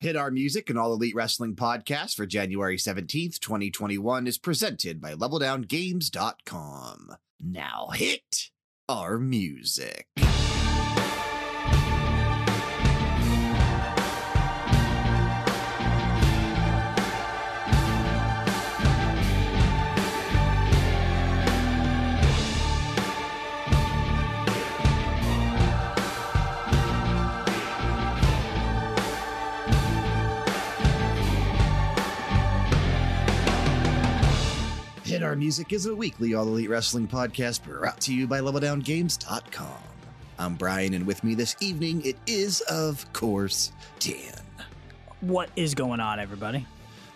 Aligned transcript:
Hit 0.00 0.14
Our 0.14 0.30
Music 0.30 0.70
and 0.70 0.78
All 0.78 0.92
Elite 0.92 1.16
Wrestling 1.16 1.56
podcast 1.56 2.14
for 2.14 2.24
January 2.24 2.76
17th, 2.76 3.40
2021 3.40 4.28
is 4.28 4.38
presented 4.38 5.00
by 5.00 5.14
LevelDownGames.com. 5.14 7.16
Now 7.40 7.88
hit 7.92 8.50
our 8.88 9.18
music. 9.18 10.06
Our 35.28 35.36
Music 35.36 35.74
is 35.74 35.84
a 35.84 35.94
weekly 35.94 36.32
All 36.32 36.44
Elite 36.44 36.70
Wrestling 36.70 37.06
podcast 37.06 37.62
brought 37.62 38.00
to 38.00 38.14
you 38.14 38.26
by 38.26 38.40
LevelDownGames.com. 38.40 39.82
I'm 40.38 40.54
Bryan, 40.54 40.94
and 40.94 41.06
with 41.06 41.22
me 41.22 41.34
this 41.34 41.54
evening, 41.60 42.00
it 42.06 42.16
is, 42.26 42.62
of 42.62 43.12
course, 43.12 43.70
Dan. 43.98 44.40
What 45.20 45.50
is 45.54 45.74
going 45.74 46.00
on, 46.00 46.18
everybody? 46.18 46.64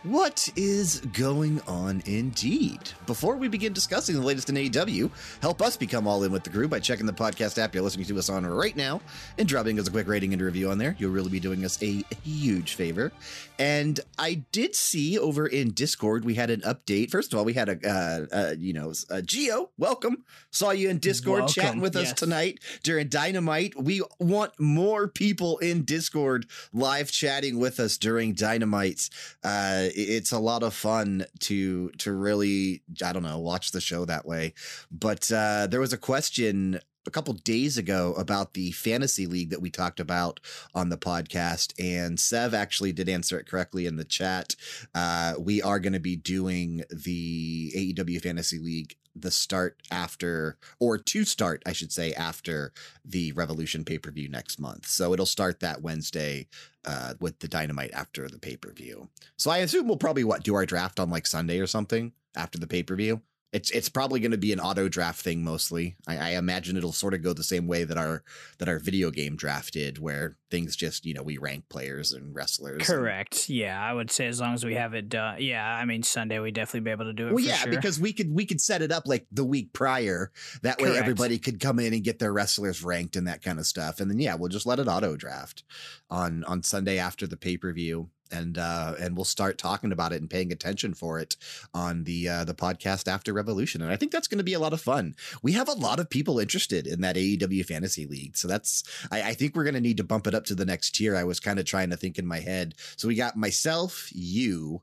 What 0.05 0.49
is 0.57 0.99
going 1.13 1.61
on 1.69 2.03
indeed? 2.07 2.81
Before 3.07 3.37
we 3.37 3.47
begin 3.47 3.73
discussing 3.73 4.17
the 4.17 4.21
latest 4.21 4.49
in 4.51 4.57
AEW, 4.57 5.09
help 5.41 5.63
us 5.63 5.77
become 5.77 6.09
all 6.09 6.25
in 6.25 6.33
with 6.33 6.43
the 6.43 6.51
group 6.51 6.73
by 6.73 6.81
checking 6.81 7.07
the 7.07 7.13
podcast 7.13 7.57
app 7.57 7.73
you're 7.73 7.85
listening 7.85 8.07
to 8.07 8.19
us 8.19 8.29
on 8.29 8.45
right 8.45 8.75
now 8.75 9.01
and 9.39 9.47
dropping 9.47 9.79
us 9.79 9.87
a 9.87 9.93
quick 9.93 10.09
rating 10.09 10.33
and 10.33 10.43
review 10.43 10.73
on 10.73 10.79
there. 10.79 10.97
You'll 10.99 11.13
really 11.13 11.31
be 11.31 11.39
doing 11.39 11.65
us 11.65 11.81
a 11.85 12.03
huge 12.25 12.75
favor. 12.75 13.13
And 13.61 14.01
I 14.19 14.43
did 14.51 14.75
see 14.75 15.21
over 15.21 15.47
in 15.47 15.71
Discord 15.71 16.25
we 16.25 16.35
had 16.35 16.51
an 16.51 16.63
update. 16.63 17.13
First 17.13 17.33
of 17.33 17.39
all, 17.39 17.45
we 17.45 17.53
had 17.53 17.69
a 17.69 17.79
uh, 17.89 18.27
uh, 18.37 18.55
you 18.59 18.73
know 18.73 18.93
uh, 19.09 19.21
Geo, 19.21 19.71
welcome. 19.79 20.25
Saw 20.51 20.71
you 20.71 20.91
in 20.91 20.99
Discord 20.99 21.43
Welcome, 21.43 21.63
chatting 21.63 21.81
with 21.81 21.95
us 21.95 22.13
tonight 22.13 22.59
during 22.83 23.07
Dynamite. 23.07 23.81
We 23.81 24.03
want 24.19 24.59
more 24.59 25.07
people 25.07 25.59
in 25.59 25.85
Discord 25.85 26.47
live 26.73 27.13
chatting 27.13 27.61
with 27.61 27.79
us 27.79 27.97
during 27.99 28.33
Dynamite. 28.35 29.09
Uh, 29.45 29.91
it's 29.95 30.33
a 30.33 30.39
lot 30.39 30.63
of 30.63 30.75
fun 30.75 31.27
to 31.41 31.91
to 31.99 32.13
really 32.13 32.83
I 33.05 33.13
don't 33.13 33.23
know 33.23 33.39
watch 33.39 33.73
the 33.73 33.81
show 33.81 34.05
that 34.05 34.27
way. 34.27 34.55
But 34.91 35.31
uh, 35.31 35.67
there 35.69 35.81
was 35.81 35.93
a 35.93 35.99
question 35.99 36.81
a 37.07 37.11
couple 37.11 37.35
days 37.35 37.79
ago 37.79 38.15
about 38.15 38.55
the 38.55 38.71
fantasy 38.73 39.27
league 39.27 39.51
that 39.51 39.63
we 39.63 39.71
talked 39.71 40.01
about 40.01 40.41
on 40.75 40.89
the 40.89 40.97
podcast, 40.97 41.73
and 41.79 42.19
Sev 42.19 42.55
actually 42.55 42.93
did 42.93 43.09
answer 43.09 43.39
it 43.39 43.49
correctly 43.49 43.87
in 43.87 43.97
the 43.97 44.05
chat. 44.05 44.55
Uh, 44.95 45.35
we 45.39 45.63
are 45.63 45.81
going 45.81 45.93
to 45.93 46.01
be 46.01 46.17
doing 46.17 46.83
the 46.91 47.73
AEW 47.75 48.21
fantasy 48.23 48.59
league 48.59 48.97
the 49.15 49.31
start 49.31 49.77
after 49.91 50.57
or 50.81 50.97
to 50.97 51.25
start 51.25 51.63
i 51.67 51.73
should 51.73 51.93
say 51.93 52.15
after 52.15 52.73
the 53.05 53.31
revolution 53.33 53.85
pay-per-view 53.85 54.29
next 54.29 54.59
month. 54.59 54.87
So 54.87 55.13
it'll 55.13 55.27
start 55.27 55.61
that 55.61 55.83
wednesday 55.83 56.49
uh, 56.85 57.15
with 57.21 57.39
the 57.41 57.49
dynamite 57.49 57.93
after 57.93 58.29
the 58.29 58.39
pay-per-view. 58.39 59.09
So 59.37 59.51
i 59.51 59.59
assume 59.59 59.87
we'll 59.87 59.99
probably 59.99 60.25
what 60.25 60.43
do 60.43 60.55
our 60.55 60.65
draft 60.65 60.99
on 60.99 61.11
like 61.11 61.27
sunday 61.27 61.59
or 61.59 61.67
something 61.67 62.13
after 62.35 62.59
the 62.59 62.67
pay-per-view 62.67 63.21
it's 63.53 63.71
it's 63.71 63.89
probably 63.91 64.19
going 64.19 64.31
to 64.33 64.39
be 64.39 64.53
an 64.53 64.61
auto 64.61 64.89
draft 64.89 65.21
thing 65.23 65.45
mostly. 65.45 65.97
I, 66.07 66.17
I 66.17 66.29
imagine 66.31 66.77
it'll 66.77 66.93
sort 66.93 67.13
of 67.13 67.23
go 67.23 67.33
the 67.35 67.45
same 67.45 67.67
way 67.67 67.85
that 67.85 67.99
our 67.99 68.23
that 68.59 68.69
our 68.69 68.79
video 68.79 69.11
game 69.11 69.37
draft 69.37 69.75
did, 69.75 69.99
where 69.99 70.37
things 70.51 70.75
just 70.75 71.05
you 71.05 71.13
know 71.13 71.23
we 71.23 71.37
rank 71.37 71.65
players 71.69 72.13
and 72.13 72.35
wrestlers. 72.35 72.77
and- 72.77 72.99
Correct. 72.99 73.51
Yeah, 73.51 73.79
I 73.81 73.93
would 73.93 74.11
say 74.11 74.27
as 74.27 74.41
long 74.41 74.55
as 74.55 74.65
we 74.65 74.75
have 74.75 74.95
it 74.95 75.09
done. 75.11 75.37
Yeah, 75.41 75.65
I 75.67 75.85
mean 75.85 76.03
Sunday 76.03 76.39
we 76.39 76.51
definitely 76.51 76.81
be 76.81 76.91
able 76.93 77.05
to 77.05 77.13
do 77.13 77.29
it. 77.29 77.35
well, 77.35 77.45
yeah, 77.45 77.57
sure. 77.57 77.73
because 77.73 78.01
we 78.01 78.13
could 78.15 78.33
we 78.35 78.47
could 78.47 78.61
set 78.61 78.81
it 78.81 78.91
up 78.91 79.07
like 79.07 79.27
the 79.31 79.45
week 79.45 79.73
prior. 79.75 80.33
That 80.63 80.79
way, 80.81 80.89
Correct. 80.89 81.01
everybody 81.03 81.39
could 81.39 81.61
come 81.61 81.79
in 81.79 81.93
and 81.93 82.03
get 82.03 82.19
their 82.19 82.33
wrestlers 82.33 82.83
ranked 82.83 83.17
and 83.17 83.27
that 83.29 83.43
kind 83.43 83.59
of 83.59 83.67
stuff. 83.67 84.01
And 84.01 84.11
then 84.11 84.19
yeah, 84.19 84.35
we'll 84.35 84.49
just 84.49 84.67
let 84.67 84.79
it 84.79 84.89
auto 84.89 85.15
draft 85.17 85.63
on 86.09 86.43
on 86.45 86.63
Sunday 86.63 86.97
after 86.99 87.27
the 87.27 87.37
pay 87.37 87.59
per 87.59 87.71
view, 87.73 88.09
and 88.33 88.59
uh, 88.59 88.95
and 88.99 89.17
we'll 89.17 89.25
start 89.25 89.59
talking 89.59 89.93
about 89.93 90.13
it 90.13 90.21
and 90.21 90.31
paying 90.31 90.53
attention 90.53 90.95
for 90.95 91.19
it 91.19 91.37
on 91.75 92.05
the 92.05 92.29
uh, 92.29 92.45
the 92.45 92.55
podcast 92.55 93.07
after 93.09 93.33
Revolution. 93.33 93.83
And 93.83 93.91
I 93.91 93.97
think 93.97 94.13
that's 94.13 94.29
going 94.29 94.39
to 94.39 94.45
be 94.45 94.55
a 94.55 94.61
lot 94.61 94.73
of 94.73 94.81
fun. 94.81 95.15
We 95.43 95.53
have 95.53 95.69
a 95.69 95.73
lot 95.73 96.01
of 96.01 96.11
people 96.11 96.39
interested 96.39 96.87
in 96.87 97.01
that 97.03 97.17
AEW 97.17 97.65
fantasy 97.67 98.07
league, 98.07 98.37
so 98.37 98.49
that's 98.49 98.85
I, 99.11 99.23
I 99.23 99.35
think 99.35 99.55
we're 99.55 99.65
going 99.65 99.75
to 99.75 99.81
need 99.81 99.99
to 99.99 100.05
bump 100.05 100.27
it 100.27 100.35
up 100.35 100.45
to 100.47 100.55
the 100.55 100.65
next 100.67 100.95
tier. 100.95 101.17
I 101.17 101.25
was 101.25 101.41
kind 101.41 101.59
of 101.59 101.65
trying 101.65 101.91
to 101.91 101.97
think 101.97 102.19
in 102.19 102.27
my 102.27 102.41
head. 102.41 102.75
So 102.97 103.09
we 103.09 103.15
got 103.15 103.37
myself, 103.37 104.09
you. 104.13 104.83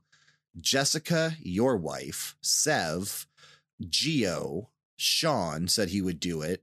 Jessica, 0.60 1.36
your 1.40 1.76
wife, 1.76 2.36
Sev, 2.40 3.28
Geo, 3.88 4.70
Sean 4.96 5.68
said 5.68 5.90
he 5.90 6.02
would 6.02 6.20
do 6.20 6.42
it. 6.42 6.62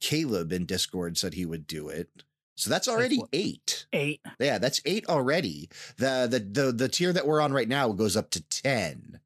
Caleb 0.00 0.52
in 0.52 0.64
Discord 0.64 1.18
said 1.18 1.34
he 1.34 1.46
would 1.46 1.66
do 1.66 1.88
it. 1.88 2.24
So 2.60 2.68
that's 2.68 2.88
already 2.88 3.16
what- 3.18 3.30
eight. 3.32 3.86
eight. 3.94 4.20
Yeah, 4.38 4.58
that's 4.58 4.82
eight 4.84 5.06
already. 5.08 5.70
The 5.96 6.28
the 6.30 6.40
the 6.62 6.72
the 6.72 6.88
tier 6.88 7.12
that 7.12 7.26
we're 7.26 7.40
on 7.40 7.52
right 7.54 7.68
now 7.68 7.90
goes 7.92 8.16
up 8.16 8.28
to 8.30 8.42
ten. 8.42 9.20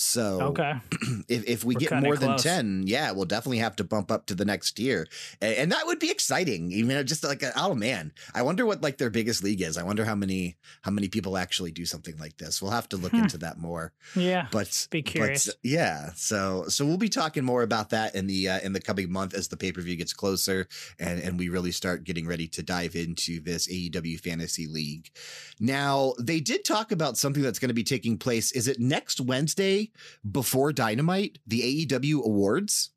So 0.00 0.40
Okay. 0.42 0.74
if, 1.28 1.44
if 1.48 1.64
we 1.64 1.74
We're 1.74 1.80
get 1.80 2.02
more 2.02 2.16
than 2.16 2.28
close. 2.30 2.42
10 2.44 2.84
yeah 2.86 3.10
we'll 3.10 3.24
definitely 3.24 3.58
have 3.58 3.74
to 3.76 3.84
bump 3.84 4.10
up 4.10 4.26
to 4.26 4.34
the 4.34 4.44
next 4.44 4.72
tier 4.72 5.06
and, 5.40 5.54
and 5.54 5.72
that 5.72 5.86
would 5.86 5.98
be 5.98 6.10
exciting 6.10 6.70
you 6.70 6.84
know 6.84 7.02
just 7.02 7.24
like 7.24 7.42
oh 7.56 7.74
man 7.74 8.12
i 8.34 8.42
wonder 8.42 8.64
what 8.64 8.80
like 8.82 8.98
their 8.98 9.10
biggest 9.10 9.42
league 9.42 9.60
is 9.60 9.76
i 9.76 9.82
wonder 9.82 10.04
how 10.04 10.14
many 10.14 10.56
how 10.82 10.90
many 10.92 11.08
people 11.08 11.36
actually 11.36 11.72
do 11.72 11.84
something 11.84 12.16
like 12.18 12.36
this 12.38 12.62
we'll 12.62 12.70
have 12.70 12.88
to 12.88 12.96
look 12.96 13.10
Hmm. 13.12 13.24
into 13.24 13.38
that 13.38 13.58
more 13.58 13.92
Yeah. 14.14 14.46
but 14.52 14.86
Be 14.90 15.00
but, 15.02 15.10
curious. 15.10 15.50
yeah 15.62 16.10
so 16.14 16.64
so 16.68 16.86
we'll 16.86 16.96
be 16.96 17.08
talking 17.08 17.44
more 17.44 17.62
about 17.62 17.90
that 17.90 18.14
in 18.14 18.26
the 18.28 18.48
uh, 18.48 18.60
in 18.60 18.72
the 18.72 18.80
coming 18.80 19.10
month 19.10 19.34
as 19.34 19.48
the 19.48 19.56
pay-per-view 19.56 19.96
gets 19.96 20.12
closer 20.12 20.68
and 21.00 21.20
and 21.20 21.38
we 21.38 21.48
really 21.48 21.72
start 21.72 22.04
getting 22.04 22.26
ready 22.28 22.46
to 22.48 22.62
dive 22.62 22.94
into 22.94 23.40
this 23.40 23.66
aew 23.68 24.20
fantasy 24.20 24.66
league 24.68 25.10
now 25.58 26.12
they 26.20 26.38
did 26.40 26.64
talk 26.64 26.92
about 26.92 27.16
something 27.16 27.42
that's 27.42 27.58
going 27.58 27.68
to 27.68 27.74
be 27.74 27.82
taking 27.84 28.16
place 28.16 28.52
is 28.52 28.68
it 28.68 28.78
next 28.78 29.20
wednesday 29.20 29.87
before 30.30 30.72
dynamite 30.72 31.38
the 31.46 31.86
aew 31.86 32.24
awards 32.24 32.90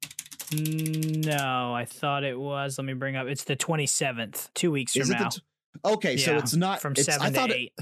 No, 0.53 1.73
I 1.73 1.85
thought 1.85 2.23
it 2.25 2.37
was. 2.37 2.77
Let 2.77 2.85
me 2.85 2.93
bring 2.93 3.15
up. 3.15 3.27
It's 3.27 3.45
the 3.45 3.55
twenty 3.55 3.85
seventh. 3.87 4.49
Two 4.53 4.71
weeks 4.71 4.95
is 4.97 5.07
from 5.09 5.17
now. 5.21 5.29
t- 5.29 5.41
okay 5.85 6.17
so 6.17 6.35
it's 6.37 6.53
not 6.55 6.81
from 6.81 6.95
seven 6.95 7.21
I 7.21 7.29
to 7.29 7.35
thought 7.35 7.49
it- 7.51 7.55
eight. 7.55 7.73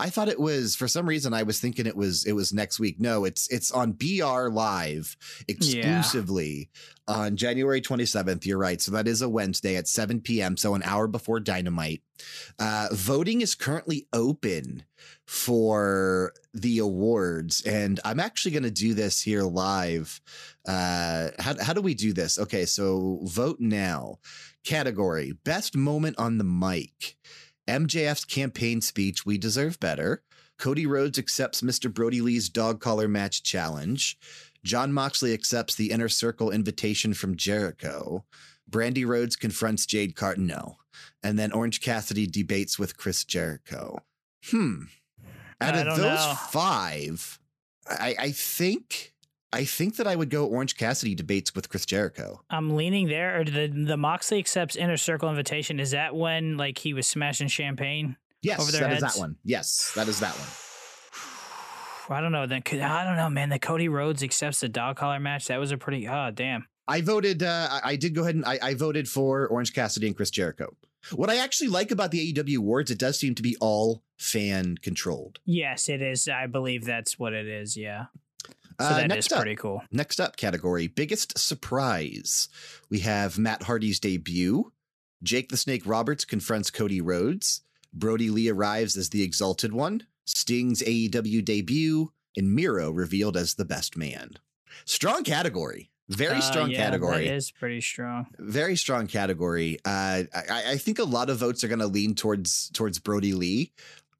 I 0.00 0.08
thought 0.08 0.28
it 0.28 0.40
was 0.40 0.74
for 0.74 0.88
some 0.88 1.06
reason 1.06 1.34
I 1.34 1.42
was 1.42 1.60
thinking 1.60 1.86
it 1.86 1.96
was 1.96 2.24
it 2.24 2.32
was 2.32 2.52
next 2.52 2.80
week. 2.80 2.98
No, 2.98 3.24
it's 3.24 3.46
it's 3.48 3.70
on 3.70 3.92
BR 3.92 4.48
Live 4.48 5.16
exclusively 5.46 6.70
on 7.06 7.36
January 7.36 7.82
27th. 7.82 8.46
You're 8.46 8.58
right. 8.58 8.80
So 8.80 8.92
that 8.92 9.06
is 9.06 9.20
a 9.20 9.28
Wednesday 9.28 9.76
at 9.76 9.86
7 9.86 10.20
p.m. 10.20 10.56
So 10.56 10.74
an 10.74 10.82
hour 10.84 11.06
before 11.06 11.38
Dynamite. 11.38 12.02
Uh, 12.58 12.88
voting 12.92 13.42
is 13.42 13.54
currently 13.54 14.06
open 14.12 14.84
for 15.26 16.32
the 16.54 16.78
awards, 16.78 17.62
and 17.62 18.00
I'm 18.04 18.20
actually 18.20 18.52
going 18.52 18.62
to 18.62 18.70
do 18.70 18.94
this 18.94 19.20
here 19.20 19.42
live. 19.42 20.20
Uh, 20.66 21.28
how 21.38 21.62
how 21.62 21.72
do 21.74 21.82
we 21.82 21.94
do 21.94 22.12
this? 22.12 22.38
Okay, 22.38 22.64
so 22.64 23.20
vote 23.24 23.60
now. 23.60 24.18
Category: 24.64 25.32
Best 25.44 25.76
moment 25.76 26.18
on 26.18 26.38
the 26.38 26.44
mic. 26.44 27.16
MJF's 27.70 28.24
campaign 28.24 28.80
speech, 28.80 29.24
We 29.24 29.38
Deserve 29.38 29.78
Better. 29.78 30.22
Cody 30.58 30.86
Rhodes 30.86 31.18
accepts 31.18 31.62
Mr. 31.62 31.92
Brodie 31.92 32.20
Lee's 32.20 32.48
dog 32.48 32.80
collar 32.80 33.08
match 33.08 33.42
challenge. 33.42 34.18
Jon 34.64 34.92
Moxley 34.92 35.32
accepts 35.32 35.74
the 35.74 35.90
inner 35.90 36.08
circle 36.08 36.50
invitation 36.50 37.14
from 37.14 37.36
Jericho. 37.36 38.24
Brandi 38.68 39.06
Rhodes 39.06 39.36
confronts 39.36 39.86
Jade 39.86 40.16
Cargill. 40.16 40.78
And 41.22 41.38
then 41.38 41.52
Orange 41.52 41.80
Cassidy 41.80 42.26
debates 42.26 42.78
with 42.78 42.96
Chris 42.96 43.24
Jericho. 43.24 44.00
Hmm. 44.46 44.82
Out 45.60 45.76
of 45.76 45.96
those 45.96 46.26
know. 46.26 46.34
five, 46.50 47.38
I, 47.88 48.16
I 48.18 48.30
think 48.32 49.14
I 49.52 49.64
think 49.64 49.96
that 49.96 50.06
I 50.06 50.14
would 50.14 50.30
go 50.30 50.46
Orange 50.46 50.76
Cassidy 50.76 51.14
debates 51.14 51.54
with 51.54 51.68
Chris 51.68 51.84
Jericho. 51.84 52.40
I'm 52.50 52.76
leaning 52.76 53.08
there. 53.08 53.40
Or 53.40 53.44
the 53.44 53.66
the 53.66 53.96
Moxley 53.96 54.38
accepts 54.38 54.76
inner 54.76 54.96
circle 54.96 55.28
invitation. 55.28 55.80
Is 55.80 55.90
that 55.90 56.14
when 56.14 56.56
like 56.56 56.78
he 56.78 56.94
was 56.94 57.06
smashing 57.06 57.48
champagne? 57.48 58.16
Yes, 58.42 58.60
Over 58.60 58.70
their 58.72 58.80
that 58.82 58.92
is 58.96 59.02
heads? 59.02 59.14
that 59.14 59.20
one. 59.20 59.36
Yes, 59.44 59.92
that 59.96 60.08
is 60.08 60.20
that 60.20 60.34
one. 60.34 60.48
I 62.18 62.20
don't 62.20 62.32
know. 62.32 62.46
Then 62.46 62.62
I 62.80 63.04
don't 63.04 63.16
know, 63.16 63.28
man. 63.30 63.48
The 63.50 63.58
Cody 63.58 63.88
Rhodes 63.88 64.22
accepts 64.22 64.60
the 64.60 64.68
dog 64.68 64.96
collar 64.96 65.20
match. 65.20 65.46
That 65.48 65.58
was 65.58 65.72
a 65.72 65.78
pretty. 65.78 66.08
Oh 66.08 66.30
damn. 66.32 66.66
I 66.88 67.00
voted. 67.02 67.42
Uh, 67.42 67.68
I, 67.70 67.80
I 67.90 67.96
did 67.96 68.14
go 68.14 68.22
ahead 68.22 68.34
and 68.34 68.44
I, 68.44 68.58
I 68.62 68.74
voted 68.74 69.08
for 69.08 69.46
Orange 69.48 69.72
Cassidy 69.72 70.06
and 70.08 70.16
Chris 70.16 70.30
Jericho. 70.30 70.76
What 71.12 71.30
I 71.30 71.36
actually 71.38 71.68
like 71.68 71.90
about 71.90 72.10
the 72.10 72.32
AEW 72.32 72.58
awards, 72.58 72.90
it 72.90 72.98
does 72.98 73.18
seem 73.18 73.34
to 73.36 73.42
be 73.42 73.56
all 73.60 74.02
fan 74.18 74.76
controlled. 74.82 75.38
Yes, 75.44 75.88
it 75.88 76.02
is. 76.02 76.28
I 76.28 76.46
believe 76.46 76.84
that's 76.84 77.18
what 77.18 77.32
it 77.32 77.46
is. 77.46 77.76
Yeah. 77.76 78.06
So 78.80 78.86
Uh, 78.86 79.06
that 79.08 79.16
is 79.18 79.30
up, 79.30 79.40
pretty 79.42 79.56
cool. 79.56 79.82
next 79.92 80.20
up 80.20 80.36
category 80.36 80.86
biggest 80.86 81.38
surprise. 81.38 82.48
We 82.88 83.00
have 83.00 83.38
Matt 83.38 83.64
Hardy's 83.64 84.00
debut. 84.00 84.72
Jake 85.22 85.50
the 85.50 85.56
Snake 85.56 85.82
Roberts 85.86 86.24
confronts 86.24 86.70
Cody 86.70 87.00
Rhodes. 87.00 87.60
Brodie 87.92 88.30
Lee 88.30 88.48
arrives 88.48 88.96
as 88.96 89.10
the 89.10 89.22
Exalted 89.22 89.72
One, 89.72 90.06
Sting's 90.24 90.80
AEW 90.82 91.44
debut, 91.44 92.12
and 92.36 92.54
Miro 92.54 92.90
revealed 92.90 93.36
as 93.36 93.54
the 93.54 93.64
best 93.64 93.96
man. 93.96 94.34
Strong 94.84 95.24
category. 95.24 95.90
Very 96.08 96.36
Uh, 96.38 96.40
strong 96.40 96.70
yeah, 96.70 96.78
category. 96.78 97.26
That 97.28 97.34
is 97.34 97.50
pretty 97.50 97.80
strong. 97.80 98.26
Very 98.38 98.76
strong 98.76 99.06
category. 99.06 99.78
Uh, 99.84 100.24
I, 100.34 100.64
I 100.72 100.76
think 100.78 100.98
a 100.98 101.04
lot 101.04 101.30
of 101.30 101.38
votes 101.38 101.62
are 101.62 101.68
going 101.68 101.78
to 101.80 101.86
lean 101.86 102.14
towards 102.14 102.70
towards 102.70 102.98
Brodie 102.98 103.34
Lee 103.34 103.72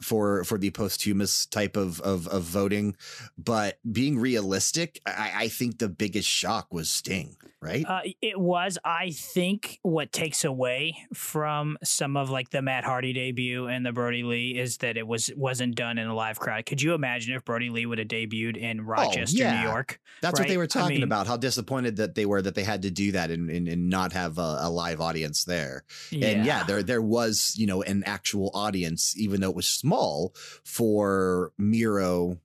for 0.02 0.44
for 0.44 0.58
the 0.58 0.70
posthumous 0.70 1.46
type 1.46 1.76
of 1.76 2.00
of, 2.00 2.26
of 2.28 2.42
voting, 2.42 2.96
but 3.38 3.78
being 3.90 4.18
realistic, 4.18 5.00
I, 5.06 5.32
I 5.34 5.48
think 5.48 5.78
the 5.78 5.88
biggest 5.88 6.28
shock 6.28 6.72
was 6.72 6.90
Sting. 6.90 7.36
Right? 7.62 7.84
Uh, 7.86 8.00
it 8.22 8.40
was, 8.40 8.78
I 8.84 9.10
think, 9.10 9.78
what 9.82 10.12
takes 10.12 10.44
away 10.44 10.96
from 11.12 11.76
some 11.84 12.16
of 12.16 12.30
like 12.30 12.48
the 12.48 12.62
Matt 12.62 12.84
Hardy 12.84 13.12
debut 13.12 13.66
and 13.66 13.84
the 13.84 13.92
Brodie 13.92 14.22
Lee 14.22 14.58
is 14.58 14.78
that 14.78 14.96
it 14.96 15.06
was 15.06 15.30
wasn't 15.36 15.74
done 15.74 15.98
in 15.98 16.06
a 16.06 16.14
live 16.14 16.38
crowd. 16.40 16.64
Could 16.64 16.80
you 16.80 16.94
imagine 16.94 17.34
if 17.34 17.44
Brodie 17.44 17.68
Lee 17.68 17.84
would 17.84 17.98
have 17.98 18.08
debuted 18.08 18.56
in 18.56 18.80
Rochester, 18.80 19.42
Oh, 19.42 19.46
yeah. 19.46 19.62
New 19.62 19.68
York? 19.68 20.00
That's 20.22 20.40
what 20.40 20.48
they 20.48 20.54
right? 20.56 20.58
were 20.58 20.64
I 20.64 20.66
talking 20.68 20.94
mean- 20.96 21.02
about. 21.02 21.26
How 21.26 21.36
disappointed 21.36 21.96
that 21.96 22.14
they 22.14 22.24
were 22.24 22.40
that 22.40 22.54
they 22.54 22.64
had 22.64 22.80
to 22.82 22.90
do 22.90 23.12
that 23.12 23.30
and 23.30 23.50
and, 23.50 23.68
and 23.68 23.90
not 23.90 24.14
have 24.14 24.38
a, 24.38 24.56
a 24.62 24.70
live 24.70 25.02
audience 25.02 25.44
there. 25.44 25.84
And 26.12 26.46
yeah, 26.46 26.64
there 26.64 26.82
there 26.82 27.02
was 27.02 27.54
you 27.58 27.66
know 27.66 27.82
an 27.82 28.04
actual 28.06 28.50
audience, 28.54 29.14
even 29.18 29.42
though 29.42 29.50
it 29.50 29.56
was 29.56 29.66
small 29.66 30.34
for 30.64 31.52
Miro, 31.58 32.38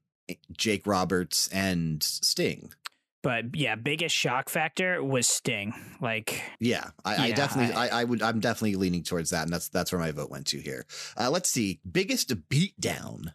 Jake 0.57 0.85
Roberts, 0.85 1.47
and 1.53 2.03
Sting. 2.03 2.71
But 3.25 3.55
yeah, 3.55 3.73
biggest 3.73 4.15
shock 4.15 4.49
factor 4.49 5.03
was 5.03 5.27
Sting. 5.27 5.73
Like, 5.99 6.43
Yeah, 6.59 6.91
I, 7.03 7.29
I 7.29 7.31
definitely, 7.31 7.73
I- 7.73 7.87
I, 7.87 8.01
I 8.01 8.03
would, 8.03 8.21
I'm 8.21 8.39
definitely 8.39 8.75
leaning 8.75 9.01
towards 9.01 9.31
that, 9.31 9.45
and 9.45 9.51
that's 9.51 9.67
that's 9.67 9.91
where 9.91 9.99
my 9.99 10.11
vote 10.11 10.29
went 10.29 10.45
to 10.47 10.59
here. 10.59 10.85
Uh, 11.19 11.31
let's 11.31 11.49
see, 11.49 11.79
biggest 11.91 12.29
beatdown: 12.49 13.33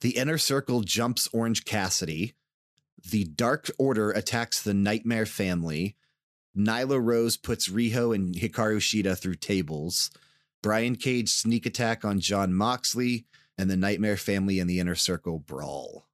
the 0.00 0.10
Inner 0.16 0.38
Circle 0.38 0.82
jumps 0.82 1.28
Orange 1.32 1.64
Cassidy, 1.64 2.34
the 3.10 3.24
Dark 3.24 3.68
Order 3.78 4.12
attacks 4.12 4.62
the 4.62 4.74
Nightmare 4.74 5.26
Family, 5.26 5.96
Nyla 6.56 7.04
Rose 7.04 7.36
puts 7.36 7.68
Riho 7.68 8.14
and 8.14 8.36
Hikaru 8.36 8.76
Shida 8.76 9.18
through 9.18 9.34
tables, 9.34 10.12
Brian 10.62 10.94
Cage 10.94 11.30
sneak 11.30 11.66
attack 11.66 12.04
on 12.04 12.20
Jon 12.20 12.54
Moxley, 12.54 13.26
and 13.58 13.68
the 13.68 13.76
Nightmare 13.76 14.16
Family 14.16 14.60
and 14.60 14.70
the 14.70 14.78
Inner 14.78 14.94
Circle 14.94 15.40
brawl. 15.40 16.06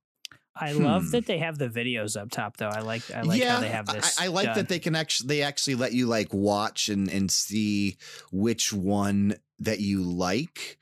I 0.61 0.73
Hmm. 0.73 0.85
love 0.85 1.11
that 1.13 1.27
they 1.27 1.39
have 1.39 1.59
the 1.59 1.69
videos 1.69 2.21
up 2.21 2.31
top, 2.31 2.57
though. 2.57 2.69
I 2.69 2.81
like, 2.81 3.03
I 3.15 3.23
like 3.23 3.43
how 3.43 3.61
they 3.61 3.69
have 3.69 3.87
this. 3.87 4.19
I, 4.19 4.25
I 4.25 4.29
like 4.29 4.47
done. 4.47 4.57
that 4.57 4.69
they 4.69 4.79
can 4.79 4.95
actually 4.97 5.29
they 5.29 5.43
actually 5.43 5.77
let 5.77 5.93
you 5.93 6.07
like 6.07 6.33
watch 6.33 6.89
and 6.89 7.09
and 7.09 7.31
see 7.31 7.97
which 8.33 8.73
one 8.73 9.37
that 9.61 9.81
you 9.81 10.03
like. 10.03 10.79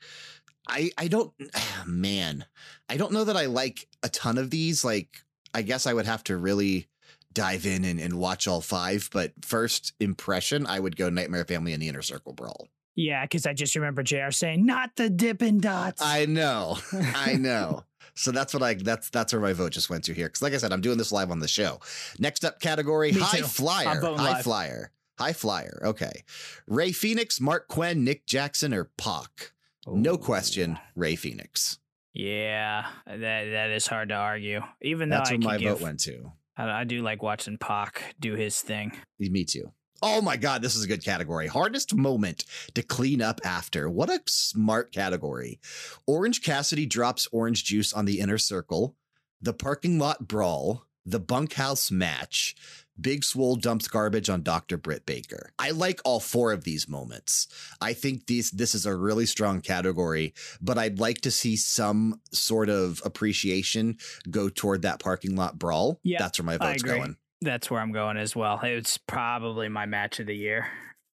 I 0.67 0.91
I 0.97 1.07
don't 1.07 1.33
man, 1.85 2.45
I 2.89 2.97
don't 2.97 3.13
know 3.13 3.23
that 3.23 3.37
I 3.37 3.45
like 3.45 3.87
a 4.03 4.09
ton 4.09 4.37
of 4.37 4.49
these. 4.49 4.83
Like 4.83 5.23
I 5.53 5.61
guess 5.61 5.87
I 5.87 5.93
would 5.93 6.05
have 6.05 6.23
to 6.25 6.37
really 6.37 6.87
dive 7.33 7.65
in 7.67 7.85
and, 7.85 7.99
and 7.99 8.15
watch 8.19 8.47
all 8.47 8.61
five. 8.61 9.09
But 9.13 9.33
first 9.43 9.93
impression, 9.99 10.65
I 10.65 10.79
would 10.79 10.95
go 10.97 11.09
Nightmare 11.09 11.45
Family 11.45 11.73
and 11.73 11.81
the 11.81 11.87
Inner 11.87 12.01
Circle 12.01 12.33
Brawl. 12.33 12.67
Yeah, 12.95 13.23
because 13.25 13.45
I 13.45 13.53
just 13.53 13.75
remember 13.75 14.01
Jr. 14.01 14.31
saying, 14.31 14.65
"Not 14.65 14.95
the 14.95 15.07
Dippin' 15.09 15.59
Dots." 15.59 16.01
I 16.01 16.25
know, 16.25 16.79
I 17.15 17.35
know. 17.35 17.83
So 18.17 18.31
that's 18.31 18.53
what 18.53 18.63
I 18.63 18.73
that's 18.73 19.09
that's 19.09 19.31
where 19.31 19.41
my 19.41 19.53
vote 19.53 19.71
just 19.71 19.89
went 19.89 20.03
to 20.05 20.13
here. 20.13 20.27
Because 20.27 20.41
like 20.41 20.53
I 20.53 20.57
said, 20.57 20.73
I'm 20.73 20.81
doing 20.81 20.97
this 20.97 21.11
live 21.11 21.31
on 21.31 21.39
the 21.39 21.47
show. 21.47 21.79
Next 22.19 22.43
up 22.43 22.59
category 22.59 23.11
Me 23.11 23.21
high 23.21 23.37
too. 23.37 23.43
Flyer. 23.43 24.01
High 24.01 24.09
live. 24.09 24.43
flyer. 24.43 24.91
High 25.17 25.33
flyer. 25.33 25.81
Okay. 25.83 26.23
Rey 26.67 26.91
Fenix, 26.91 27.39
Marq 27.39 27.67
Quen, 27.67 28.03
Nick 28.03 28.25
Jackson, 28.25 28.73
or 28.73 28.85
Pac. 28.97 29.51
No 29.87 30.17
question, 30.17 30.77
Rey 30.95 31.15
Fenix. 31.15 31.79
Yeah, 32.13 32.87
that 33.05 33.17
that 33.17 33.69
is 33.69 33.85
hard 33.87 34.09
to 34.09 34.15
argue. 34.15 34.61
Even 34.81 35.09
though 35.09 35.17
That's 35.17 35.29
I 35.29 35.33
where 35.33 35.39
my 35.39 35.57
give, 35.57 35.77
vote 35.77 35.81
went 35.81 35.99
to. 36.01 36.31
I, 36.57 36.81
I 36.81 36.83
do 36.83 37.03
like 37.03 37.21
watching 37.21 37.57
Pac 37.57 38.15
do 38.19 38.33
his 38.33 38.59
thing. 38.59 38.91
Me 39.19 39.45
too. 39.45 39.71
Oh 40.01 40.21
my 40.21 40.37
God, 40.37 40.61
this 40.61 40.75
is 40.75 40.83
a 40.83 40.87
good 40.87 41.03
category. 41.03 41.47
Hardest 41.47 41.95
moment 41.95 42.45
to 42.75 42.83
clean 42.83 43.21
up 43.21 43.41
after. 43.43 43.89
What 43.89 44.09
a 44.09 44.21
smart 44.27 44.91
category. 44.91 45.59
Orange 46.05 46.41
Cassidy 46.43 46.85
drops 46.85 47.27
orange 47.31 47.63
juice 47.63 47.93
on 47.93 48.05
the 48.05 48.19
inner 48.19 48.37
circle, 48.37 48.95
the 49.41 49.53
parking 49.53 49.97
lot 49.97 50.27
brawl, 50.27 50.85
the 51.05 51.19
bunkhouse 51.19 51.89
match, 51.89 52.55
Big 52.99 53.23
Swole 53.23 53.55
dumps 53.55 53.87
garbage 53.87 54.29
on 54.29 54.41
Dr. 54.41 54.77
Britt 54.77 55.05
Baker. 55.05 55.51
I 55.59 55.71
like 55.71 56.01
all 56.03 56.19
four 56.19 56.51
of 56.51 56.63
these 56.63 56.89
moments. 56.89 57.47
I 57.79 57.93
think 57.93 58.25
these 58.25 58.51
this 58.51 58.73
is 58.73 58.85
a 58.85 58.95
really 58.95 59.25
strong 59.25 59.61
category, 59.61 60.33
but 60.61 60.77
I'd 60.77 60.99
like 60.99 61.21
to 61.21 61.31
see 61.31 61.55
some 61.55 62.21
sort 62.31 62.69
of 62.69 63.01
appreciation 63.05 63.97
go 64.29 64.49
toward 64.49 64.81
that 64.81 64.99
parking 64.99 65.35
lot 65.35 65.59
brawl. 65.59 65.99
Yeah, 66.03 66.17
That's 66.19 66.39
where 66.39 66.45
my 66.45 66.57
vote's 66.57 66.83
going. 66.83 67.17
That's 67.41 67.69
where 67.69 67.79
I'm 67.79 67.91
going 67.91 68.17
as 68.17 68.35
well. 68.35 68.59
It's 68.63 68.97
probably 68.97 69.69
my 69.69 69.85
match 69.85 70.19
of 70.19 70.27
the 70.27 70.35
year. 70.35 70.67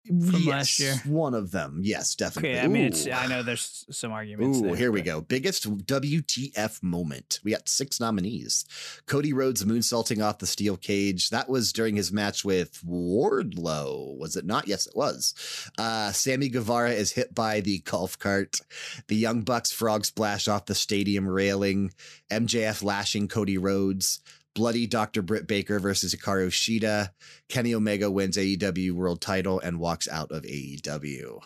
From 0.04 0.46
last 0.46 0.80
year. 0.80 0.94
One 1.06 1.32
of 1.32 1.52
them. 1.52 1.80
Yes, 1.84 2.16
definitely. 2.16 2.50
Okay, 2.50 2.60
I 2.60 2.66
mean, 2.66 2.86
it's. 2.86 3.06
I 3.06 3.28
know 3.28 3.44
there's 3.44 3.84
some 3.88 4.10
arguments. 4.10 4.58
Ooh, 4.58 4.62
there, 4.62 4.74
here 4.74 4.90
we 4.90 5.00
go. 5.00 5.20
Biggest 5.20 5.70
WTF 5.86 6.82
moment. 6.82 7.38
We 7.44 7.52
got 7.52 7.69
six 7.69 8.00
nominees. 8.00 8.64
Cody 9.06 9.32
Rhodes 9.32 9.64
moonsaulting 9.64 10.24
off 10.24 10.38
the 10.38 10.46
steel 10.46 10.76
cage. 10.76 11.30
That 11.30 11.48
was 11.48 11.72
during 11.72 11.94
his 11.94 12.10
match 12.10 12.44
with 12.44 12.82
Wardlow, 12.84 14.18
was 14.18 14.34
it 14.34 14.44
not? 14.44 14.66
Yes, 14.66 14.88
it 14.88 14.96
was. 14.96 15.34
Uh, 15.78 16.10
Sammy 16.10 16.48
Guevara 16.48 16.90
is 16.90 17.12
hit 17.12 17.32
by 17.32 17.60
the 17.60 17.78
golf 17.78 18.18
cart. 18.18 18.60
The 19.06 19.16
Young 19.16 19.42
Bucks 19.42 19.70
frog 19.70 20.04
splash 20.04 20.48
off 20.48 20.66
the 20.66 20.75
stadium 20.75 21.28
railing. 21.28 21.92
MJF 22.28 22.82
lashing 22.82 23.28
Cody 23.28 23.56
Rhodes. 23.56 24.20
Bloody 24.54 24.87
Dr. 24.87 25.22
Britt 25.22 25.46
Baker 25.46 25.78
versus 25.78 26.14
Hikaru 26.14 26.49
Shida. 26.49 27.10
Kenny 27.49 27.75
Omega 27.75 28.10
wins 28.10 28.37
AEW 28.37 28.93
World 28.93 29.20
Title 29.20 29.58
and 29.60 29.78
walks 29.81 30.08
out 30.08 30.31
of 30.31 30.43
AEW. 30.44 31.40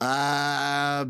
Uh, 0.00 1.04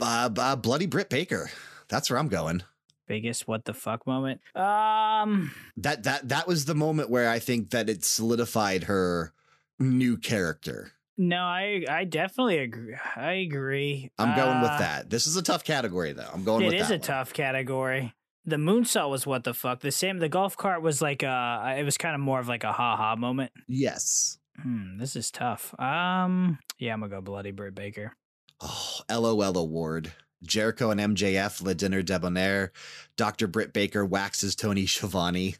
uh, 0.00 0.30
uh, 0.36 0.56
Bloody 0.56 0.86
Britt 0.86 1.08
Baker. 1.10 1.50
That's 1.88 2.10
where 2.10 2.18
I'm 2.18 2.28
going. 2.28 2.62
biggest 3.06 3.46
what 3.46 3.64
the 3.64 3.74
fuck 3.74 4.06
moment. 4.06 4.40
Um, 4.54 5.52
That 5.76 6.04
that 6.04 6.28
that 6.30 6.46
was 6.48 6.64
the 6.64 6.74
moment 6.74 7.10
where 7.10 7.28
I 7.28 7.38
think 7.38 7.70
that 7.70 7.88
it 7.88 8.04
solidified 8.04 8.84
her 8.84 9.32
new 9.78 10.16
character. 10.16 10.92
no, 11.18 11.42
I 11.42 11.84
I 11.88 12.04
definitely 12.04 12.58
agree. 12.58 12.96
I 13.16 13.32
agree. 13.32 14.10
I'm 14.18 14.34
going 14.34 14.60
with 14.62 14.70
Uh, 14.70 14.78
that. 14.78 15.10
This 15.10 15.26
is 15.26 15.36
a 15.36 15.42
tough 15.42 15.62
category, 15.62 16.12
though. 16.12 16.28
I'm 16.32 16.42
going 16.44 16.62
It 16.64 16.66
with 16.66 16.74
is 16.76 16.90
a 16.90 16.94
one. 16.94 17.00
tough 17.00 17.32
category. 17.32 18.12
The 18.44 18.56
moonsault 18.56 19.10
was 19.10 19.26
what 19.26 19.44
the 19.44 19.54
fuck. 19.54 19.80
The 19.80 19.92
same. 19.92 20.18
The 20.18 20.28
golf 20.28 20.56
cart 20.56 20.82
was 20.82 21.00
like 21.00 21.22
uh 21.22 21.74
It 21.76 21.84
was 21.84 21.96
kind 21.96 22.14
of 22.14 22.20
more 22.20 22.40
of 22.40 22.48
like 22.48 22.64
a 22.64 22.72
ha 22.72 22.96
ha 22.96 23.16
moment. 23.16 23.52
Yes. 23.68 24.38
Hmm, 24.60 24.98
this 24.98 25.16
is 25.16 25.30
tough. 25.30 25.78
Um, 25.80 26.58
yeah, 26.78 26.92
I'm 26.92 27.00
gonna 27.00 27.10
go 27.10 27.20
bloody 27.20 27.52
Britt 27.52 27.74
Baker. 27.74 28.12
Oh, 28.60 29.00
LOL 29.10 29.56
award. 29.56 30.12
Jericho 30.42 30.90
and 30.90 31.00
MJF, 31.00 31.62
Le 31.62 31.74
Dinner 31.74 32.02
Debonair. 32.02 32.72
Dr. 33.16 33.46
Britt 33.46 33.72
Baker 33.72 34.04
waxes 34.04 34.56
Tony 34.56 34.86
Schiavone. 34.86 35.54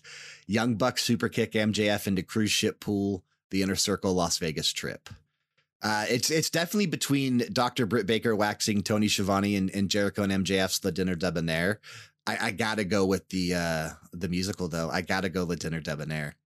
Young 0.46 0.74
Buck 0.74 0.98
super 0.98 1.28
kick 1.28 1.52
MJF 1.52 2.06
into 2.06 2.22
cruise 2.22 2.50
ship 2.50 2.80
pool. 2.80 3.24
The 3.50 3.62
Inner 3.62 3.76
Circle 3.76 4.14
Las 4.14 4.38
Vegas 4.38 4.72
trip. 4.72 5.08
Uh, 5.82 6.06
it's 6.08 6.30
it's 6.30 6.48
definitely 6.48 6.86
between 6.86 7.38
Dr. 7.52 7.86
Britt 7.86 8.06
Baker 8.06 8.36
waxing 8.36 8.82
Tony 8.82 9.08
Schiavone 9.08 9.56
and, 9.56 9.68
and 9.70 9.88
Jericho 9.90 10.22
and 10.22 10.32
MJF's 10.32 10.84
Le 10.84 10.92
Dinner 10.92 11.16
Debonair. 11.16 11.80
I, 12.26 12.38
I 12.40 12.50
gotta 12.52 12.84
go 12.84 13.04
with 13.04 13.28
the 13.28 13.54
uh, 13.54 13.88
the 14.12 14.28
musical 14.28 14.68
though. 14.68 14.90
I 14.90 15.00
gotta 15.02 15.28
go 15.28 15.44
Le 15.44 15.56
Dinner 15.56 15.80
Debonair. 15.80 16.36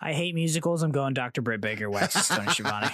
I 0.00 0.14
hate 0.14 0.34
musicals. 0.34 0.82
I'm 0.82 0.92
going 0.92 1.12
Dr. 1.12 1.42
Britt 1.42 1.60
Baker 1.60 1.90
waxes 1.90 2.28
Tony 2.28 2.50
Schiavone. 2.50 2.88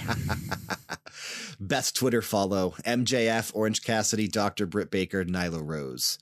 Best 1.60 1.94
Twitter 1.94 2.20
follow 2.20 2.74
MJF, 2.84 3.52
Orange 3.54 3.82
Cassidy, 3.82 4.26
Dr. 4.26 4.66
Britt 4.66 4.90
Baker, 4.90 5.24
Nyla 5.24 5.60
Rose. 5.62 6.18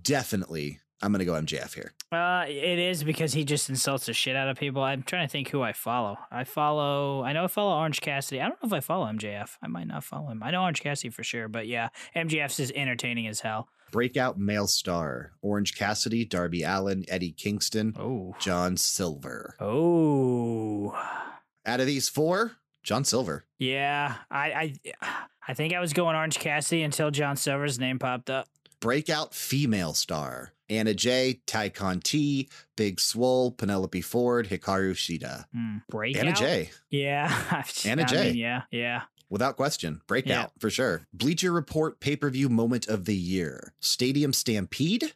Definitely, 0.00 0.80
I'm 1.02 1.10
going 1.10 1.20
to 1.20 1.24
go 1.24 1.32
MJF 1.32 1.74
here. 1.74 1.94
Uh, 2.12 2.44
it 2.46 2.78
is 2.78 3.02
because 3.02 3.32
he 3.32 3.44
just 3.44 3.68
insults 3.68 4.06
the 4.06 4.12
shit 4.12 4.36
out 4.36 4.48
of 4.48 4.56
people. 4.56 4.80
I'm 4.82 5.02
trying 5.02 5.26
to 5.26 5.30
think 5.30 5.48
who 5.48 5.62
I 5.62 5.72
follow. 5.72 6.16
I 6.30 6.44
follow. 6.44 7.22
I 7.24 7.32
know 7.32 7.44
I 7.44 7.46
follow 7.48 7.76
Orange 7.76 8.00
Cassidy. 8.00 8.40
I 8.40 8.48
don't 8.48 8.62
know 8.62 8.68
if 8.68 8.72
I 8.72 8.80
follow 8.80 9.06
MJF. 9.06 9.56
I 9.60 9.66
might 9.66 9.88
not 9.88 10.04
follow 10.04 10.28
him. 10.28 10.40
I 10.42 10.52
know 10.52 10.62
Orange 10.62 10.80
Cassidy 10.82 11.10
for 11.10 11.24
sure, 11.24 11.48
but 11.48 11.66
yeah, 11.66 11.88
MJF's 12.14 12.60
is 12.60 12.72
entertaining 12.76 13.26
as 13.26 13.40
hell. 13.40 13.68
Breakout 13.90 14.38
male 14.38 14.66
star 14.68 15.32
Orange 15.42 15.76
Cassidy, 15.76 16.24
Darby 16.24 16.62
Allin, 16.62 17.04
Eddie 17.08 17.32
Kingston, 17.32 17.94
Oh, 17.98 18.34
John 18.38 18.76
Silver. 18.76 19.56
oh, 19.60 20.90
Out 21.64 21.80
of 21.80 21.86
these 21.86 22.08
four, 22.08 22.52
John 22.84 23.04
Silver. 23.04 23.44
yeah. 23.58 24.14
I, 24.30 24.74
I, 24.92 24.94
I 25.48 25.54
think 25.54 25.74
I 25.74 25.80
was 25.80 25.92
going 25.92 26.14
Orange 26.16 26.38
Cassidy 26.38 26.82
until 26.82 27.10
John 27.10 27.36
Silver's 27.36 27.78
name 27.80 27.98
popped 27.98 28.30
up. 28.30 28.48
Breakout 28.80 29.34
female 29.34 29.94
star 29.94 30.52
Anna 30.68 30.94
Jay, 30.94 31.40
Tay 31.46 31.70
Conti, 31.70 32.48
Big 32.76 32.98
Swole, 33.00 33.52
Penelope 33.52 34.00
Ford, 34.00 34.48
Hikaru 34.48 34.92
Shida. 34.94 35.44
Hmm. 35.54 35.78
Breakout. 35.88 36.20
Anna 36.26 36.32
Jay. 36.36 36.70
Yeah. 36.90 37.62
Anna 37.84 38.02
I 38.02 38.06
Jay. 38.06 38.24
mean, 38.28 38.36
yeah, 38.36 38.62
yeah. 38.70 39.02
without 39.30 39.56
question. 39.56 40.00
Breakout 40.06 40.52
for 40.58 40.70
sure. 40.70 41.02
Bleacher 41.12 41.52
Report 41.52 42.00
pay 42.00 42.16
per 42.16 42.30
view 42.30 42.48
moment 42.48 42.88
of 42.88 43.04
the 43.04 43.14
year 43.16 43.74
Stadium 43.80 44.32
Stampede. 44.32 45.12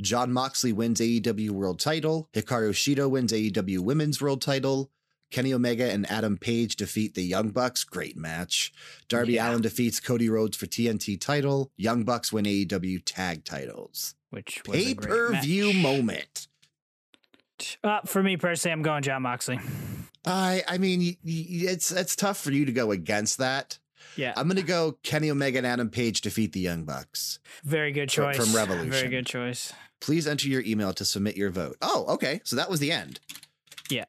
Jon 0.00 0.32
Moxley 0.32 0.72
wins 0.72 1.00
AEW 1.00 1.50
World 1.50 1.80
Title. 1.80 2.28
Hikaru 2.32 2.70
Shida 2.70 3.10
wins 3.10 3.32
AEW 3.32 3.80
Women's 3.80 4.22
World 4.22 4.40
Title. 4.40 4.90
Kenny 5.30 5.52
Omega 5.52 5.90
and 5.92 6.10
Adam 6.10 6.38
Page 6.38 6.76
defeat 6.76 7.14
the 7.14 7.22
Young 7.22 7.50
Bucks. 7.50 7.84
Great 7.84 8.16
match. 8.16 8.72
Darby 9.08 9.34
Yeah. 9.34 9.50
Allin 9.50 9.60
defeats 9.60 10.00
Cody 10.00 10.30
Rhodes 10.30 10.56
for 10.56 10.66
TNT 10.66 11.20
title. 11.20 11.70
Young 11.76 12.04
Bucks 12.04 12.32
win 12.32 12.46
AEW 12.46 13.02
tag 13.04 13.44
titles. 13.44 14.14
Which 14.30 14.62
was 14.66 14.76
Pay 14.76 14.94
per 14.94 15.40
view 15.40 15.72
moment. 15.72 16.48
Uh, 17.82 18.00
for 18.06 18.22
me 18.22 18.36
personally, 18.36 18.72
I'm 18.72 18.82
going 18.82 19.02
Jon 19.02 19.22
Moxley. 19.22 19.58
I 20.26 20.62
I 20.68 20.78
mean, 20.78 21.16
it's 21.24 21.90
it's 21.90 22.14
tough 22.14 22.38
for 22.38 22.50
you 22.52 22.64
to 22.66 22.72
go 22.72 22.90
against 22.92 23.38
that. 23.38 23.78
Yeah, 24.16 24.32
I'm 24.36 24.46
gonna 24.48 24.62
go 24.62 24.98
Kenny 25.02 25.30
Omega 25.30 25.58
and 25.58 25.66
Adam 25.66 25.90
Page 25.90 26.20
defeat 26.20 26.52
the 26.52 26.60
Young 26.60 26.84
Bucks. 26.84 27.38
very 27.64 27.92
good 27.92 28.08
choice 28.08 28.36
from 28.36 28.54
Revolution. 28.54 28.90
Very 28.90 29.08
good 29.08 29.26
choice. 29.26 29.72
Please 30.00 30.26
enter 30.28 30.48
your 30.48 30.62
email 30.62 30.92
to 30.92 31.04
submit 31.04 31.36
your 31.36 31.50
vote. 31.50 31.76
Oh, 31.82 32.04
okay. 32.14 32.40
So 32.44 32.54
that 32.56 32.70
was 32.70 32.78
the 32.80 32.92
end. 32.92 33.18
Yeah. 33.90 34.04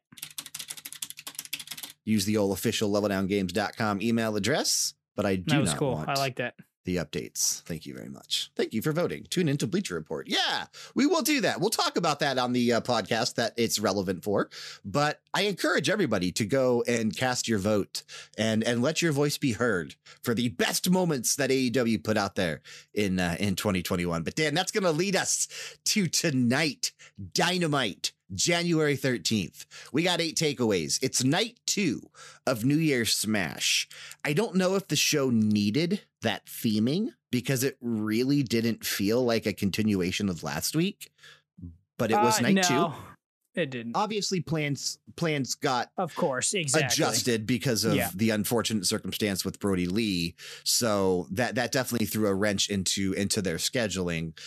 Use 2.05 2.25
the 2.25 2.37
old 2.37 2.51
official 2.57 2.91
leveldowngames.com 2.91 4.01
email 4.01 4.35
address, 4.35 4.93
but 5.15 5.25
I 5.25 5.35
do 5.37 5.43
That 5.55 5.61
was 5.61 5.69
not 5.71 5.79
cool. 5.79 5.93
want 5.95 6.09
I 6.09 6.13
like 6.15 6.35
that. 6.37 6.55
The 6.85 6.97
updates. 6.97 7.61
Thank 7.63 7.85
you 7.85 7.93
very 7.93 8.09
much. 8.09 8.51
Thank 8.55 8.73
you 8.73 8.81
for 8.81 8.91
voting. 8.91 9.25
Tune 9.29 9.47
into 9.47 9.67
Bleacher 9.67 9.95
Report. 9.95 10.27
Yeah, 10.27 10.65
we 10.95 11.05
will 11.05 11.21
do 11.21 11.41
that. 11.41 11.59
We'll 11.59 11.69
talk 11.69 11.97
about 11.97 12.19
that 12.19 12.37
on 12.37 12.53
the 12.53 12.73
uh, 12.73 12.81
podcast 12.81 13.35
that 13.35 13.53
it's 13.57 13.79
relevant 13.79 14.23
for. 14.23 14.49
But 14.83 15.21
I 15.33 15.43
encourage 15.43 15.89
everybody 15.89 16.31
to 16.33 16.45
go 16.45 16.83
and 16.87 17.15
cast 17.15 17.47
your 17.47 17.59
vote 17.59 18.03
and 18.37 18.63
and 18.63 18.81
let 18.81 19.01
your 19.01 19.11
voice 19.11 19.37
be 19.37 19.53
heard 19.53 19.95
for 20.23 20.33
the 20.33 20.49
best 20.49 20.89
moments 20.89 21.35
that 21.35 21.49
AEW 21.49 22.03
put 22.03 22.17
out 22.17 22.35
there 22.35 22.61
in 22.93 23.19
uh, 23.19 23.35
in 23.39 23.55
2021. 23.55 24.23
But 24.23 24.35
Dan, 24.35 24.53
that's 24.53 24.71
going 24.71 24.83
to 24.83 24.91
lead 24.91 25.15
us 25.15 25.47
to 25.85 26.07
tonight, 26.07 26.91
Dynamite. 27.33 28.13
January 28.33 28.95
13th. 28.95 29.65
We 29.91 30.03
got 30.03 30.21
eight 30.21 30.37
takeaways. 30.37 30.99
It's 31.01 31.23
night 31.23 31.59
two 31.65 32.11
of 32.45 32.63
New 32.63 32.77
Year's 32.77 33.11
Smash. 33.15 33.87
I 34.23 34.33
don't 34.33 34.55
know 34.55 34.75
if 34.75 34.87
the 34.87 34.95
show 34.95 35.31
needed 35.31 36.01
that 36.21 36.45
theming 36.45 37.09
because 37.31 37.63
it 37.63 37.77
really 37.81 38.43
didn't 38.43 38.85
feel 38.85 39.23
like 39.23 39.45
a 39.45 39.53
continuation 39.53 40.29
of 40.29 40.43
last 40.43 40.75
week, 40.75 41.11
but 41.97 42.11
it 42.11 42.15
was 42.17 42.39
Uh, 42.39 42.43
night 42.43 42.55
no, 42.55 42.61
two. 42.63 42.93
It 43.61 43.71
didn't. 43.71 43.95
Obviously, 43.95 44.41
plans 44.41 44.99
plans 45.15 45.55
got 45.55 45.89
of 45.97 46.15
course, 46.15 46.53
exactly. 46.53 46.85
adjusted 46.87 47.45
because 47.47 47.83
of 47.83 47.95
Yeah. 47.95 48.09
the 48.15 48.29
unfortunate 48.29 48.85
circumstance 48.85 49.43
with 49.43 49.59
Brodie 49.59 49.87
Lee. 49.87 50.35
So 50.63 51.27
that 51.31 51.55
that 51.55 51.71
definitely 51.71 52.07
threw 52.07 52.27
a 52.27 52.33
wrench 52.33 52.69
into 52.69 53.13
into 53.13 53.41
their 53.41 53.57
scheduling. 53.57 54.37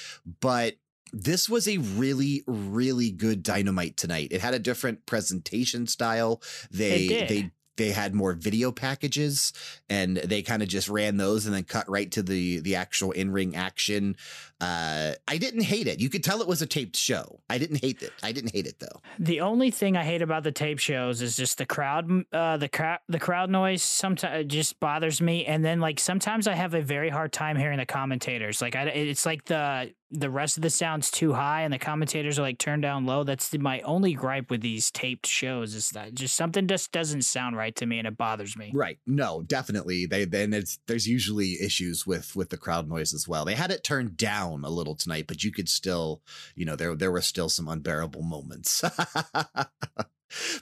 But 0.41 0.77
this 1.13 1.49
was 1.49 1.69
a 1.69 1.79
really 1.79 2.43
really 2.47 3.11
good 3.11 3.43
dynamite 3.43 3.97
tonight. 3.97 4.29
It 4.31 4.41
had 4.41 4.55
a 4.55 4.59
different 4.59 5.05
presentation 5.05 5.87
style. 5.87 6.41
They 6.71 7.09
did. 7.09 7.29
they 7.29 7.51
they 7.77 7.91
had 7.91 8.15
more 8.15 8.33
video 8.33 8.73
packages 8.73 9.53
and 9.89 10.17
they 10.19 10.43
kind 10.43 10.63
of 10.63 10.69
just 10.69 10.89
ran 10.89 11.17
those 11.17 11.47
and 11.47 11.55
then 11.55 11.65
cut 11.65 11.89
right 11.89 12.11
to 12.13 12.23
the 12.23 12.61
the 12.61 12.77
actual 12.77 13.13
in-ring 13.13 13.57
action. 13.57 14.17
Uh 14.61 15.13
I 15.27 15.39
didn't 15.39 15.63
hate 15.63 15.87
it. 15.87 16.01
You 16.01 16.09
could 16.09 16.23
tell 16.25 16.43
it 16.43 16.49
was 16.49 16.63
a 16.63 16.67
taped 16.67 16.97
show. 16.97 17.41
I 17.49 17.59
didn't 17.59 17.81
hate 17.83 18.03
it. 18.03 18.13
I 18.23 18.33
didn't 18.33 18.53
hate 18.53 18.67
it 18.67 18.79
though. 18.79 19.01
The 19.19 19.41
only 19.41 19.71
thing 19.71 19.97
I 19.97 20.05
hate 20.05 20.23
about 20.23 20.43
the 20.45 20.53
tape 20.53 20.79
shows 20.79 21.23
is 21.23 21.37
just 21.37 21.59
the 21.59 21.67
crowd, 21.67 22.11
uh, 22.33 22.57
the 22.57 22.69
crowd, 22.69 23.01
the 23.09 23.19
crowd 23.19 23.51
noise. 23.51 23.83
Sometimes 23.83 24.47
just 24.53 24.79
bothers 24.81 25.21
me, 25.21 25.45
and 25.47 25.65
then 25.65 25.81
like 25.81 25.99
sometimes 25.99 26.47
I 26.47 26.55
have 26.55 26.75
a 26.75 26.83
very 26.83 27.11
hard 27.11 27.33
time 27.33 27.57
hearing 27.57 27.79
the 27.79 27.87
commentators. 27.87 28.61
Like 28.61 28.77
I, 28.77 28.85
it's 28.85 29.27
like 29.27 29.45
the 29.45 29.93
the 30.13 30.31
rest 30.31 30.57
of 30.57 30.63
the 30.63 30.71
sounds 30.71 31.11
too 31.11 31.33
high, 31.33 31.63
and 31.63 31.73
the 31.73 31.79
commentators 31.79 32.39
are 32.39 32.43
like 32.43 32.59
turned 32.59 32.83
down 32.83 33.07
low. 33.07 33.25
That's 33.25 33.57
my 33.59 33.81
only 33.81 34.13
gripe 34.13 34.51
with 34.51 34.61
these 34.61 34.91
taped 34.91 35.27
shows 35.27 35.75
is 35.75 35.91
that 35.91 36.15
just 36.15 36.37
something 36.37 36.69
just 36.69 36.93
doesn't 36.93 37.23
sound 37.23 37.57
right 37.57 37.75
to 37.77 37.87
me, 37.87 37.99
and 37.99 38.07
it 38.07 38.17
bothers 38.17 38.57
me. 38.57 38.71
Right. 38.75 38.99
No, 39.07 39.43
definitely. 39.43 40.07
They 40.07 40.25
then 40.25 40.53
it's 40.53 40.79
there's 40.87 41.09
usually 41.09 41.61
issues 41.61 42.07
with 42.07 42.37
with 42.37 42.51
the 42.51 42.57
crowd 42.57 42.89
noise 42.89 43.15
as 43.15 43.27
well. 43.27 43.45
They 43.45 43.55
had 43.55 43.71
it 43.71 43.83
turned 43.83 44.17
down 44.17 44.65
a 44.65 44.71
little 44.71 44.95
tonight, 44.95 45.27
but 45.27 45.43
you 45.43 45.51
could 45.51 45.69
still, 45.69 46.23
you 46.55 46.65
know, 46.65 46.77
there 46.77 46.95
there 46.95 47.13
were 47.13 47.23
still 47.23 47.49
some 47.49 47.69
unbearable 47.69 48.23
moments. 48.23 48.85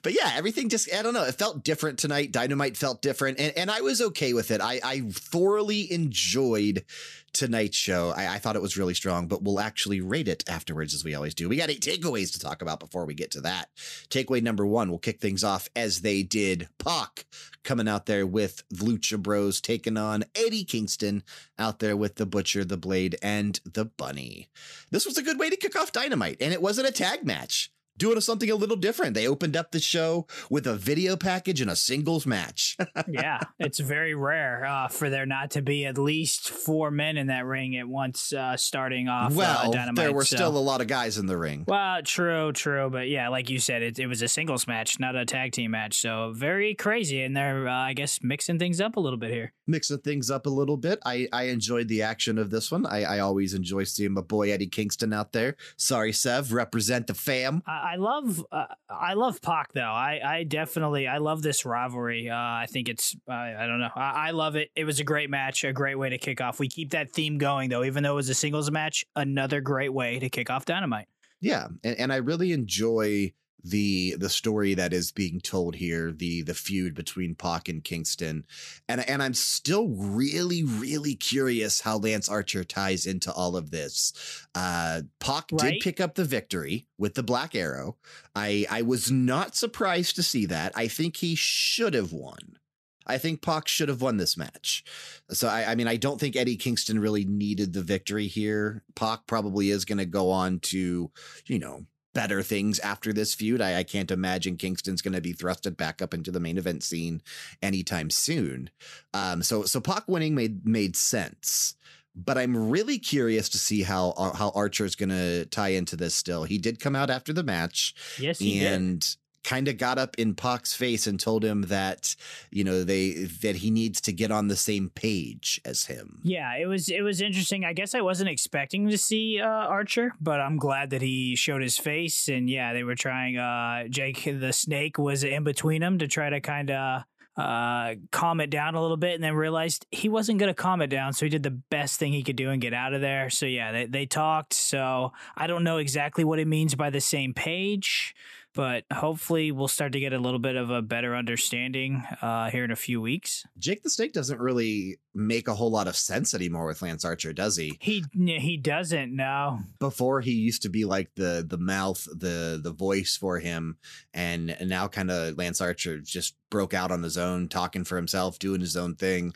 But 0.02 0.14
yeah, 0.14 0.32
everything 0.34 0.68
just 0.68 0.92
I 0.92 1.02
don't 1.02 1.14
know. 1.14 1.24
It 1.24 1.34
felt 1.34 1.64
different 1.64 1.98
tonight. 1.98 2.32
Dynamite 2.32 2.76
felt 2.76 3.02
different, 3.02 3.38
and, 3.38 3.56
and 3.56 3.70
I 3.70 3.80
was 3.80 4.00
okay 4.00 4.32
with 4.32 4.50
it. 4.50 4.60
I, 4.60 4.80
I 4.84 5.00
thoroughly 5.10 5.92
enjoyed 5.92 6.84
tonight's 7.32 7.76
show. 7.76 8.12
I, 8.16 8.34
I 8.34 8.38
thought 8.38 8.56
it 8.56 8.62
was 8.62 8.76
really 8.76 8.94
strong, 8.94 9.28
but 9.28 9.42
we'll 9.42 9.60
actually 9.60 10.00
rate 10.00 10.28
it 10.28 10.44
afterwards, 10.48 10.94
as 10.94 11.04
we 11.04 11.14
always 11.14 11.34
do. 11.34 11.48
We 11.48 11.56
got 11.56 11.70
eight 11.70 11.80
takeaways 11.80 12.32
to 12.32 12.40
talk 12.40 12.62
about 12.62 12.80
before 12.80 13.04
we 13.04 13.14
get 13.14 13.30
to 13.32 13.40
that. 13.42 13.68
Takeaway 14.08 14.42
number 14.42 14.66
one, 14.66 14.90
we'll 14.90 14.98
kick 14.98 15.20
things 15.20 15.44
off 15.44 15.68
as 15.76 16.00
they 16.00 16.22
did. 16.22 16.68
Pac 16.78 17.26
coming 17.62 17.88
out 17.88 18.06
there 18.06 18.26
with 18.26 18.66
Lucha 18.70 19.20
Bros 19.22 19.60
taking 19.60 19.96
on 19.96 20.24
Eddie 20.34 20.64
Kingston 20.64 21.22
out 21.58 21.78
there 21.78 21.96
with 21.96 22.16
the 22.16 22.26
Butcher, 22.26 22.64
the 22.64 22.76
Blade, 22.76 23.16
and 23.22 23.60
the 23.64 23.84
Bunny. 23.84 24.48
This 24.90 25.06
was 25.06 25.18
a 25.18 25.22
good 25.22 25.38
way 25.38 25.50
to 25.50 25.56
kick 25.56 25.76
off 25.76 25.92
Dynamite, 25.92 26.38
and 26.40 26.52
it 26.52 26.62
wasn't 26.62 26.88
a 26.88 26.92
tag 26.92 27.24
match. 27.24 27.70
Doing 28.00 28.18
something 28.22 28.50
a 28.50 28.54
little 28.54 28.76
different. 28.76 29.12
They 29.12 29.28
opened 29.28 29.54
up 29.58 29.72
the 29.72 29.78
show 29.78 30.26
with 30.48 30.66
a 30.66 30.74
video 30.74 31.18
package 31.18 31.60
and 31.60 31.70
a 31.70 31.76
singles 31.76 32.24
match. 32.24 32.78
yeah, 33.08 33.40
it's 33.58 33.78
very 33.78 34.14
rare 34.14 34.64
uh, 34.64 34.88
for 34.88 35.10
there 35.10 35.26
not 35.26 35.50
to 35.50 35.60
be 35.60 35.84
at 35.84 35.98
least 35.98 36.48
four 36.48 36.90
men 36.90 37.18
in 37.18 37.26
that 37.26 37.44
ring 37.44 37.76
at 37.76 37.86
once, 37.86 38.32
uh, 38.32 38.56
starting 38.56 39.06
off. 39.08 39.32
uh, 39.32 39.34
well, 39.36 39.70
Dynamite, 39.70 39.96
there 39.96 40.14
were 40.14 40.24
so- 40.24 40.36
still 40.36 40.56
a 40.56 40.58
lot 40.58 40.80
of 40.80 40.86
guys 40.86 41.18
in 41.18 41.26
the 41.26 41.36
ring. 41.36 41.64
Well, 41.68 42.00
true, 42.02 42.52
true, 42.52 42.88
but 42.90 43.08
yeah, 43.10 43.28
like 43.28 43.50
you 43.50 43.58
said, 43.58 43.82
it, 43.82 43.98
it 43.98 44.06
was 44.06 44.22
a 44.22 44.28
singles 44.28 44.66
match, 44.66 44.98
not 44.98 45.14
a 45.14 45.26
tag 45.26 45.52
team 45.52 45.72
match, 45.72 46.00
so 46.00 46.32
very 46.34 46.74
crazy, 46.74 47.22
and 47.22 47.36
they're, 47.36 47.68
uh, 47.68 47.72
I 47.74 47.92
guess, 47.92 48.20
mixing 48.22 48.58
things 48.58 48.80
up 48.80 48.96
a 48.96 49.00
little 49.00 49.18
bit 49.18 49.30
here. 49.30 49.52
mixing 49.66 49.98
things 49.98 50.30
up 50.30 50.46
a 50.46 50.50
little 50.50 50.78
bit. 50.78 51.00
I, 51.04 51.28
I 51.34 51.44
enjoyed 51.44 51.88
the 51.88 52.00
action 52.00 52.38
of 52.38 52.48
this 52.48 52.72
one. 52.72 52.86
I, 52.86 53.02
I 53.02 53.18
always 53.18 53.52
enjoy 53.52 53.84
seeing 53.84 54.14
my 54.14 54.22
boy 54.22 54.50
Eddie 54.50 54.68
Kingston 54.68 55.12
out 55.12 55.32
there. 55.32 55.56
Sorry, 55.76 56.14
Sev, 56.14 56.52
represent 56.54 57.06
the 57.06 57.14
fam. 57.14 57.62
I, 57.66 57.89
I 57.90 57.96
love, 57.96 58.44
uh, 58.52 58.66
I 58.88 59.14
love 59.14 59.42
Pac 59.42 59.72
though. 59.72 59.80
I, 59.80 60.20
I 60.24 60.44
definitely, 60.44 61.08
I 61.08 61.18
love 61.18 61.42
this 61.42 61.64
rivalry. 61.64 62.30
Uh, 62.30 62.36
I 62.36 62.66
think 62.70 62.88
it's, 62.88 63.16
uh, 63.28 63.32
I 63.32 63.66
don't 63.66 63.80
know, 63.80 63.90
I, 63.96 64.28
I 64.28 64.30
love 64.30 64.54
it. 64.54 64.70
It 64.76 64.84
was 64.84 65.00
a 65.00 65.04
great 65.04 65.28
match, 65.28 65.64
a 65.64 65.72
great 65.72 65.96
way 65.96 66.08
to 66.10 66.18
kick 66.18 66.40
off. 66.40 66.60
We 66.60 66.68
keep 66.68 66.90
that 66.90 67.10
theme 67.10 67.36
going 67.38 67.68
though, 67.68 67.82
even 67.82 68.04
though 68.04 68.12
it 68.12 68.16
was 68.16 68.28
a 68.28 68.34
singles 68.34 68.70
match. 68.70 69.04
Another 69.16 69.60
great 69.60 69.92
way 69.92 70.20
to 70.20 70.28
kick 70.28 70.50
off 70.50 70.66
Dynamite. 70.66 71.08
Yeah, 71.40 71.66
and, 71.82 71.98
and 71.98 72.12
I 72.12 72.16
really 72.16 72.52
enjoy 72.52 73.32
the 73.64 74.16
the 74.18 74.28
story 74.28 74.74
that 74.74 74.92
is 74.92 75.12
being 75.12 75.40
told 75.40 75.74
here, 75.76 76.12
the 76.12 76.42
the 76.42 76.54
feud 76.54 76.94
between 76.94 77.34
Pac 77.34 77.68
and 77.68 77.82
Kingston. 77.82 78.44
And 78.88 79.08
and 79.08 79.22
I'm 79.22 79.34
still 79.34 79.88
really, 79.88 80.64
really 80.64 81.14
curious 81.14 81.80
how 81.80 81.98
Lance 81.98 82.28
Archer 82.28 82.64
ties 82.64 83.06
into 83.06 83.32
all 83.32 83.56
of 83.56 83.70
this. 83.70 84.12
Uh 84.54 85.02
Pac 85.18 85.48
did 85.48 85.80
pick 85.80 86.00
up 86.00 86.14
the 86.14 86.24
victory 86.24 86.86
with 86.98 87.14
the 87.14 87.22
black 87.22 87.54
arrow. 87.54 87.96
I 88.34 88.66
I 88.70 88.82
was 88.82 89.10
not 89.10 89.56
surprised 89.56 90.16
to 90.16 90.22
see 90.22 90.46
that. 90.46 90.72
I 90.74 90.88
think 90.88 91.16
he 91.16 91.34
should 91.34 91.94
have 91.94 92.12
won. 92.12 92.58
I 93.06 93.18
think 93.18 93.42
Pac 93.42 93.66
should 93.66 93.88
have 93.88 94.02
won 94.02 94.18
this 94.18 94.36
match. 94.36 94.84
So 95.30 95.48
I, 95.48 95.72
I 95.72 95.74
mean, 95.74 95.88
I 95.88 95.96
don't 95.96 96.20
think 96.20 96.36
Eddie 96.36 96.56
Kingston 96.56 97.00
really 97.00 97.24
needed 97.24 97.72
the 97.72 97.82
victory 97.82 98.28
here. 98.28 98.84
Pac 98.94 99.26
probably 99.26 99.70
is 99.70 99.84
going 99.84 99.98
to 99.98 100.06
go 100.06 100.30
on 100.30 100.60
to, 100.60 101.10
you 101.46 101.58
know, 101.58 101.86
better 102.12 102.42
things 102.42 102.78
after 102.80 103.12
this 103.12 103.34
feud. 103.34 103.60
I, 103.60 103.78
I 103.78 103.82
can't 103.82 104.10
imagine 104.10 104.56
Kingston's 104.56 105.02
going 105.02 105.14
to 105.14 105.20
be 105.20 105.34
thrusted 105.34 105.76
back 105.76 106.02
up 106.02 106.14
into 106.14 106.30
the 106.30 106.40
main 106.40 106.58
event 106.58 106.82
scene 106.82 107.22
anytime 107.62 108.10
soon. 108.10 108.70
Um, 109.14 109.42
so 109.42 109.64
so 109.64 109.80
Pac 109.80 110.08
winning 110.08 110.34
made 110.34 110.66
made 110.66 110.96
sense. 110.96 111.74
But 112.16 112.36
I'm 112.36 112.70
really 112.70 112.98
curious 112.98 113.48
to 113.50 113.58
see 113.58 113.82
how 113.82 114.10
uh, 114.16 114.34
how 114.34 114.50
Archer's 114.50 114.96
going 114.96 115.10
to 115.10 115.46
tie 115.46 115.68
into 115.68 115.94
this. 115.94 116.14
Still, 116.14 116.42
he 116.42 116.58
did 116.58 116.80
come 116.80 116.96
out 116.96 117.08
after 117.08 117.32
the 117.32 117.44
match 117.44 117.94
Yes, 118.18 118.40
he 118.40 118.58
did. 118.58 119.16
Kind 119.44 119.68
of 119.68 119.78
got 119.78 119.98
up 119.98 120.18
in 120.18 120.34
Pac's 120.34 120.74
face 120.74 121.06
and 121.06 121.18
told 121.18 121.44
him 121.44 121.62
that 121.62 122.14
you 122.50 122.64
know 122.64 122.84
they 122.84 123.24
that 123.42 123.56
he 123.56 123.70
needs 123.70 124.00
to 124.02 124.12
get 124.12 124.30
on 124.30 124.48
the 124.48 124.56
same 124.56 124.90
page 124.90 125.60
as 125.64 125.86
him. 125.86 126.20
Yeah, 126.22 126.56
it 126.56 126.66
was 126.66 126.88
it 126.88 127.02
was 127.02 127.20
interesting. 127.20 127.64
I 127.64 127.72
guess 127.72 127.94
I 127.94 128.00
wasn't 128.00 128.30
expecting 128.30 128.88
to 128.88 128.98
see 128.98 129.40
uh, 129.40 129.46
Archer, 129.46 130.12
but 130.20 130.40
I'm 130.40 130.56
glad 130.56 130.90
that 130.90 131.02
he 131.02 131.36
showed 131.36 131.62
his 131.62 131.78
face. 131.78 132.28
And 132.28 132.48
yeah, 132.48 132.72
they 132.72 132.84
were 132.84 132.94
trying. 132.94 133.36
Uh, 133.36 133.88
Jake 133.88 134.24
the 134.24 134.52
Snake 134.52 134.98
was 134.98 135.24
in 135.24 135.44
between 135.44 135.80
them 135.80 135.98
to 135.98 136.08
try 136.08 136.30
to 136.30 136.40
kind 136.40 136.70
of 136.70 137.04
uh, 137.36 137.94
calm 138.10 138.40
it 138.40 138.50
down 138.50 138.74
a 138.74 138.82
little 138.82 138.96
bit, 138.96 139.14
and 139.14 139.24
then 139.24 139.34
realized 139.34 139.86
he 139.90 140.08
wasn't 140.08 140.38
going 140.38 140.50
to 140.50 140.54
calm 140.54 140.82
it 140.82 140.88
down. 140.88 141.12
So 141.12 141.26
he 141.26 141.30
did 141.30 141.42
the 141.42 141.50
best 141.50 141.98
thing 141.98 142.12
he 142.12 142.22
could 142.22 142.36
do 142.36 142.50
and 142.50 142.60
get 142.60 142.74
out 142.74 142.92
of 142.92 143.00
there. 143.00 143.30
So 143.30 143.46
yeah, 143.46 143.72
they 143.72 143.86
they 143.86 144.06
talked. 144.06 144.52
So 144.52 145.12
I 145.36 145.46
don't 145.46 145.64
know 145.64 145.78
exactly 145.78 146.24
what 146.24 146.38
it 146.38 146.46
means 146.46 146.74
by 146.74 146.90
the 146.90 147.00
same 147.00 147.32
page. 147.32 148.14
But 148.54 148.84
hopefully 148.92 149.52
we'll 149.52 149.68
start 149.68 149.92
to 149.92 150.00
get 150.00 150.12
a 150.12 150.18
little 150.18 150.38
bit 150.38 150.56
of 150.56 150.70
a 150.70 150.82
better 150.82 151.14
understanding 151.14 152.02
uh, 152.20 152.50
here 152.50 152.64
in 152.64 152.70
a 152.70 152.76
few 152.76 153.00
weeks. 153.00 153.46
Jake 153.58 153.82
the 153.82 153.90
Snake 153.90 154.12
doesn't 154.12 154.40
really 154.40 154.98
make 155.14 155.48
a 155.48 155.54
whole 155.54 155.70
lot 155.70 155.88
of 155.88 155.96
sense 155.96 156.34
anymore 156.34 156.66
with 156.66 156.82
Lance 156.82 157.04
Archer, 157.04 157.32
does 157.32 157.56
he? 157.56 157.76
He 157.80 158.04
he 158.14 158.56
doesn't 158.56 159.14
know. 159.14 159.60
Before 159.78 160.20
he 160.20 160.32
used 160.32 160.62
to 160.62 160.68
be 160.68 160.84
like 160.84 161.14
the 161.14 161.44
the 161.46 161.58
mouth, 161.58 162.06
the 162.12 162.60
the 162.62 162.72
voice 162.72 163.16
for 163.16 163.38
him, 163.38 163.76
and, 164.12 164.50
and 164.50 164.68
now 164.68 164.88
kind 164.88 165.10
of 165.10 165.36
Lance 165.38 165.60
Archer 165.60 165.98
just 165.98 166.36
broke 166.50 166.74
out 166.74 166.90
on 166.90 167.02
his 167.02 167.16
own, 167.16 167.48
talking 167.48 167.84
for 167.84 167.96
himself, 167.96 168.38
doing 168.38 168.60
his 168.60 168.76
own 168.76 168.94
thing. 168.94 169.32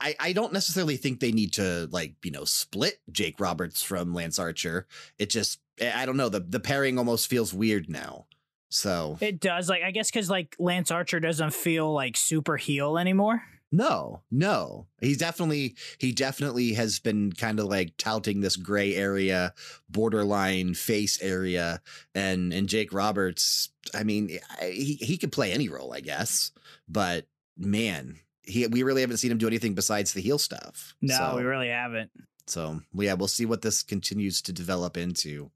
I 0.00 0.14
I 0.18 0.32
don't 0.32 0.52
necessarily 0.52 0.96
think 0.96 1.20
they 1.20 1.32
need 1.32 1.52
to 1.54 1.88
like 1.90 2.14
you 2.22 2.30
know 2.30 2.44
split 2.44 3.00
Jake 3.10 3.40
Roberts 3.40 3.82
from 3.82 4.14
Lance 4.14 4.38
Archer. 4.38 4.86
It 5.18 5.30
just 5.30 5.60
I 5.80 6.06
don't 6.06 6.16
know 6.16 6.28
the 6.28 6.40
the 6.40 6.60
pairing 6.60 6.98
almost 6.98 7.28
feels 7.28 7.54
weird 7.54 7.88
now. 7.88 8.26
So 8.68 9.18
it 9.20 9.40
does 9.40 9.68
like 9.68 9.82
I 9.82 9.90
guess 9.90 10.10
because 10.10 10.28
like 10.28 10.56
Lance 10.58 10.90
Archer 10.90 11.20
doesn't 11.20 11.54
feel 11.54 11.92
like 11.92 12.16
super 12.16 12.56
heel 12.56 12.98
anymore. 12.98 13.42
No, 13.70 14.22
no. 14.30 14.86
He's 15.00 15.18
definitely 15.18 15.74
he 15.98 16.12
definitely 16.12 16.72
has 16.72 16.98
been 16.98 17.32
kind 17.32 17.60
of 17.60 17.66
like 17.66 17.96
touting 17.98 18.40
this 18.40 18.56
gray 18.56 18.94
area, 18.94 19.52
borderline 19.88 20.74
face 20.74 21.20
area 21.20 21.80
and 22.14 22.52
and 22.52 22.68
Jake 22.68 22.92
Roberts, 22.92 23.70
I 23.94 24.04
mean, 24.04 24.38
he 24.62 24.94
he 24.94 25.18
could 25.18 25.32
play 25.32 25.52
any 25.52 25.68
role, 25.68 25.92
I 25.92 26.00
guess. 26.00 26.50
But 26.88 27.26
man, 27.56 28.16
he 28.42 28.66
we 28.66 28.82
really 28.82 29.02
haven't 29.02 29.18
seen 29.18 29.30
him 29.30 29.38
do 29.38 29.46
anything 29.46 29.74
besides 29.74 30.14
the 30.14 30.22
heel 30.22 30.38
stuff. 30.38 30.94
No, 31.02 31.16
so, 31.16 31.36
we 31.36 31.42
really 31.42 31.68
haven't. 31.68 32.10
So 32.48 32.80
yeah, 32.94 33.14
we'll 33.14 33.28
see 33.28 33.46
what 33.46 33.62
this 33.62 33.82
continues 33.82 34.42
to 34.42 34.52
develop 34.52 34.96
into. 34.96 35.50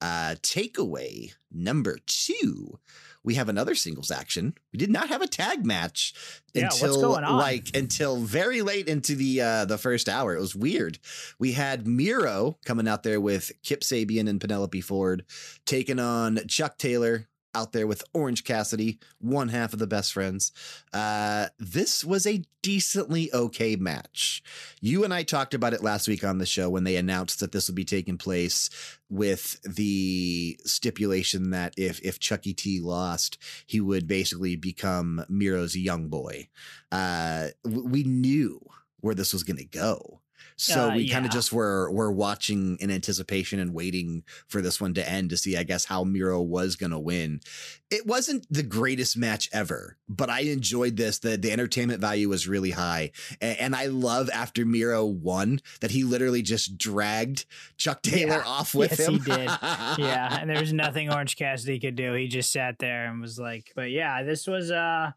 Uh 0.00 0.36
takeaway 0.42 1.32
number 1.50 1.98
two 2.06 2.78
we 3.24 3.34
have 3.34 3.48
another 3.48 3.74
singles 3.74 4.10
action. 4.10 4.54
We 4.72 4.78
did 4.78 4.90
not 4.90 5.08
have 5.08 5.22
a 5.22 5.26
tag 5.26 5.64
match 5.64 6.12
yeah, 6.52 6.64
until 6.66 7.12
like 7.12 7.74
until 7.74 8.18
very 8.18 8.60
late 8.60 8.86
into 8.86 9.16
the 9.16 9.40
uh 9.40 9.64
the 9.64 9.78
first 9.78 10.08
hour. 10.08 10.36
It 10.36 10.40
was 10.40 10.54
weird. 10.54 10.98
We 11.38 11.52
had 11.52 11.86
Miro 11.88 12.58
coming 12.66 12.86
out 12.86 13.02
there 13.02 13.20
with 13.20 13.50
Kip 13.62 13.80
Sabian 13.80 14.28
and 14.28 14.40
Penelope 14.40 14.82
Ford 14.82 15.24
taking 15.64 15.98
on 15.98 16.40
Chuck 16.46 16.76
Taylor, 16.76 17.26
out 17.54 17.72
there 17.72 17.86
with 17.86 18.02
Orange 18.12 18.44
Cassidy, 18.44 18.98
one 19.18 19.48
half 19.48 19.72
of 19.72 19.78
the 19.78 19.86
best 19.86 20.12
friends. 20.12 20.52
Uh, 20.92 21.46
this 21.58 22.04
was 22.04 22.26
a 22.26 22.42
decently 22.62 23.32
okay 23.32 23.76
match. 23.76 24.42
You 24.80 25.04
and 25.04 25.12
I 25.12 25.22
talked 25.22 25.54
about 25.54 25.74
it 25.74 25.82
last 25.82 26.08
week 26.08 26.24
on 26.24 26.38
the 26.38 26.46
show 26.46 26.70
when 26.70 26.84
they 26.84 26.96
announced 26.96 27.40
that 27.40 27.52
this 27.52 27.68
would 27.68 27.76
be 27.76 27.84
taking 27.84 28.18
place 28.18 28.70
with 29.08 29.60
the 29.62 30.58
stipulation 30.64 31.50
that 31.50 31.74
if 31.76 32.00
if 32.00 32.18
Chucky 32.18 32.54
T 32.54 32.80
lost, 32.80 33.38
he 33.66 33.80
would 33.80 34.06
basically 34.06 34.56
become 34.56 35.24
Miro's 35.28 35.76
young 35.76 36.08
boy. 36.08 36.48
Uh, 36.90 37.48
we 37.64 38.02
knew 38.02 38.60
where 39.00 39.14
this 39.14 39.32
was 39.32 39.44
going 39.44 39.58
to 39.58 39.64
go. 39.64 40.20
So 40.56 40.90
uh, 40.90 40.94
we 40.94 41.08
kind 41.08 41.24
of 41.24 41.32
just 41.32 41.52
were 41.52 41.90
were 41.90 42.12
watching 42.12 42.76
in 42.80 42.90
anticipation 42.90 43.58
and 43.58 43.74
waiting 43.74 44.22
for 44.46 44.62
this 44.62 44.80
one 44.80 44.94
to 44.94 45.08
end 45.08 45.30
to 45.30 45.36
see, 45.36 45.56
I 45.56 45.64
guess, 45.64 45.84
how 45.84 46.04
Miro 46.04 46.40
was 46.40 46.76
going 46.76 46.92
to 46.92 46.98
win. 46.98 47.40
It 47.90 48.06
wasn't 48.06 48.46
the 48.50 48.62
greatest 48.62 49.16
match 49.16 49.48
ever, 49.52 49.96
but 50.08 50.30
I 50.30 50.40
enjoyed 50.40 50.96
this. 50.96 51.18
the 51.18 51.36
The 51.36 51.50
entertainment 51.50 52.00
value 52.00 52.28
was 52.28 52.46
really 52.46 52.70
high, 52.70 53.10
and, 53.40 53.58
and 53.58 53.76
I 53.76 53.86
love 53.86 54.30
after 54.32 54.64
Miro 54.64 55.04
won 55.04 55.60
that 55.80 55.90
he 55.90 56.04
literally 56.04 56.42
just 56.42 56.78
dragged 56.78 57.46
Chuck 57.76 58.02
Taylor 58.02 58.36
yeah. 58.36 58.42
off 58.46 58.74
with 58.74 58.98
yes, 58.98 59.08
him. 59.08 59.14
he 59.14 59.18
did. 59.20 59.46
yeah, 59.98 60.38
and 60.40 60.48
there 60.48 60.60
was 60.60 60.72
nothing 60.84 61.12
Orange 61.12 61.36
Cassidy 61.36 61.80
could 61.80 61.96
do. 61.96 62.12
He 62.14 62.28
just 62.28 62.52
sat 62.52 62.78
there 62.78 63.06
and 63.06 63.20
was 63.20 63.38
like, 63.38 63.72
"But 63.74 63.90
yeah, 63.90 64.22
this 64.22 64.46
was 64.46 64.70
uh." 64.70 65.12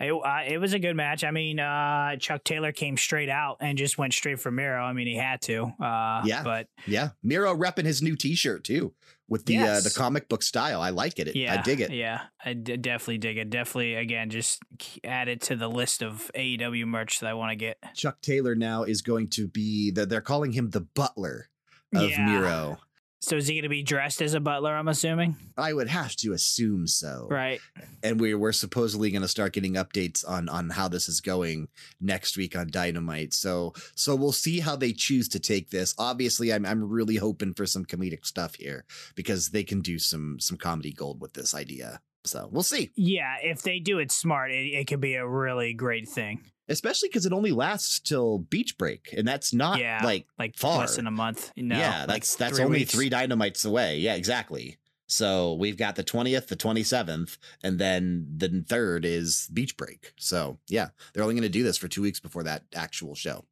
It, 0.00 0.12
uh, 0.12 0.42
it 0.46 0.58
was 0.58 0.72
a 0.72 0.78
good 0.78 0.96
match. 0.96 1.24
I 1.24 1.30
mean, 1.30 1.60
uh, 1.60 2.16
Chuck 2.16 2.42
Taylor 2.42 2.72
came 2.72 2.96
straight 2.96 3.28
out 3.28 3.58
and 3.60 3.76
just 3.76 3.98
went 3.98 4.14
straight 4.14 4.40
for 4.40 4.50
Miro. 4.50 4.82
I 4.82 4.94
mean, 4.94 5.06
he 5.06 5.16
had 5.16 5.42
to. 5.42 5.64
Uh, 5.80 6.22
yeah, 6.24 6.42
but 6.42 6.68
yeah, 6.86 7.10
Miro 7.22 7.54
repping 7.54 7.84
his 7.84 8.00
new 8.00 8.16
T-shirt 8.16 8.64
too 8.64 8.94
with 9.28 9.46
the 9.46 9.54
yes. 9.54 9.78
uh, 9.78 9.88
the 9.88 9.94
comic 9.94 10.28
book 10.28 10.42
style. 10.42 10.80
I 10.82 10.90
like 10.90 11.18
it. 11.18 11.36
Yeah, 11.36 11.54
I 11.54 11.62
dig 11.62 11.80
it. 11.80 11.90
Yeah, 11.92 12.22
I 12.44 12.54
d- 12.54 12.76
definitely 12.76 13.18
dig 13.18 13.36
it. 13.36 13.50
Definitely, 13.50 13.94
again, 13.94 14.30
just 14.30 14.60
add 15.04 15.28
it 15.28 15.42
to 15.42 15.56
the 15.56 15.68
list 15.68 16.02
of 16.02 16.30
AEW 16.34 16.86
merch 16.86 17.20
that 17.20 17.28
I 17.28 17.34
want 17.34 17.50
to 17.50 17.56
get. 17.56 17.78
Chuck 17.94 18.20
Taylor 18.22 18.54
now 18.54 18.82
is 18.82 19.02
going 19.02 19.28
to 19.30 19.46
be 19.46 19.90
the, 19.90 20.06
they're 20.06 20.20
calling 20.20 20.52
him 20.52 20.70
the 20.70 20.80
butler 20.80 21.48
of 21.94 22.10
yeah. 22.10 22.26
Miro. 22.26 22.78
So 23.20 23.36
is 23.36 23.46
he 23.46 23.54
going 23.54 23.64
to 23.64 23.68
be 23.68 23.82
dressed 23.82 24.22
as 24.22 24.32
a 24.32 24.40
butler? 24.40 24.74
I'm 24.74 24.88
assuming. 24.88 25.36
I 25.56 25.74
would 25.74 25.88
have 25.88 26.16
to 26.16 26.32
assume 26.32 26.86
so. 26.86 27.26
Right. 27.30 27.60
And 28.02 28.18
we 28.18 28.34
we're 28.34 28.52
supposedly 28.52 29.10
going 29.10 29.22
to 29.22 29.28
start 29.28 29.52
getting 29.52 29.74
updates 29.74 30.26
on 30.26 30.48
on 30.48 30.70
how 30.70 30.88
this 30.88 31.08
is 31.08 31.20
going 31.20 31.68
next 32.00 32.38
week 32.38 32.56
on 32.56 32.70
Dynamite. 32.70 33.34
So 33.34 33.74
so 33.94 34.16
we'll 34.16 34.32
see 34.32 34.60
how 34.60 34.74
they 34.74 34.92
choose 34.92 35.28
to 35.30 35.38
take 35.38 35.70
this. 35.70 35.94
Obviously, 35.98 36.52
I'm 36.52 36.64
I'm 36.64 36.88
really 36.88 37.16
hoping 37.16 37.52
for 37.52 37.66
some 37.66 37.84
comedic 37.84 38.24
stuff 38.24 38.54
here 38.54 38.84
because 39.14 39.50
they 39.50 39.64
can 39.64 39.82
do 39.82 39.98
some 39.98 40.40
some 40.40 40.56
comedy 40.56 40.92
gold 40.92 41.20
with 41.20 41.34
this 41.34 41.54
idea. 41.54 42.00
So 42.24 42.48
we'll 42.50 42.62
see. 42.62 42.90
Yeah, 42.96 43.36
if 43.42 43.62
they 43.62 43.80
do 43.80 43.98
it 43.98 44.12
smart, 44.12 44.50
it, 44.50 44.66
it 44.66 44.86
could 44.86 45.00
be 45.00 45.14
a 45.14 45.26
really 45.26 45.74
great 45.74 46.08
thing 46.08 46.42
especially 46.70 47.08
because 47.08 47.26
it 47.26 47.32
only 47.32 47.50
lasts 47.50 48.00
till 48.00 48.38
beach 48.38 48.78
break, 48.78 49.12
and 49.16 49.28
that's 49.28 49.52
not 49.52 49.78
yeah, 49.78 50.00
like 50.02 50.26
like 50.38 50.56
far. 50.56 50.78
less 50.78 50.96
than 50.96 51.06
a 51.06 51.10
month. 51.10 51.52
No, 51.56 51.76
yeah, 51.76 52.06
that's 52.06 52.36
that's 52.36 52.56
three 52.56 52.64
only 52.64 52.78
weeks. 52.80 52.92
three 52.92 53.10
dynamites 53.10 53.64
away. 53.64 53.98
Yeah, 53.98 54.14
exactly. 54.14 54.78
So 55.10 55.54
we've 55.54 55.76
got 55.76 55.96
the 55.96 56.04
20th, 56.04 56.46
the 56.46 56.56
27th, 56.56 57.36
and 57.64 57.80
then 57.80 58.28
the 58.36 58.64
third 58.68 59.04
is 59.04 59.48
beach 59.52 59.76
break. 59.76 60.12
So 60.16 60.58
yeah, 60.68 60.90
they're 61.12 61.24
only 61.24 61.34
going 61.34 61.42
to 61.42 61.48
do 61.48 61.64
this 61.64 61.76
for 61.76 61.88
two 61.88 62.02
weeks 62.02 62.20
before 62.20 62.44
that 62.44 62.62
actual 62.76 63.16
show. 63.16 63.44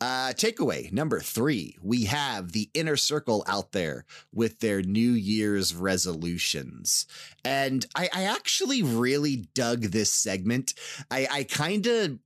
Uh, 0.00 0.32
takeaway 0.32 0.90
number 0.92 1.20
three 1.20 1.76
we 1.80 2.04
have 2.04 2.50
the 2.50 2.68
inner 2.74 2.96
circle 2.96 3.44
out 3.46 3.70
there 3.70 4.04
with 4.32 4.58
their 4.58 4.82
New 4.82 5.12
Year's 5.12 5.74
resolutions. 5.74 7.06
And 7.44 7.86
I, 7.94 8.08
I 8.12 8.24
actually 8.24 8.82
really 8.82 9.48
dug 9.54 9.82
this 9.82 10.10
segment. 10.10 10.74
I, 11.10 11.28
I 11.30 11.44
kind 11.44 11.86
of 11.86 12.18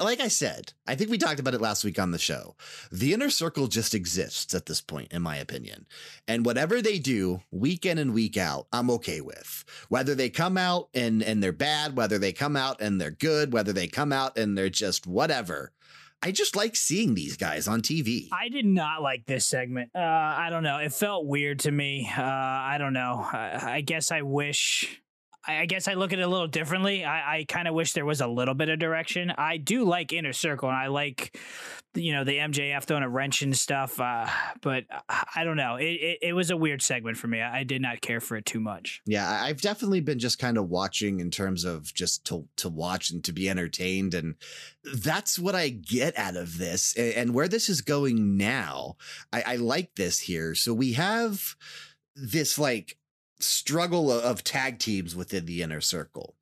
like 0.00 0.20
I 0.20 0.28
said, 0.28 0.72
I 0.86 0.94
think 0.94 1.10
we 1.10 1.18
talked 1.18 1.40
about 1.40 1.54
it 1.54 1.60
last 1.60 1.84
week 1.84 1.98
on 1.98 2.10
the 2.10 2.18
show. 2.18 2.54
The 2.92 3.12
inner 3.12 3.30
circle 3.30 3.66
just 3.66 3.94
exists 3.94 4.54
at 4.54 4.66
this 4.66 4.80
point, 4.80 5.12
in 5.12 5.22
my 5.22 5.36
opinion. 5.36 5.86
And 6.26 6.46
whatever 6.46 6.80
they 6.80 6.98
do 6.98 7.40
week 7.50 7.84
in 7.84 7.98
and 7.98 8.14
week 8.14 8.36
out, 8.36 8.66
I'm 8.72 8.90
okay 8.92 9.20
with. 9.20 9.64
Whether 9.88 10.14
they 10.14 10.30
come 10.30 10.56
out 10.56 10.88
and, 10.94 11.22
and 11.22 11.42
they're 11.42 11.52
bad, 11.52 11.96
whether 11.96 12.18
they 12.18 12.32
come 12.32 12.56
out 12.56 12.80
and 12.80 13.00
they're 13.00 13.10
good, 13.10 13.52
whether 13.52 13.72
they 13.72 13.88
come 13.88 14.12
out 14.12 14.38
and 14.38 14.56
they're 14.56 14.70
just 14.70 15.06
whatever. 15.06 15.72
I 16.20 16.32
just 16.32 16.56
like 16.56 16.74
seeing 16.74 17.14
these 17.14 17.36
guys 17.36 17.68
on 17.68 17.80
TV. 17.80 18.28
I 18.32 18.48
did 18.48 18.66
not 18.66 19.02
like 19.02 19.26
this 19.26 19.46
segment. 19.46 19.90
Uh, 19.94 20.00
I 20.00 20.48
don't 20.50 20.64
know. 20.64 20.78
It 20.78 20.92
felt 20.92 21.26
weird 21.26 21.60
to 21.60 21.70
me. 21.70 22.10
Uh, 22.16 22.22
I 22.22 22.76
don't 22.78 22.92
know. 22.92 23.24
I, 23.32 23.76
I 23.76 23.80
guess 23.82 24.10
I 24.10 24.22
wish 24.22 25.00
I 25.48 25.66
guess 25.66 25.88
I 25.88 25.94
look 25.94 26.12
at 26.12 26.18
it 26.18 26.22
a 26.22 26.28
little 26.28 26.46
differently. 26.46 27.04
I, 27.04 27.38
I 27.38 27.44
kind 27.44 27.66
of 27.66 27.74
wish 27.74 27.94
there 27.94 28.04
was 28.04 28.20
a 28.20 28.26
little 28.26 28.54
bit 28.54 28.68
of 28.68 28.78
direction. 28.78 29.32
I 29.36 29.56
do 29.56 29.84
like 29.84 30.12
Inner 30.12 30.34
Circle, 30.34 30.68
and 30.68 30.76
I 30.76 30.88
like, 30.88 31.38
you 31.94 32.12
know, 32.12 32.22
the 32.22 32.36
MJF 32.36 32.84
throwing 32.84 33.02
a 33.02 33.08
wrench 33.08 33.40
and 33.40 33.56
stuff. 33.56 33.98
Uh, 33.98 34.26
but 34.60 34.84
I 35.08 35.44
don't 35.44 35.56
know. 35.56 35.76
It, 35.76 35.84
it, 35.84 36.18
it 36.22 36.32
was 36.34 36.50
a 36.50 36.56
weird 36.56 36.82
segment 36.82 37.16
for 37.16 37.28
me. 37.28 37.40
I 37.40 37.64
did 37.64 37.80
not 37.80 38.02
care 38.02 38.20
for 38.20 38.36
it 38.36 38.44
too 38.44 38.60
much. 38.60 39.00
Yeah, 39.06 39.28
I've 39.42 39.62
definitely 39.62 40.00
been 40.00 40.18
just 40.18 40.38
kind 40.38 40.58
of 40.58 40.68
watching 40.68 41.20
in 41.20 41.30
terms 41.30 41.64
of 41.64 41.94
just 41.94 42.26
to 42.26 42.46
to 42.56 42.68
watch 42.68 43.10
and 43.10 43.24
to 43.24 43.32
be 43.32 43.48
entertained, 43.48 44.12
and 44.12 44.34
that's 44.84 45.38
what 45.38 45.54
I 45.54 45.70
get 45.70 46.18
out 46.18 46.36
of 46.36 46.58
this. 46.58 46.94
And 46.96 47.32
where 47.32 47.48
this 47.48 47.70
is 47.70 47.80
going 47.80 48.36
now, 48.36 48.96
I, 49.32 49.42
I 49.46 49.56
like 49.56 49.94
this 49.94 50.20
here. 50.20 50.54
So 50.54 50.74
we 50.74 50.92
have 50.92 51.56
this 52.14 52.58
like 52.58 52.98
struggle 53.40 54.10
of 54.10 54.44
tag 54.44 54.78
teams 54.78 55.14
within 55.14 55.46
the 55.46 55.62
inner 55.62 55.80
circle. 55.80 56.34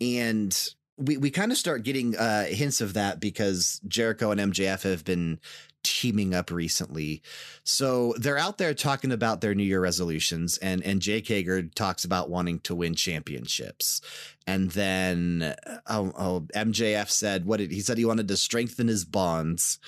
And 0.00 0.56
we, 0.96 1.16
we 1.16 1.30
kind 1.30 1.50
of 1.52 1.58
start 1.58 1.82
getting 1.82 2.16
uh, 2.16 2.44
hints 2.44 2.80
of 2.80 2.94
that 2.94 3.20
because 3.20 3.80
Jericho 3.88 4.30
and 4.30 4.40
MJF 4.52 4.82
have 4.82 5.04
been 5.04 5.40
teaming 5.82 6.34
up 6.34 6.50
recently. 6.50 7.22
So 7.64 8.14
they're 8.18 8.38
out 8.38 8.58
there 8.58 8.74
talking 8.74 9.12
about 9.12 9.40
their 9.40 9.54
New 9.54 9.64
Year 9.64 9.80
resolutions, 9.80 10.58
and 10.58 10.82
and 10.84 11.00
Jake 11.00 11.28
Hager 11.28 11.62
talks 11.62 12.04
about 12.04 12.30
wanting 12.30 12.60
to 12.60 12.74
win 12.74 12.94
championships. 12.94 14.00
And 14.46 14.70
then 14.70 15.54
oh, 15.86 16.12
oh, 16.16 16.46
MJF 16.54 17.10
said 17.10 17.44
what 17.44 17.58
did 17.58 17.70
he 17.70 17.80
said 17.80 17.98
he 17.98 18.04
wanted 18.04 18.28
to 18.28 18.36
strengthen 18.36 18.88
his 18.88 19.04
bonds 19.04 19.78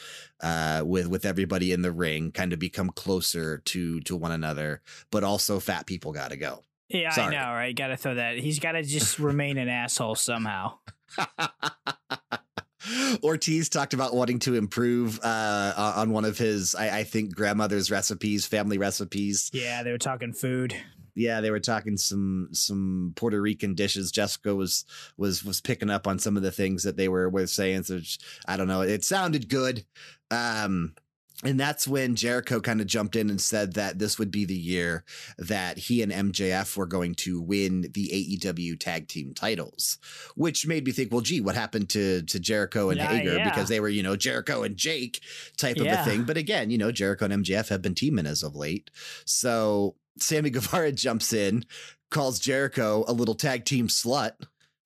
uh, 0.41 0.83
with 0.85 1.09
with 1.09 1.25
everybody 1.25 1.73
in 1.73 1.83
the 1.83 1.93
ring, 1.93 2.33
kind 2.33 2.53
of 2.53 2.59
become 2.59 2.91
closer 2.91 3.59
to 3.59 4.01
to 4.01 4.17
one 4.17 4.33
another. 4.33 4.83
But 5.11 5.25
also, 5.25 5.61
fat 5.61 5.87
people 5.87 6.13
got 6.13 6.31
to 6.31 6.37
go. 6.37 6.63
Yeah, 6.89 7.11
Sorry. 7.11 7.37
I 7.37 7.41
know, 7.41 7.53
right? 7.53 7.75
Got 7.75 7.89
to 7.89 7.97
throw 7.97 8.15
that. 8.17 8.37
He's 8.39 8.59
got 8.59 8.73
to 8.73 8.83
just 8.83 9.19
remain 9.19 9.57
an 9.57 9.69
asshole 9.69 10.15
somehow. 10.15 10.79
Ortiz 13.23 13.69
talked 13.69 13.95
about 13.95 14.15
wanting 14.15 14.39
to 14.41 14.55
improve 14.55 15.21
uh, 15.23 15.93
on 15.97 16.11
one 16.11 16.25
of 16.25 16.39
his, 16.39 16.75
I, 16.75 16.99
I, 16.99 17.05
think, 17.05 17.35
grandmother's 17.35 17.91
recipes, 17.91 18.47
family 18.47 18.79
recipes. 18.79 19.51
Yeah, 19.53 19.83
they 19.83 19.93
were 19.93 19.99
talking 19.99 20.33
food. 20.33 20.77
Yeah, 21.15 21.43
they 21.43 21.51
were 21.51 21.61
talking 21.61 21.99
some 21.99 22.49
some 22.53 23.13
Puerto 23.17 23.41
Rican 23.41 23.75
dishes. 23.75 24.11
Jessica 24.11 24.55
was 24.55 24.87
was 25.19 25.45
was 25.45 25.61
picking 25.61 25.91
up 25.91 26.07
on 26.07 26.19
some 26.19 26.39
of 26.39 26.43
the 26.43 26.51
things 26.51 26.85
that 26.85 26.97
they 26.97 27.09
were 27.09 27.29
were 27.29 27.47
saying. 27.47 27.83
So 27.83 28.01
I 28.47 28.57
don't 28.57 28.69
know. 28.69 28.81
It 28.81 29.05
sounded 29.05 29.51
good. 29.51 29.85
Um, 30.31 30.95
and 31.43 31.59
that's 31.59 31.89
when 31.89 32.15
Jericho 32.15 32.61
kind 32.61 32.81
of 32.81 32.87
jumped 32.87 33.17
in 33.17 33.29
and 33.29 33.41
said 33.41 33.75
that 33.75 33.99
this 33.99 34.19
would 34.19 34.31
be 34.31 34.45
the 34.45 34.55
year 34.55 35.05
that 35.39 35.77
he 35.77 36.03
and 36.03 36.13
MJF 36.13 36.77
were 36.77 36.87
going 36.87 37.15
to 37.17 37.41
win 37.41 37.91
the 37.93 38.39
AEW 38.41 38.79
tag 38.79 39.09
team 39.09 39.35
titles, 39.35 39.99
which 40.37 40.67
made 40.67 40.87
me 40.87 40.93
think, 40.93 41.11
well, 41.11 41.21
gee, 41.21 41.41
what 41.41 41.55
happened 41.55 41.89
to 41.91 42.23
to 42.23 42.39
Jericho 42.39 42.91
and 42.91 42.99
Yeah, 42.99 43.09
Hager 43.09 43.37
yeah. 43.39 43.49
because 43.49 43.69
they 43.69 43.81
were, 43.81 43.89
you 43.89 44.03
know, 44.03 44.17
Jericho 44.17 44.63
and 44.63 44.77
Jake 44.77 45.21
type 45.57 45.79
of 45.79 45.87
a 45.87 46.05
thing. 46.05 46.25
But 46.25 46.37
again, 46.37 46.71
you 46.71 46.79
know, 46.79 46.93
Jericho 46.93 47.25
and 47.25 47.45
MJF 47.45 47.69
have 47.69 47.83
been 47.83 47.95
teaming 47.95 48.27
as 48.27 48.43
of 48.43 48.55
late. 48.55 48.91
So 49.25 49.97
Sammy 50.19 50.51
Guevara 50.51 50.93
jumps 50.93 51.33
in, 51.33 51.65
calls 52.11 52.39
Jericho 52.39 53.05
a 53.09 53.13
little 53.13 53.35
tag 53.35 53.65
team 53.65 53.89
slut. 53.89 54.33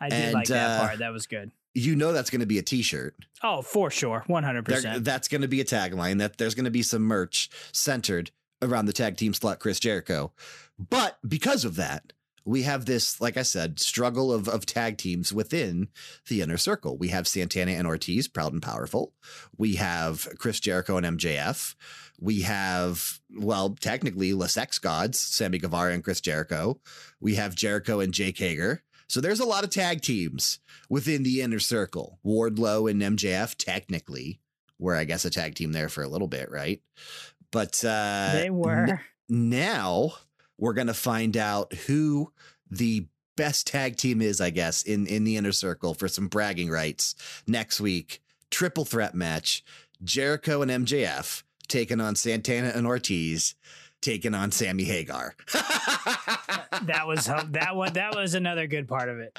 I 0.00 0.08
did 0.08 0.24
And, 0.24 0.34
like 0.34 0.48
that 0.48 0.80
uh, 0.80 0.86
part. 0.86 0.98
That 0.98 1.12
was 1.12 1.26
good. 1.26 1.52
You 1.78 1.94
know 1.94 2.12
that's 2.12 2.30
going 2.30 2.40
to 2.40 2.46
be 2.46 2.58
a 2.58 2.62
t-shirt. 2.62 3.14
Oh, 3.42 3.60
for 3.62 3.90
sure, 3.90 4.24
one 4.26 4.44
hundred 4.44 4.64
There- 4.64 4.76
percent. 4.76 5.04
that's 5.04 5.28
going 5.28 5.42
to 5.42 5.48
be 5.48 5.60
a 5.60 5.64
tagline. 5.64 6.18
That 6.18 6.38
there's 6.38 6.54
going 6.54 6.64
to 6.64 6.70
be 6.70 6.82
some 6.82 7.02
merch 7.02 7.50
centered 7.72 8.30
around 8.62 8.86
the 8.86 8.92
tag 8.94 9.16
team 9.18 9.34
slot 9.34 9.58
Chris 9.60 9.78
Jericho. 9.78 10.32
But 10.78 11.18
because 11.26 11.64
of 11.66 11.76
that, 11.76 12.12
we 12.46 12.62
have 12.62 12.86
this, 12.86 13.20
like 13.20 13.36
I 13.36 13.42
said, 13.42 13.78
struggle 13.78 14.32
of 14.32 14.48
of 14.48 14.64
tag 14.64 14.96
teams 14.96 15.32
within 15.32 15.88
the 16.28 16.40
inner 16.40 16.56
circle. 16.56 16.96
We 16.96 17.08
have 17.08 17.28
Santana 17.28 17.72
and 17.72 17.86
Ortiz, 17.86 18.26
proud 18.28 18.52
and 18.54 18.62
powerful. 18.62 19.12
We 19.58 19.74
have 19.74 20.26
Chris 20.38 20.60
Jericho 20.60 20.96
and 20.96 21.18
MJF. 21.18 21.74
We 22.18 22.40
have, 22.42 23.20
well, 23.36 23.76
technically, 23.78 24.32
Les 24.32 24.52
Sex 24.54 24.78
Gods, 24.78 25.20
Sammy 25.20 25.58
Guevara 25.58 25.92
and 25.92 26.02
Chris 26.02 26.22
Jericho. 26.22 26.80
We 27.20 27.34
have 27.34 27.54
Jericho 27.54 28.00
and 28.00 28.14
Jake 28.14 28.38
Hager. 28.38 28.82
So 29.08 29.20
there's 29.20 29.40
a 29.40 29.46
lot 29.46 29.64
of 29.64 29.70
tag 29.70 30.02
teams 30.02 30.58
within 30.88 31.22
the 31.22 31.40
inner 31.40 31.60
circle. 31.60 32.18
Wardlow 32.24 32.90
and 32.90 33.00
MJF, 33.00 33.54
technically, 33.56 34.40
were 34.78 34.96
I 34.96 35.04
guess 35.04 35.24
a 35.24 35.30
tag 35.30 35.54
team 35.54 35.72
there 35.72 35.88
for 35.88 36.02
a 36.02 36.08
little 36.08 36.28
bit, 36.28 36.50
right? 36.50 36.82
But 37.50 37.84
uh, 37.84 38.30
they 38.32 38.50
were. 38.50 39.00
now 39.28 40.14
we're 40.58 40.74
gonna 40.74 40.94
find 40.94 41.36
out 41.36 41.72
who 41.72 42.32
the 42.70 43.06
best 43.36 43.66
tag 43.66 43.96
team 43.96 44.20
is, 44.20 44.40
I 44.40 44.50
guess, 44.50 44.82
in 44.82 45.06
in 45.06 45.24
the 45.24 45.36
inner 45.36 45.52
circle 45.52 45.94
for 45.94 46.08
some 46.08 46.28
bragging 46.28 46.70
rights 46.70 47.14
next 47.46 47.80
week. 47.80 48.22
Triple 48.50 48.84
threat 48.84 49.14
match: 49.14 49.64
Jericho 50.02 50.62
and 50.62 50.70
MJF 50.70 51.42
taking 51.68 52.00
on 52.00 52.14
Santana 52.14 52.72
and 52.74 52.86
Ortiz, 52.86 53.54
taking 54.02 54.34
on 54.34 54.50
Sammy 54.52 54.84
Hagar. 54.84 55.34
that 55.52 57.04
was 57.06 57.26
that 57.26 57.74
one. 57.76 57.92
That 57.94 58.14
was 58.14 58.34
another 58.34 58.66
good 58.66 58.88
part 58.88 59.08
of 59.08 59.18
it. 59.18 59.38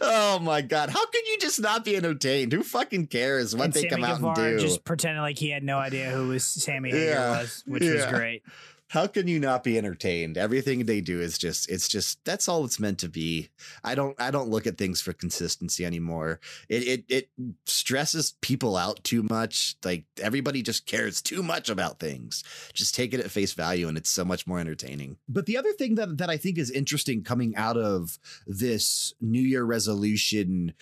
oh 0.00 0.38
my 0.38 0.60
god! 0.60 0.90
How 0.90 1.04
could 1.06 1.26
you 1.26 1.38
just 1.40 1.60
not 1.60 1.84
be 1.84 1.96
entertained? 1.96 2.52
Who 2.52 2.62
fucking 2.62 3.08
cares 3.08 3.54
what 3.56 3.64
and 3.64 3.72
they 3.72 3.88
Sammy 3.88 4.02
come 4.02 4.04
out 4.04 4.16
Guevara 4.20 4.50
and 4.50 4.58
do? 4.58 4.64
just 4.64 4.84
pretending 4.84 5.22
like 5.22 5.38
he 5.38 5.50
had 5.50 5.64
no 5.64 5.78
idea 5.78 6.10
who 6.10 6.28
was 6.28 6.44
Sammy 6.44 6.90
Hagar 6.90 7.04
Yeah, 7.14 7.40
was, 7.40 7.64
which 7.66 7.82
was 7.82 8.06
great. 8.06 8.44
How 8.92 9.06
can 9.06 9.26
you 9.26 9.40
not 9.40 9.64
be 9.64 9.78
entertained? 9.78 10.36
Everything 10.36 10.84
they 10.84 11.00
do 11.00 11.18
is 11.18 11.38
just 11.38 11.70
it's 11.70 11.88
just 11.88 12.22
that's 12.26 12.46
all 12.46 12.66
it's 12.66 12.78
meant 12.78 12.98
to 12.98 13.08
be. 13.08 13.48
I 13.82 13.94
don't 13.94 14.20
I 14.20 14.30
don't 14.30 14.50
look 14.50 14.66
at 14.66 14.76
things 14.76 15.00
for 15.00 15.14
consistency 15.14 15.86
anymore. 15.86 16.40
It 16.68 16.86
it 16.86 17.04
it 17.08 17.30
stresses 17.64 18.34
people 18.42 18.76
out 18.76 19.02
too 19.02 19.22
much. 19.22 19.76
Like 19.82 20.04
everybody 20.20 20.60
just 20.60 20.84
cares 20.84 21.22
too 21.22 21.42
much 21.42 21.70
about 21.70 22.00
things. 22.00 22.44
Just 22.74 22.94
take 22.94 23.14
it 23.14 23.20
at 23.20 23.30
face 23.30 23.54
value 23.54 23.88
and 23.88 23.96
it's 23.96 24.10
so 24.10 24.26
much 24.26 24.46
more 24.46 24.58
entertaining. 24.58 25.16
But 25.26 25.46
the 25.46 25.56
other 25.56 25.72
thing 25.72 25.94
that 25.94 26.18
that 26.18 26.28
I 26.28 26.36
think 26.36 26.58
is 26.58 26.70
interesting 26.70 27.24
coming 27.24 27.56
out 27.56 27.78
of 27.78 28.18
this 28.46 29.14
New 29.22 29.40
Year 29.40 29.64
resolution 29.64 30.74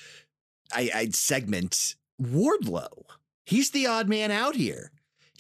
I 0.72 0.90
I 0.92 1.08
segment 1.10 1.94
Wardlow. 2.20 3.04
He's 3.46 3.70
the 3.70 3.86
odd 3.86 4.08
man 4.08 4.32
out 4.32 4.56
here. 4.56 4.90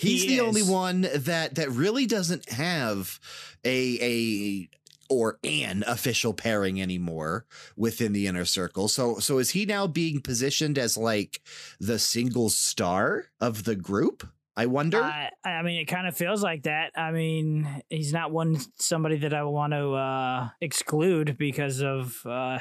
He's 0.00 0.22
He 0.22 0.36
the 0.36 0.40
only 0.40 0.62
one 0.62 1.02
that 1.14 1.56
that 1.56 1.70
really 1.70 2.06
doesn't 2.06 2.48
have 2.50 3.20
a 3.64 3.98
a 4.00 4.68
or 5.10 5.38
an 5.44 5.84
official 5.86 6.32
pairing 6.32 6.80
anymore 6.80 7.44
within 7.76 8.12
the 8.12 8.26
inner 8.26 8.44
circle. 8.44 8.88
So 8.88 9.18
so 9.18 9.38
is 9.38 9.50
he 9.50 9.66
now 9.66 9.86
being 9.86 10.20
positioned 10.22 10.78
as 10.78 10.96
like 10.96 11.42
the 11.78 11.98
single 11.98 12.48
star 12.48 13.26
of 13.40 13.64
the 13.64 13.76
group? 13.76 14.26
I 14.56 14.66
wonder. 14.66 15.02
I, 15.02 15.30
I 15.44 15.62
mean, 15.62 15.80
it 15.80 15.86
kind 15.86 16.06
of 16.06 16.16
feels 16.16 16.42
like 16.42 16.64
that. 16.64 16.92
I 16.96 17.12
mean, 17.12 17.82
he's 17.88 18.12
not 18.12 18.30
one 18.30 18.58
somebody 18.78 19.18
that 19.18 19.32
I 19.32 19.42
want 19.44 19.72
to 19.72 19.92
uh, 19.92 20.48
exclude 20.60 21.38
because 21.38 21.82
of 21.82 22.24
uh, 22.26 22.58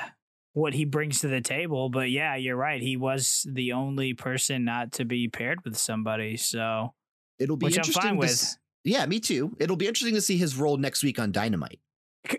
what 0.53 0.73
he 0.73 0.85
brings 0.85 1.21
to 1.21 1.27
the 1.27 1.41
table. 1.41 1.89
But 1.89 2.09
yeah, 2.09 2.35
you're 2.35 2.55
right. 2.55 2.81
He 2.81 2.95
was 2.95 3.45
the 3.49 3.73
only 3.73 4.13
person 4.13 4.65
not 4.65 4.93
to 4.93 5.05
be 5.05 5.27
paired 5.27 5.63
with 5.65 5.77
somebody. 5.77 6.37
So, 6.37 6.93
It'll 7.39 7.57
be 7.57 7.65
which 7.65 7.75
I'm 7.77 7.79
interesting 7.81 8.01
fine 8.01 8.17
with. 8.17 8.29
s- 8.29 8.57
yeah, 8.83 9.05
me 9.05 9.19
too. 9.19 9.55
It'll 9.59 9.75
be 9.75 9.87
interesting 9.87 10.15
to 10.15 10.21
see 10.21 10.37
his 10.37 10.55
role 10.55 10.77
next 10.77 11.03
week 11.03 11.19
on 11.19 11.31
Dynamite. 11.31 11.79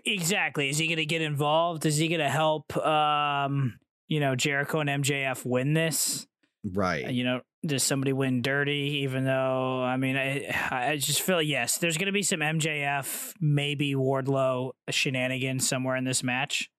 Exactly. 0.05 0.69
Is 0.69 0.77
he 0.77 0.87
going 0.87 0.97
to 0.97 1.05
get 1.05 1.21
involved? 1.21 1.85
Is 1.85 1.97
he 1.97 2.07
going 2.07 2.19
to 2.21 2.29
help? 2.29 2.75
Um, 2.77 3.79
you 4.07 4.19
know, 4.19 4.35
Jericho 4.35 4.79
and 4.79 4.89
MJF 5.03 5.45
win 5.45 5.73
this. 5.73 6.27
Right. 6.63 7.09
You 7.09 7.23
know, 7.23 7.41
does 7.65 7.81
somebody 7.83 8.13
win 8.13 8.41
dirty? 8.41 8.99
Even 9.03 9.23
though, 9.25 9.81
I 9.81 9.97
mean, 9.97 10.15
I, 10.17 10.51
I 10.71 10.97
just 10.97 11.21
feel 11.21 11.41
yes, 11.41 11.77
there's 11.79 11.97
going 11.97 12.05
to 12.07 12.11
be 12.11 12.21
some 12.23 12.39
MJF, 12.41 13.33
maybe 13.41 13.95
Wardlow 13.95 14.71
shenanigans 14.89 15.67
somewhere 15.67 15.95
in 15.95 16.03
this 16.03 16.23
match. 16.23 16.69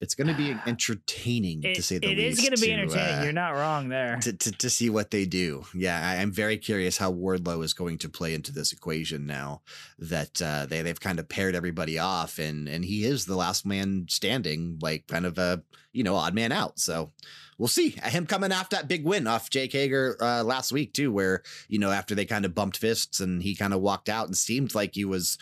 It's 0.00 0.14
going 0.14 0.28
to 0.28 0.34
be 0.34 0.54
entertaining 0.66 1.62
It, 1.64 1.74
to 1.76 1.82
say 1.82 1.98
the 1.98 2.12
it 2.12 2.18
least. 2.18 2.38
is 2.38 2.44
going 2.48 2.56
to 2.56 2.60
be 2.60 2.72
entertaining. 2.72 3.18
uh, 3.18 3.22
You're 3.24 3.32
not 3.32 3.50
wrong 3.54 3.88
there. 3.88 4.18
to, 4.22 4.32
to, 4.32 4.52
to 4.52 4.70
see 4.70 4.90
what 4.90 5.10
they 5.10 5.24
do. 5.26 5.64
Yeah, 5.74 6.00
I, 6.00 6.20
I'm 6.22 6.32
very 6.32 6.56
curious 6.56 6.98
how 6.98 7.12
Wardlow 7.12 7.62
is 7.64 7.72
going 7.74 7.98
to 7.98 8.08
play 8.08 8.34
into 8.34 8.52
this 8.52 8.72
equation 8.72 9.26
now 9.26 9.62
that 9.98 10.40
uh, 10.40 10.66
they 10.66 10.82
they've 10.82 11.00
kind 11.00 11.18
of 11.18 11.28
paired 11.28 11.54
everybody 11.54 11.98
off, 11.98 12.38
and 12.38 12.68
and 12.68 12.84
he 12.84 13.04
is 13.04 13.26
the 13.26 13.36
last 13.36 13.66
man 13.66 14.06
standing, 14.08 14.78
like 14.80 15.06
kind 15.06 15.26
of 15.26 15.38
a 15.38 15.62
you 15.92 16.04
know 16.04 16.14
odd 16.16 16.34
man 16.34 16.52
out. 16.52 16.78
So 16.78 17.12
we'll 17.58 17.66
see 17.68 17.90
him 17.90 18.26
coming 18.26 18.52
off 18.52 18.70
that 18.70 18.86
big 18.88 19.04
win 19.04 19.26
off 19.26 19.50
Jake 19.50 19.72
Hager 19.72 20.16
uh, 20.20 20.44
last 20.44 20.70
week 20.72 20.92
too, 20.94 21.10
where 21.12 21.42
you 21.68 21.78
know 21.78 21.90
after 21.90 22.14
they 22.14 22.24
kind 22.24 22.44
of 22.44 22.54
bumped 22.54 22.76
fists 22.76 23.20
and 23.20 23.42
he 23.42 23.54
kind 23.56 23.74
of 23.74 23.80
walked 23.80 24.08
out 24.08 24.26
and 24.26 24.36
seemed 24.36 24.74
like 24.74 24.94
he 24.94 25.04
was, 25.04 25.38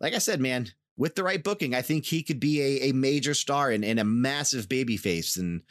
like 0.00 0.14
I 0.14 0.18
said, 0.18 0.40
man. 0.40 0.68
With 1.00 1.14
the 1.14 1.24
right 1.24 1.42
booking, 1.42 1.74
I 1.74 1.80
think 1.80 2.04
he 2.04 2.22
could 2.22 2.38
be 2.38 2.60
a, 2.60 2.90
a 2.90 2.92
major 2.92 3.32
star 3.32 3.70
and, 3.70 3.82
and 3.86 3.98
a 3.98 4.04
massive 4.04 4.68
baby 4.68 4.98
face. 4.98 5.38
And 5.38 5.62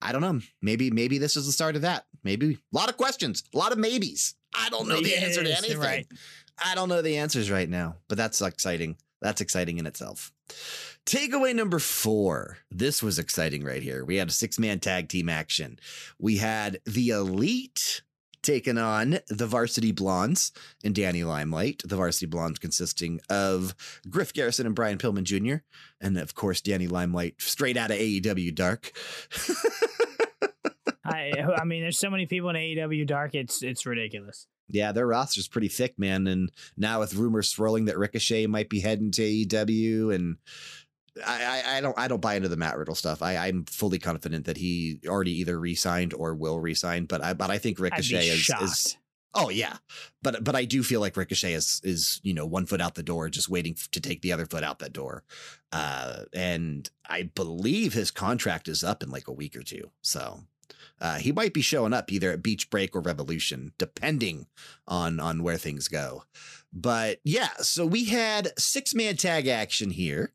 I 0.00 0.12
don't 0.12 0.20
know. 0.20 0.40
Maybe 0.62 0.92
maybe 0.92 1.18
this 1.18 1.34
is 1.36 1.44
the 1.44 1.50
start 1.52 1.74
of 1.74 1.82
that. 1.82 2.06
Maybe 2.22 2.54
a 2.54 2.76
lot 2.76 2.88
of 2.88 2.96
questions, 2.96 3.42
a 3.52 3.58
lot 3.58 3.72
of 3.72 3.78
maybes. 3.78 4.34
I 4.54 4.68
don't 4.70 4.86
know 4.86 5.00
the 5.00 5.08
Yes, 5.08 5.24
answer 5.24 5.42
to 5.42 5.50
anything. 5.50 5.78
right. 5.80 6.06
I 6.64 6.76
don't 6.76 6.88
know 6.88 7.02
the 7.02 7.16
answers 7.18 7.50
right 7.50 7.68
now, 7.68 7.96
but 8.08 8.16
that's 8.16 8.40
exciting. 8.40 8.96
That's 9.20 9.40
exciting 9.40 9.78
in 9.78 9.86
itself. 9.86 10.30
Takeaway 11.04 11.52
number 11.54 11.78
four. 11.80 12.58
This 12.70 13.02
was 13.02 13.18
exciting 13.18 13.64
right 13.64 13.82
here. 13.82 14.04
We 14.04 14.16
had 14.16 14.28
a 14.28 14.32
six 14.32 14.56
man 14.56 14.78
tag 14.78 15.08
team 15.08 15.28
action. 15.28 15.80
We 16.18 16.36
had 16.36 16.78
the 16.84 17.08
Elite 17.10 18.02
taking 18.46 18.78
on 18.78 19.18
the 19.28 19.46
Varsity 19.46 19.90
Blondes 19.92 20.52
and 20.84 20.94
Danny 20.94 21.24
Limelight. 21.24 21.82
The 21.84 21.96
Varsity 21.96 22.26
Blondes 22.26 22.60
consisting 22.60 23.20
of 23.28 23.74
Griff 24.08 24.32
Garrison 24.32 24.66
and 24.66 24.74
Brian 24.74 24.98
Pillman 24.98 25.24
Jr. 25.24 25.64
And 26.00 26.16
of 26.16 26.34
course, 26.34 26.60
Danny 26.60 26.86
Limelight 26.86 27.34
straight 27.42 27.76
out 27.76 27.90
of 27.90 27.98
AEW 27.98 28.54
Dark. 28.54 28.92
I, 31.04 31.32
I 31.58 31.64
mean, 31.64 31.82
there's 31.82 31.98
so 31.98 32.10
many 32.10 32.26
people 32.26 32.48
in 32.50 32.56
AEW 32.56 33.06
Dark. 33.06 33.34
It's 33.34 33.62
it's 33.62 33.84
ridiculous. 33.84 34.46
Yeah, 34.68 34.92
their 34.92 35.06
roster's 35.06 35.48
pretty 35.48 35.68
thick, 35.68 35.98
man. 35.98 36.26
And 36.26 36.50
now 36.76 37.00
with 37.00 37.14
rumors 37.14 37.48
swirling 37.48 37.84
that 37.84 37.98
Ricochet 37.98 38.46
might 38.46 38.68
be 38.68 38.80
heading 38.80 39.12
to 39.12 39.22
AEW, 39.22 40.14
and 40.14 40.36
I, 41.24 41.62
I, 41.78 41.80
don't, 41.80 41.98
I 41.98 42.08
don't 42.08 42.20
buy 42.20 42.34
into 42.34 42.48
the 42.48 42.56
Matt 42.56 42.76
Riddle 42.76 42.94
stuff. 42.94 43.22
I, 43.22 43.36
I'm 43.36 43.64
fully 43.64 43.98
confident 43.98 44.46
that 44.46 44.56
he 44.56 45.00
already 45.06 45.32
either 45.40 45.58
re-signed 45.58 46.12
or 46.14 46.34
will 46.34 46.60
re-sign. 46.60 47.06
But 47.06 47.22
I, 47.24 47.32
but 47.32 47.50
I 47.50 47.58
think 47.58 47.78
Ricochet 47.78 48.28
is, 48.28 48.50
is, 48.60 48.96
oh 49.34 49.50
yeah, 49.50 49.76
but 50.22 50.42
but 50.42 50.56
I 50.56 50.64
do 50.64 50.82
feel 50.82 51.00
like 51.00 51.16
Ricochet 51.16 51.52
is 51.52 51.80
is 51.84 52.20
you 52.22 52.34
know 52.34 52.46
one 52.46 52.66
foot 52.66 52.80
out 52.80 52.94
the 52.94 53.02
door, 53.02 53.28
just 53.28 53.48
waiting 53.48 53.76
to 53.92 54.00
take 54.00 54.22
the 54.22 54.32
other 54.32 54.46
foot 54.46 54.64
out 54.64 54.80
that 54.80 54.92
door. 54.92 55.22
Uh, 55.72 56.24
and 56.34 56.90
I 57.08 57.24
believe 57.34 57.92
his 57.92 58.10
contract 58.10 58.68
is 58.68 58.82
up 58.82 59.02
in 59.02 59.10
like 59.10 59.28
a 59.28 59.32
week 59.32 59.56
or 59.56 59.62
two, 59.62 59.90
so. 60.02 60.40
Uh, 60.98 61.16
he 61.18 61.30
might 61.30 61.52
be 61.52 61.60
showing 61.60 61.92
up 61.92 62.10
either 62.10 62.32
at 62.32 62.42
Beach 62.42 62.70
Break 62.70 62.96
or 62.96 63.00
Revolution, 63.00 63.72
depending 63.76 64.46
on 64.88 65.20
on 65.20 65.42
where 65.42 65.58
things 65.58 65.88
go. 65.88 66.24
But 66.72 67.20
yeah, 67.22 67.50
so 67.58 67.84
we 67.84 68.04
had 68.04 68.58
six 68.58 68.94
man 68.94 69.16
tag 69.16 69.46
action 69.46 69.90
here. 69.90 70.32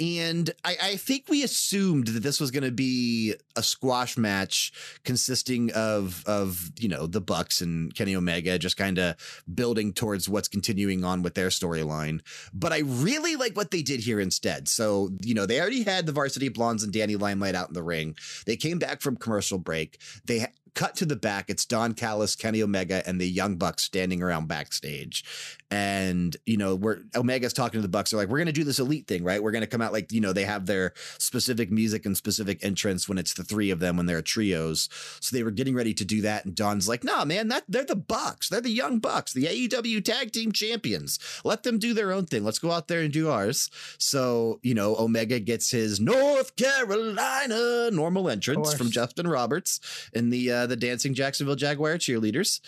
And 0.00 0.50
I, 0.64 0.76
I 0.80 0.96
think 0.96 1.24
we 1.28 1.42
assumed 1.42 2.08
that 2.08 2.22
this 2.22 2.40
was 2.40 2.50
going 2.50 2.62
to 2.62 2.70
be 2.70 3.34
a 3.56 3.62
squash 3.62 4.16
match 4.16 4.72
consisting 5.04 5.72
of 5.72 6.22
of 6.26 6.70
you 6.78 6.88
know 6.88 7.06
the 7.06 7.20
Bucks 7.20 7.60
and 7.60 7.94
Kenny 7.94 8.14
Omega 8.14 8.58
just 8.58 8.76
kind 8.76 8.98
of 8.98 9.16
building 9.52 9.92
towards 9.92 10.28
what's 10.28 10.48
continuing 10.48 11.04
on 11.04 11.22
with 11.22 11.34
their 11.34 11.48
storyline. 11.48 12.20
But 12.52 12.72
I 12.72 12.80
really 12.80 13.34
like 13.34 13.56
what 13.56 13.70
they 13.72 13.82
did 13.82 14.00
here 14.00 14.20
instead. 14.20 14.68
So 14.68 15.10
you 15.20 15.34
know 15.34 15.46
they 15.46 15.60
already 15.60 15.82
had 15.82 16.06
the 16.06 16.12
Varsity 16.12 16.48
Blondes 16.48 16.84
and 16.84 16.92
Danny 16.92 17.16
Limelight 17.16 17.56
out 17.56 17.68
in 17.68 17.74
the 17.74 17.82
ring. 17.82 18.16
They 18.46 18.56
came 18.56 18.78
back 18.78 19.00
from 19.00 19.16
commercial 19.16 19.58
break. 19.58 20.00
They 20.24 20.46
cut 20.78 20.94
to 20.94 21.06
the 21.06 21.16
back. 21.16 21.50
It's 21.50 21.64
Don 21.64 21.92
Callis, 21.92 22.36
Kenny 22.36 22.62
Omega, 22.62 23.02
and 23.04 23.20
the 23.20 23.28
Young 23.28 23.56
Bucks 23.56 23.82
standing 23.82 24.22
around 24.22 24.46
backstage. 24.46 25.24
And, 25.70 26.34
you 26.46 26.56
know, 26.56 26.74
we're 26.74 27.00
Omega's 27.14 27.52
talking 27.52 27.78
to 27.78 27.82
the 27.82 27.88
Bucks. 27.88 28.10
They're 28.10 28.18
like, 28.18 28.28
we're 28.28 28.38
going 28.38 28.46
to 28.46 28.52
do 28.52 28.64
this 28.64 28.78
elite 28.78 29.06
thing, 29.06 29.22
right? 29.22 29.42
We're 29.42 29.50
going 29.50 29.62
to 29.62 29.66
come 29.66 29.82
out 29.82 29.92
like, 29.92 30.12
you 30.12 30.20
know, 30.20 30.32
they 30.32 30.44
have 30.44 30.64
their 30.64 30.94
specific 31.18 31.70
music 31.70 32.06
and 32.06 32.16
specific 32.16 32.64
entrance 32.64 33.08
when 33.08 33.18
it's 33.18 33.34
the 33.34 33.44
three 33.44 33.70
of 33.70 33.78
them 33.78 33.96
when 33.96 34.06
they're 34.06 34.22
trios. 34.22 34.88
So 35.20 35.36
they 35.36 35.42
were 35.42 35.50
getting 35.50 35.74
ready 35.74 35.92
to 35.94 36.04
do 36.04 36.22
that. 36.22 36.46
And 36.46 36.54
Don's 36.54 36.88
like, 36.88 37.04
nah, 37.04 37.24
man, 37.24 37.48
that 37.48 37.64
they're 37.68 37.84
the 37.84 37.96
Bucks. 37.96 38.48
They're 38.48 38.62
the 38.62 38.70
Young 38.70 38.98
Bucks, 38.98 39.32
the 39.34 39.44
AEW 39.44 40.02
tag 40.02 40.32
team 40.32 40.52
champions. 40.52 41.18
Let 41.44 41.64
them 41.64 41.78
do 41.78 41.92
their 41.92 42.12
own 42.12 42.24
thing. 42.24 42.44
Let's 42.44 42.58
go 42.58 42.72
out 42.72 42.88
there 42.88 43.00
and 43.00 43.12
do 43.12 43.28
ours. 43.28 43.70
So, 43.98 44.60
you 44.62 44.74
know, 44.74 44.96
Omega 44.96 45.38
gets 45.38 45.70
his 45.70 46.00
North 46.00 46.56
Carolina 46.56 47.90
normal 47.90 48.30
entrance 48.30 48.72
from 48.72 48.90
Justin 48.90 49.28
Roberts 49.28 49.80
in 50.14 50.30
the, 50.30 50.50
uh, 50.50 50.66
the 50.66 50.76
dancing 50.76 51.12
Jacksonville 51.12 51.56
Jaguar 51.56 51.94
cheerleaders. 51.98 52.60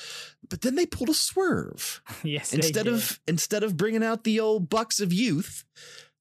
But 0.49 0.63
then 0.63 0.75
they 0.75 0.87
pulled 0.87 1.09
a 1.09 1.15
swerve. 1.15 2.03
yes. 2.23 2.53
Instead 2.53 2.87
of 2.91 3.21
instead 3.27 3.63
of 3.63 3.77
bringing 3.77 4.05
out 4.05 4.25
the 4.25 4.41
old 4.41 4.69
bucks 4.69 5.01
of 5.01 5.13
youth, 5.13 5.65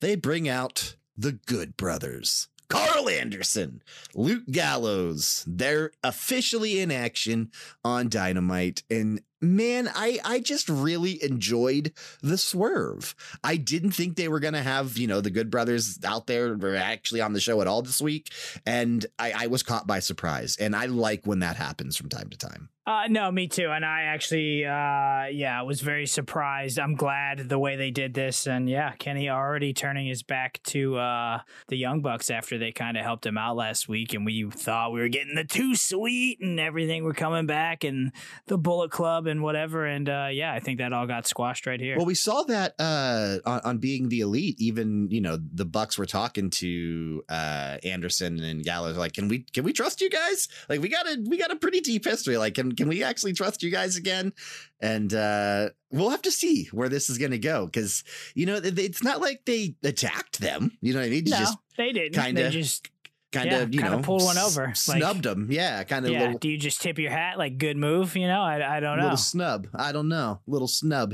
they 0.02 0.16
bring 0.16 0.48
out 0.48 0.96
the 1.18 1.34
good 1.34 1.76
brothers. 1.76 2.48
Karl 2.70 3.10
Anderson, 3.10 3.82
Luke 4.14 4.44
Gallows. 4.52 5.44
They're 5.48 5.92
officially 6.04 6.80
in 6.80 6.92
action 6.92 7.52
on 7.84 8.10
Dynamite. 8.10 8.84
And 8.92 9.22
man, 9.42 9.90
I, 9.94 10.20
I 10.24 10.40
just 10.40 10.70
really 10.70 11.22
enjoyed 11.24 11.94
the 12.22 12.38
swerve. 12.38 13.16
I 13.44 13.58
didn't 13.58 13.92
think 13.92 14.16
they 14.16 14.28
were 14.28 14.40
going 14.40 14.54
to 14.54 14.62
have, 14.62 14.98
you 14.98 15.08
know, 15.08 15.20
the 15.20 15.32
good 15.32 15.50
brothers 15.50 15.98
out 16.06 16.28
there 16.28 16.56
actually 16.78 17.22
on 17.22 17.34
the 17.34 17.40
show 17.40 17.60
at 17.62 17.68
all 17.68 17.82
this 17.82 18.02
week. 18.02 18.32
And 18.68 19.04
I, 19.18 19.34
I 19.36 19.48
was 19.48 19.64
caught 19.64 19.88
by 19.88 20.00
surprise. 20.00 20.56
And 20.58 20.76
I 20.76 20.86
like 20.86 21.26
when 21.26 21.40
that 21.40 21.56
happens 21.56 21.98
from 21.98 22.10
time 22.10 22.30
to 22.30 22.38
time. 22.38 22.70
Uh, 22.90 23.04
no, 23.08 23.32
me 23.32 23.48
too. 23.48 23.70
And 23.70 23.86
I 23.86 24.02
actually, 24.06 24.66
uh, 24.66 25.26
yeah, 25.32 25.62
was 25.62 25.80
very 25.80 26.08
surprised. 26.08 26.80
I'm 26.80 26.96
glad 26.96 27.48
the 27.48 27.60
way 27.60 27.76
they 27.76 27.92
did 27.92 28.16
this. 28.16 28.48
And 28.48 28.68
yeah, 28.68 28.94
Kenny 28.94 29.30
already 29.30 29.74
turning 29.74 30.08
his 30.08 30.24
back 30.24 30.60
to 30.64 30.98
uh, 30.98 31.42
the 31.68 31.76
Young 31.76 32.02
Bucks 32.02 32.32
after 32.32 32.58
they 32.58 32.72
kind 32.72 32.98
of 32.98 33.04
helped 33.04 33.28
him 33.28 33.38
out 33.38 33.56
last 33.56 33.88
week. 33.88 34.16
And 34.16 34.26
we 34.26 34.50
thought 34.50 34.92
we 34.92 35.02
were 35.02 35.08
getting 35.08 35.36
the 35.36 35.44
too 35.44 35.76
sweet 35.76 36.40
and 36.42 36.60
everything 36.60 37.04
were 37.04 37.14
coming 37.14 37.46
back 37.46 37.84
and 37.84 38.12
the 38.48 38.58
Bullet 38.58 38.90
Club 38.90 39.28
and 39.28 39.44
whatever. 39.44 39.86
And 39.86 40.10
uh, 40.10 40.30
yeah, 40.32 40.52
I 40.52 40.60
think 40.60 40.80
that 40.80 40.92
all 40.92 41.06
got 41.06 41.28
squashed 41.28 41.68
right 41.68 41.80
here. 41.80 41.96
Well, 41.96 42.08
we 42.08 42.16
saw 42.16 42.42
that 42.46 42.74
uh, 42.80 43.38
on, 43.46 43.62
on 43.66 43.78
being 43.78 44.10
the 44.10 44.22
elite. 44.22 44.56
Even 44.58 45.12
you 45.12 45.22
know 45.22 45.38
the 45.54 45.66
Bucks 45.66 46.00
were 46.00 46.08
talking 46.08 46.50
to 46.50 47.24
uh, 47.30 47.78
Anderson 47.84 48.40
and 48.40 48.64
Gallows 48.64 48.98
like, 48.98 49.14
can 49.14 49.28
we 49.28 49.46
can 49.54 49.64
we 49.64 49.74
trust 49.74 50.02
you 50.02 50.10
guys? 50.10 50.48
Like 50.68 50.82
we 50.82 50.90
got 50.90 51.06
a 51.06 51.24
we 51.28 51.38
got 51.38 51.52
a 51.52 51.56
pretty 51.56 51.82
deep 51.82 52.06
history. 52.06 52.36
Like 52.36 52.56
can 52.56 52.79
can 52.80 52.88
we 52.88 53.04
actually 53.04 53.34
trust 53.34 53.62
you 53.62 53.70
guys 53.70 53.98
again? 53.98 54.32
And 54.80 55.14
uh, 55.14 55.70
we'll 55.92 56.12
have 56.12 56.22
to 56.22 56.32
see 56.32 56.70
where 56.72 56.88
this 56.88 57.10
is 57.10 57.18
going 57.18 57.32
to 57.32 57.38
go 57.38 57.66
because 57.66 58.06
you 58.36 58.46
know 58.46 58.60
it's 58.64 59.04
not 59.04 59.20
like 59.20 59.42
they 59.46 59.76
attacked 59.84 60.40
them. 60.40 60.72
You 60.82 60.94
know 60.94 61.00
what 61.00 61.08
I 61.08 61.10
mean? 61.10 61.26
No, 61.26 61.38
just 61.38 61.58
they 61.78 61.92
didn't. 61.92 62.16
Kind 62.16 62.40
of 62.40 62.54
just 62.54 62.90
kind 63.32 63.52
of 63.52 63.74
yeah, 63.74 63.84
you 63.84 63.90
know 63.90 64.02
pull 64.02 64.20
one 64.20 64.38
over 64.40 64.72
snubbed 64.74 65.24
like, 65.26 65.36
them 65.36 65.48
yeah 65.52 65.84
kind 65.84 66.04
of 66.04 66.12
yeah 66.12 66.22
little, 66.22 66.40
do 66.40 66.50
you 66.50 66.58
just 66.58 66.82
tip 66.82 66.98
your 66.98 67.12
hat 67.12 67.38
like 67.38 67.60
good 67.60 67.78
move 67.78 68.16
you 68.16 68.28
know 68.28 68.42
i, 68.42 68.78
I 68.78 68.80
don't 68.80 68.98
know 68.98 69.04
little 69.04 69.18
snub 69.18 69.68
i 69.76 69.92
don't 69.92 70.10
know 70.10 70.40
little 70.48 70.68
snub 70.68 71.14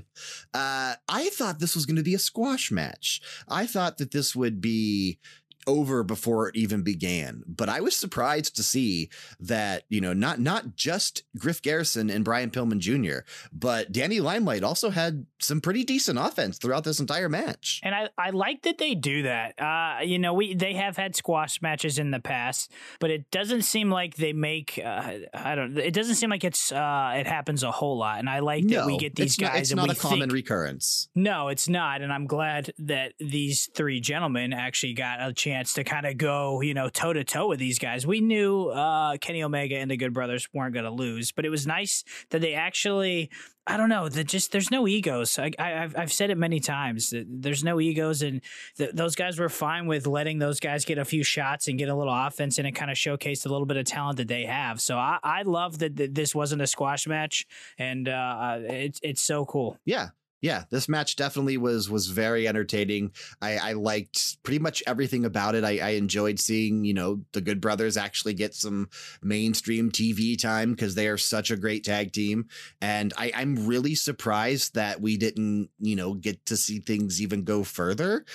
uh 0.53 0.95
i 1.09 1.29
thought 1.33 1.59
this 1.59 1.75
was 1.75 1.85
going 1.85 1.97
to 1.97 2.03
be 2.03 2.15
a 2.15 2.19
squash 2.19 2.71
match 2.71 3.19
i 3.49 3.65
thought 3.67 3.97
that 3.97 4.11
this 4.11 4.33
would 4.33 4.61
be 4.61 5.19
over 5.67 6.03
before 6.03 6.47
it 6.47 6.55
even 6.55 6.81
began. 6.81 7.43
But 7.47 7.69
I 7.69 7.81
was 7.81 7.95
surprised 7.95 8.55
to 8.55 8.63
see 8.63 9.09
that, 9.39 9.83
you 9.89 10.01
know, 10.01 10.13
not 10.13 10.39
not 10.39 10.75
just 10.75 11.23
Griff 11.37 11.61
Garrison 11.61 12.09
and 12.09 12.25
Brian 12.25 12.51
Pillman 12.51 12.79
Jr., 12.79 13.25
but 13.51 13.91
Danny 13.91 14.19
Limelight 14.19 14.63
also 14.63 14.89
had 14.89 15.25
some 15.45 15.61
pretty 15.61 15.83
decent 15.83 16.19
offense 16.19 16.57
throughout 16.57 16.83
this 16.83 16.99
entire 16.99 17.29
match. 17.29 17.81
And 17.83 17.95
I, 17.95 18.09
I 18.17 18.29
like 18.29 18.63
that 18.63 18.77
they 18.77 18.95
do 18.95 19.23
that. 19.23 19.59
Uh, 19.59 20.03
you 20.03 20.19
know, 20.19 20.33
we 20.33 20.53
they 20.53 20.73
have 20.73 20.97
had 20.97 21.15
squash 21.15 21.61
matches 21.61 21.97
in 21.97 22.11
the 22.11 22.19
past, 22.19 22.71
but 22.99 23.09
it 23.09 23.31
doesn't 23.31 23.63
seem 23.63 23.89
like 23.89 24.15
they 24.15 24.33
make 24.33 24.79
uh, 24.83 25.13
I 25.33 25.55
don't 25.55 25.77
it 25.77 25.93
doesn't 25.93 26.15
seem 26.15 26.29
like 26.29 26.43
it's 26.43 26.71
uh, 26.71 27.13
it 27.15 27.27
happens 27.27 27.63
a 27.63 27.71
whole 27.71 27.97
lot. 27.97 28.19
And 28.19 28.29
I 28.29 28.39
like 28.39 28.63
no, 28.63 28.81
that 28.81 28.87
we 28.87 28.97
get 28.97 29.15
these 29.15 29.35
guys 29.35 29.49
not, 29.49 29.59
it's 29.59 29.71
and 29.71 29.77
not 29.77 29.87
we 29.87 29.93
a 29.93 29.95
common 29.95 30.29
recurrence. 30.29 31.09
No, 31.15 31.47
it's 31.47 31.67
not. 31.67 32.01
And 32.01 32.13
I'm 32.13 32.27
glad 32.27 32.71
that 32.79 33.13
these 33.19 33.69
three 33.73 33.99
gentlemen 33.99 34.53
actually 34.53 34.93
got 34.93 35.21
a 35.21 35.33
chance 35.33 35.55
chance 35.55 35.73
to 35.73 35.83
kind 35.83 36.05
of 36.05 36.17
go, 36.17 36.61
you 36.61 36.73
know, 36.73 36.89
toe 36.89 37.13
to 37.13 37.23
toe 37.23 37.47
with 37.47 37.59
these 37.59 37.79
guys. 37.79 38.05
We 38.05 38.21
knew 38.21 38.67
uh, 38.69 39.17
Kenny 39.17 39.43
Omega 39.43 39.77
and 39.77 39.89
the 39.89 39.97
Good 39.97 40.13
Brothers 40.13 40.47
weren't 40.53 40.73
going 40.73 40.85
to 40.85 40.91
lose, 40.91 41.31
but 41.31 41.45
it 41.45 41.49
was 41.49 41.65
nice 41.65 42.03
that 42.29 42.41
they 42.41 42.53
actually. 42.53 43.29
I 43.67 43.77
don't 43.77 43.89
know. 43.89 44.07
Just 44.09 44.51
there's 44.51 44.69
no 44.69 44.87
egos. 44.87 45.39
I, 45.39 45.51
have 45.57 45.95
I've 45.97 46.13
said 46.13 46.29
it 46.29 46.37
many 46.37 46.59
times. 46.59 47.11
There's 47.27 47.63
no 47.63 47.79
egos, 47.79 48.21
and 48.21 48.41
th- 48.77 48.91
those 48.93 49.15
guys 49.15 49.39
were 49.39 49.49
fine 49.49 49.87
with 49.87 50.05
letting 50.05 50.37
those 50.37 50.59
guys 50.59 50.85
get 50.85 50.99
a 50.99 51.05
few 51.05 51.23
shots 51.23 51.67
and 51.67 51.77
get 51.77 51.89
a 51.89 51.95
little 51.95 52.13
offense, 52.13 52.59
and 52.59 52.67
it 52.67 52.73
kind 52.73 52.91
of 52.91 52.97
showcased 52.97 53.45
a 53.45 53.49
little 53.49 53.65
bit 53.65 53.77
of 53.77 53.85
talent 53.85 54.17
that 54.17 54.27
they 54.27 54.45
have. 54.45 54.79
So 54.79 54.97
I, 54.97 55.17
I 55.23 55.41
love 55.41 55.79
that, 55.79 55.95
that 55.95 56.13
this 56.13 56.35
wasn't 56.35 56.61
a 56.61 56.67
squash 56.67 57.07
match, 57.07 57.47
and 57.79 58.07
uh, 58.07 58.59
it's 58.61 58.99
it's 59.01 59.21
so 59.23 59.45
cool. 59.45 59.79
Yeah, 59.83 60.09
yeah, 60.41 60.65
this 60.69 60.87
match 60.89 61.15
definitely 61.15 61.57
was 61.57 61.89
was 61.89 62.07
very 62.07 62.47
entertaining. 62.47 63.11
I, 63.41 63.57
I 63.57 63.73
liked 63.73 64.43
pretty 64.43 64.59
much 64.59 64.83
everything 64.85 65.25
about 65.25 65.55
it. 65.55 65.63
I, 65.63 65.79
I, 65.79 65.89
enjoyed 65.91 66.39
seeing 66.39 66.83
you 66.85 66.93
know 66.93 67.21
the 67.31 67.41
Good 67.41 67.61
Brothers 67.61 67.97
actually 67.97 68.33
get 68.33 68.53
some 68.53 68.89
mainstream 69.23 69.91
TV 69.91 70.39
time 70.39 70.71
because 70.71 70.95
they 70.95 71.07
are 71.07 71.17
such 71.17 71.51
a 71.51 71.57
great 71.57 71.83
tag 71.83 72.11
team, 72.11 72.47
and 72.81 73.13
I, 73.17 73.31
I'm 73.33 73.65
really 73.65 73.95
surprised 73.95 74.75
that 74.75 75.01
we 75.01 75.17
didn't 75.17 75.69
you 75.79 75.95
know 75.95 76.13
get 76.13 76.45
to 76.47 76.57
see 76.57 76.79
things 76.79 77.21
even 77.21 77.43
go 77.43 77.63
further. 77.63 78.25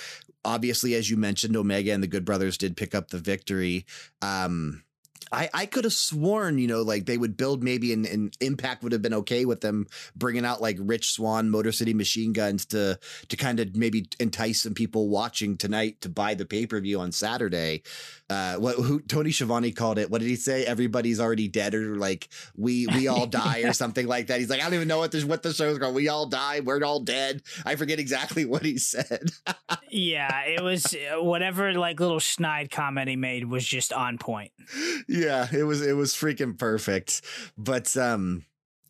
Obviously, 0.43 0.95
as 0.95 1.09
you 1.09 1.17
mentioned, 1.17 1.55
Omega 1.55 1.91
and 1.91 2.01
the 2.01 2.07
Good 2.07 2.25
Brothers 2.25 2.57
did 2.57 2.75
pick 2.75 2.95
up 2.95 3.09
the 3.09 3.19
victory. 3.19 3.85
Um, 4.23 4.83
I, 5.31 5.49
I 5.53 5.65
could 5.65 5.85
have 5.85 5.93
sworn, 5.93 6.57
you 6.57 6.67
know, 6.67 6.81
like 6.81 7.05
they 7.05 7.17
would 7.17 7.37
build 7.37 7.63
maybe 7.63 7.93
an, 7.93 8.05
an 8.05 8.31
impact 8.41 8.83
would 8.83 8.91
have 8.91 9.01
been 9.01 9.13
okay 9.13 9.45
with 9.45 9.61
them 9.61 9.87
bringing 10.15 10.45
out 10.45 10.61
like 10.61 10.77
Rich 10.79 11.13
Swann 11.13 11.49
Motor 11.49 11.71
City 11.71 11.93
Machine 11.93 12.33
Guns 12.33 12.65
to 12.67 12.99
to 13.29 13.37
kind 13.37 13.59
of 13.59 13.75
maybe 13.75 14.07
entice 14.19 14.61
some 14.61 14.73
people 14.73 15.09
watching 15.09 15.57
tonight 15.57 16.01
to 16.01 16.09
buy 16.09 16.33
the 16.33 16.45
pay 16.45 16.65
per 16.65 16.79
view 16.79 16.99
on 16.99 17.11
Saturday. 17.11 17.83
Uh, 18.29 18.55
what 18.55 18.75
who 18.77 19.01
Tony 19.01 19.31
Schiavone 19.31 19.71
called 19.71 19.97
it? 19.97 20.09
What 20.09 20.21
did 20.21 20.27
he 20.29 20.37
say? 20.37 20.65
Everybody's 20.65 21.19
already 21.19 21.47
dead, 21.47 21.75
or 21.75 21.95
like 21.95 22.29
we 22.55 22.87
we 22.87 23.07
all 23.09 23.27
die, 23.27 23.57
yeah. 23.57 23.69
or 23.69 23.73
something 23.73 24.07
like 24.07 24.27
that. 24.27 24.39
He's 24.39 24.49
like, 24.49 24.61
I 24.61 24.63
don't 24.63 24.75
even 24.75 24.87
know 24.87 24.99
what 24.99 25.11
this 25.11 25.25
what 25.25 25.43
the 25.43 25.53
show's 25.53 25.77
called. 25.77 25.95
We 25.95 26.07
all 26.07 26.27
die. 26.27 26.61
We're 26.61 26.83
all 26.83 27.01
dead. 27.01 27.41
I 27.65 27.75
forget 27.75 27.99
exactly 27.99 28.45
what 28.45 28.63
he 28.63 28.77
said. 28.77 29.31
yeah, 29.89 30.45
it 30.45 30.61
was 30.61 30.95
uh, 30.95 31.21
whatever 31.21 31.73
like 31.73 31.99
little 31.99 32.19
snide 32.19 32.71
comment 32.71 33.09
he 33.09 33.15
made 33.15 33.45
was 33.45 33.65
just 33.65 33.91
on 33.91 34.17
point. 34.17 34.51
yeah, 35.11 35.47
it 35.51 35.63
was 35.63 35.85
it 35.85 35.93
was 35.93 36.13
freaking 36.13 36.57
perfect. 36.57 37.21
But 37.57 37.95
um 37.97 38.45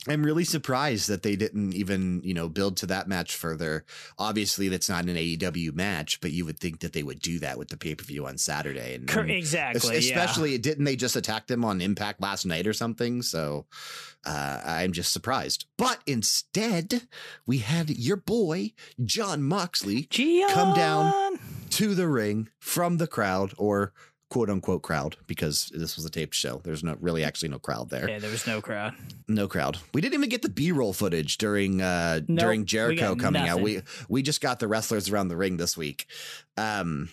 I'm 0.08 0.24
really 0.24 0.46
surprised 0.46 1.10
that 1.10 1.22
they 1.22 1.36
didn't 1.36 1.74
even, 1.74 2.22
you 2.24 2.34
know, 2.34 2.50
build 2.50 2.78
to 2.78 2.88
that 2.88 3.08
match 3.08 3.36
further. 3.36 3.86
Obviously, 4.18 4.68
that's 4.68 4.90
not 4.90 5.06
an 5.06 5.16
AEW 5.16 5.76
match, 5.76 6.20
but 6.22 6.32
you 6.32 6.44
would 6.46 6.60
think 6.60 6.80
that 6.80 6.94
they 6.94 7.04
would 7.04 7.20
do 7.20 7.38
that 7.40 7.60
with 7.60 7.68
the 7.68 7.78
pay 7.78 7.94
per 7.94 8.04
view 8.04 8.26
on 8.26 8.40
Saturday. 8.40 8.96
And, 8.96 9.08
and 9.12 9.30
exactly, 9.30 9.98
especially 9.98 10.54
yeah. 10.54 10.58
didn't 10.58 10.86
they 10.86 10.96
just 10.96 11.16
attack 11.16 11.46
them 11.46 11.64
on 11.64 11.82
Impact 11.82 12.20
last 12.20 12.48
night 12.48 12.66
or 12.66 12.74
something? 12.74 13.22
So 13.22 13.68
uh, 14.26 14.62
I'm 14.66 14.92
just 14.92 15.14
surprised. 15.14 15.68
But 15.78 16.00
instead, 16.08 17.08
we 17.46 17.60
had 17.60 17.92
your 17.92 18.18
boy 18.18 18.74
Jon 19.06 19.44
Moxley 19.44 20.08
Gian. 20.10 20.50
come 20.50 20.74
down 20.74 21.38
to 21.72 21.94
the 21.94 22.08
ring 22.08 22.50
from 22.60 22.98
the 22.98 23.08
crowd 23.08 23.54
or 23.56 23.94
quote 24.32 24.50
unquote 24.50 24.82
crowd 24.82 25.18
because 25.28 25.70
this 25.76 25.96
was 25.96 26.06
a 26.06 26.10
taped 26.10 26.34
show. 26.34 26.62
There's 26.64 26.84
no 26.84 26.98
really 27.00 27.24
actually 27.24 27.50
no 27.50 27.60
crowd 27.60 27.90
there. 27.90 28.10
Yeah, 28.10 28.18
there 28.18 28.32
was 28.32 28.48
no 28.48 28.62
crowd. 28.62 28.96
No 29.28 29.48
crowd. 29.48 29.78
We 29.94 30.02
didn't 30.02 30.16
even 30.16 30.30
get 30.30 30.42
the 30.42 30.50
B-roll 30.50 30.94
footage 30.94 31.38
during 31.38 31.82
uh 31.82 32.22
nope, 32.28 32.40
during 32.40 32.66
Jericho 32.66 33.16
coming 33.16 33.44
nothing. 33.44 33.50
out. 33.50 33.62
We 33.62 33.82
we 34.10 34.24
just 34.24 34.42
got 34.42 34.60
the 34.60 34.68
wrestlers 34.68 35.10
around 35.10 35.28
the 35.28 35.36
ring 35.36 35.58
this 35.58 35.78
week. 35.78 36.08
Um 36.58 37.10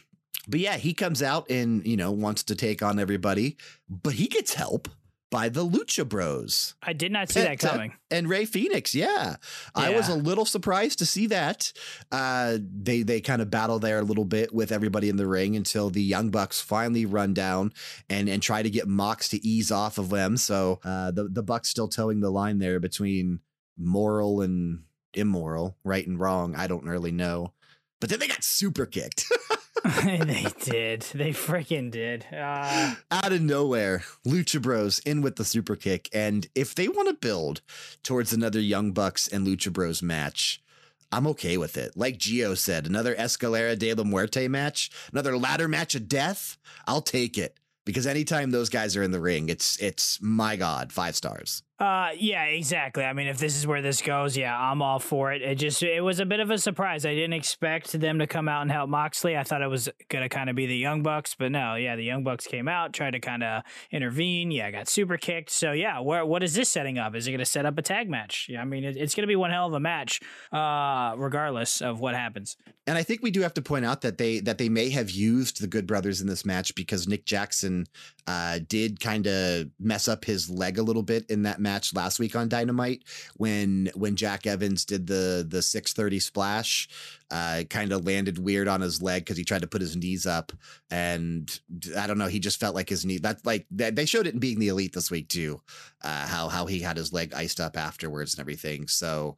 but 0.46 0.60
yeah, 0.60 0.78
he 0.78 0.94
comes 0.94 1.22
out 1.22 1.50
and, 1.50 1.86
you 1.86 1.96
know, 1.98 2.10
wants 2.10 2.44
to 2.44 2.54
take 2.54 2.82
on 2.82 2.98
everybody, 2.98 3.58
but 3.90 4.14
he 4.14 4.28
gets 4.28 4.54
help 4.54 4.88
by 5.30 5.48
the 5.48 5.64
Lucha 5.64 6.08
Bros. 6.08 6.74
I 6.82 6.92
did 6.92 7.12
not 7.12 7.28
see 7.28 7.40
that 7.40 7.58
coming. 7.58 7.94
And 8.10 8.28
Rey 8.28 8.44
Fenix, 8.44 8.94
yeah. 8.94 9.36
I 9.74 9.90
was 9.90 10.08
a 10.08 10.14
little 10.14 10.44
surprised 10.44 10.98
to 11.00 11.06
see 11.06 11.26
that. 11.26 11.72
Uh, 12.10 12.58
they 12.60 13.02
they 13.02 13.20
kind 13.20 13.42
of 13.42 13.50
battle 13.50 13.78
there 13.78 13.98
a 13.98 14.02
little 14.02 14.24
bit 14.24 14.54
with 14.54 14.72
everybody 14.72 15.08
in 15.08 15.16
the 15.16 15.26
ring 15.26 15.56
until 15.56 15.90
the 15.90 16.02
Young 16.02 16.30
Bucks 16.30 16.60
finally 16.60 17.06
run 17.06 17.34
down 17.34 17.72
and 18.08 18.28
and 18.28 18.42
try 18.42 18.62
to 18.62 18.70
get 18.70 18.88
Mox 18.88 19.28
to 19.30 19.46
ease 19.46 19.70
off 19.70 19.98
of 19.98 20.10
them. 20.10 20.36
So 20.36 20.80
uh, 20.84 21.10
the 21.10 21.24
the 21.24 21.42
Bucks 21.42 21.68
still 21.68 21.88
towing 21.88 22.20
the 22.20 22.30
line 22.30 22.58
there 22.58 22.80
between 22.80 23.40
moral 23.76 24.40
and 24.40 24.84
immoral, 25.14 25.76
right 25.84 26.06
and 26.06 26.18
wrong. 26.18 26.54
I 26.56 26.66
don't 26.66 26.84
really 26.84 27.12
know. 27.12 27.52
But 28.00 28.10
then 28.10 28.20
they 28.20 28.28
got 28.28 28.44
super 28.44 28.86
kicked. 28.86 29.24
they 30.04 30.46
did. 30.62 31.02
They 31.14 31.30
freaking 31.30 31.90
did. 31.90 32.26
Uh... 32.32 32.94
Out 33.10 33.32
of 33.32 33.40
nowhere, 33.40 34.02
Lucha 34.26 34.60
Bros 34.60 34.98
in 35.00 35.22
with 35.22 35.36
the 35.36 35.44
super 35.44 35.76
kick. 35.76 36.08
And 36.12 36.46
if 36.54 36.74
they 36.74 36.88
want 36.88 37.08
to 37.08 37.14
build 37.14 37.60
towards 38.02 38.32
another 38.32 38.60
Young 38.60 38.92
Bucks 38.92 39.28
and 39.28 39.46
Lucha 39.46 39.72
Bros 39.72 40.02
match, 40.02 40.62
I'm 41.10 41.26
okay 41.28 41.56
with 41.56 41.76
it. 41.76 41.96
Like 41.96 42.18
Gio 42.18 42.56
said, 42.56 42.86
another 42.86 43.14
Escalera 43.14 43.78
de 43.78 43.94
la 43.94 44.04
Muerte 44.04 44.46
match, 44.48 44.90
another 45.12 45.38
ladder 45.38 45.68
match 45.68 45.94
of 45.94 46.08
death. 46.08 46.58
I'll 46.86 47.00
take 47.00 47.38
it 47.38 47.58
because 47.84 48.06
anytime 48.06 48.50
those 48.50 48.68
guys 48.68 48.96
are 48.96 49.02
in 49.02 49.12
the 49.12 49.20
ring, 49.20 49.48
it's 49.48 49.80
it's 49.80 50.18
my 50.20 50.56
god, 50.56 50.92
five 50.92 51.16
stars. 51.16 51.62
Uh, 51.78 52.08
yeah, 52.18 52.42
exactly. 52.44 53.04
I 53.04 53.12
mean, 53.12 53.28
if 53.28 53.38
this 53.38 53.56
is 53.56 53.64
where 53.64 53.80
this 53.80 54.02
goes, 54.02 54.36
yeah, 54.36 54.58
I'm 54.58 54.82
all 54.82 54.98
for 54.98 55.32
it. 55.32 55.42
It 55.42 55.54
just 55.56 55.80
it 55.80 56.00
was 56.00 56.18
a 56.18 56.26
bit 56.26 56.40
of 56.40 56.50
a 56.50 56.58
surprise. 56.58 57.06
I 57.06 57.14
didn't 57.14 57.34
expect 57.34 57.92
them 57.92 58.18
to 58.18 58.26
come 58.26 58.48
out 58.48 58.62
and 58.62 58.72
help 58.72 58.90
Moxley. 58.90 59.36
I 59.36 59.44
thought 59.44 59.62
it 59.62 59.68
was 59.68 59.88
gonna 60.08 60.28
kind 60.28 60.50
of 60.50 60.56
be 60.56 60.66
the 60.66 60.76
Young 60.76 61.04
Bucks, 61.04 61.36
but 61.38 61.52
no, 61.52 61.76
yeah, 61.76 61.94
the 61.94 62.02
Young 62.02 62.24
Bucks 62.24 62.48
came 62.48 62.66
out, 62.66 62.92
tried 62.92 63.12
to 63.12 63.20
kind 63.20 63.44
of 63.44 63.62
intervene. 63.92 64.50
Yeah, 64.50 64.72
got 64.72 64.88
super 64.88 65.16
kicked. 65.16 65.50
So 65.50 65.70
yeah, 65.70 66.00
where 66.00 66.26
what 66.26 66.42
is 66.42 66.54
this 66.54 66.68
setting 66.68 66.98
up? 66.98 67.14
Is 67.14 67.28
it 67.28 67.30
gonna 67.30 67.44
set 67.44 67.64
up 67.64 67.78
a 67.78 67.82
tag 67.82 68.10
match? 68.10 68.48
Yeah, 68.48 68.60
I 68.60 68.64
mean, 68.64 68.82
it, 68.82 68.96
it's 68.96 69.14
gonna 69.14 69.28
be 69.28 69.36
one 69.36 69.52
hell 69.52 69.68
of 69.68 69.72
a 69.72 69.80
match, 69.80 70.20
uh, 70.52 71.14
regardless 71.16 71.80
of 71.80 72.00
what 72.00 72.16
happens. 72.16 72.56
And 72.88 72.98
I 72.98 73.04
think 73.04 73.22
we 73.22 73.30
do 73.30 73.42
have 73.42 73.54
to 73.54 73.62
point 73.62 73.84
out 73.84 74.00
that 74.00 74.18
they 74.18 74.40
that 74.40 74.58
they 74.58 74.68
may 74.68 74.90
have 74.90 75.10
used 75.10 75.60
the 75.60 75.68
Good 75.68 75.86
Brothers 75.86 76.20
in 76.20 76.26
this 76.26 76.44
match 76.44 76.74
because 76.74 77.06
Nick 77.06 77.24
Jackson 77.24 77.86
uh, 78.28 78.58
did 78.68 79.00
kind 79.00 79.26
of 79.26 79.70
mess 79.80 80.06
up 80.06 80.22
his 80.22 80.50
leg 80.50 80.76
a 80.76 80.82
little 80.82 81.02
bit 81.02 81.24
in 81.30 81.44
that 81.44 81.58
match 81.58 81.94
last 81.94 82.18
week 82.18 82.36
on 82.36 82.46
Dynamite 82.46 83.02
when 83.38 83.90
when 83.94 84.16
Jack 84.16 84.46
Evans 84.46 84.84
did 84.84 85.06
the 85.06 85.46
the 85.48 85.62
630 85.62 86.20
splash. 86.20 86.88
Uh, 87.30 87.62
kind 87.68 87.92
of 87.92 88.06
landed 88.06 88.38
weird 88.38 88.68
on 88.68 88.80
his 88.82 89.02
leg 89.02 89.22
because 89.22 89.36
he 89.36 89.44
tried 89.44 89.60
to 89.60 89.66
put 89.66 89.82
his 89.82 89.96
knees 89.96 90.26
up, 90.26 90.52
and 90.90 91.60
I 91.96 92.06
don't 92.06 92.18
know. 92.18 92.26
He 92.26 92.38
just 92.38 92.60
felt 92.60 92.74
like 92.74 92.88
his 92.88 93.06
knee. 93.06 93.18
That 93.18 93.44
like 93.46 93.66
they 93.70 94.04
showed 94.04 94.26
it 94.26 94.34
in 94.34 94.40
being 94.40 94.58
the 94.58 94.68
elite 94.68 94.92
this 94.92 95.10
week 95.10 95.28
too. 95.28 95.60
Uh, 96.02 96.26
how 96.26 96.48
how 96.48 96.66
he 96.66 96.80
had 96.80 96.98
his 96.98 97.12
leg 97.14 97.32
iced 97.34 97.60
up 97.60 97.78
afterwards 97.78 98.34
and 98.34 98.40
everything. 98.40 98.88
So 98.88 99.36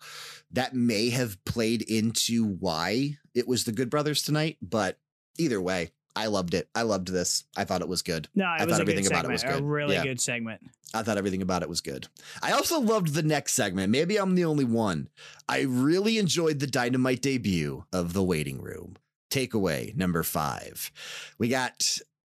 that 0.50 0.74
may 0.74 1.10
have 1.10 1.44
played 1.44 1.82
into 1.82 2.44
why 2.44 3.18
it 3.34 3.46
was 3.46 3.64
the 3.64 3.72
Good 3.72 3.90
Brothers 3.90 4.22
tonight. 4.22 4.58
But 4.60 4.98
either 5.38 5.60
way, 5.60 5.90
I 6.16 6.26
loved 6.26 6.54
it. 6.54 6.68
I 6.74 6.82
loved 6.82 7.08
this. 7.08 7.44
I 7.56 7.64
thought 7.64 7.82
it 7.82 7.88
was 7.88 8.02
good. 8.02 8.28
No, 8.34 8.46
I 8.46 8.64
thought 8.64 8.80
everything 8.80 9.06
about 9.06 9.24
it 9.24 9.30
was 9.30 9.42
good. 9.42 9.60
A 9.60 9.62
really 9.62 9.94
yeah. 9.94 10.02
good 10.02 10.20
segment. 10.20 10.60
I 10.92 11.02
thought 11.02 11.18
everything 11.18 11.42
about 11.42 11.62
it 11.62 11.68
was 11.68 11.80
good. 11.80 12.08
I 12.42 12.52
also 12.52 12.80
loved 12.80 13.14
the 13.14 13.22
next 13.22 13.52
segment. 13.52 13.90
Maybe 13.90 14.16
I'm 14.16 14.34
the 14.34 14.44
only 14.44 14.64
one. 14.64 15.08
I 15.48 15.60
really 15.62 16.18
enjoyed 16.18 16.58
the 16.58 16.66
dynamite 16.66 17.22
debut 17.22 17.84
of 17.92 18.12
the 18.12 18.24
waiting 18.24 18.60
room. 18.60 18.96
Takeaway 19.30 19.94
number 19.96 20.24
five. 20.24 20.90
We 21.38 21.48
got 21.48 21.84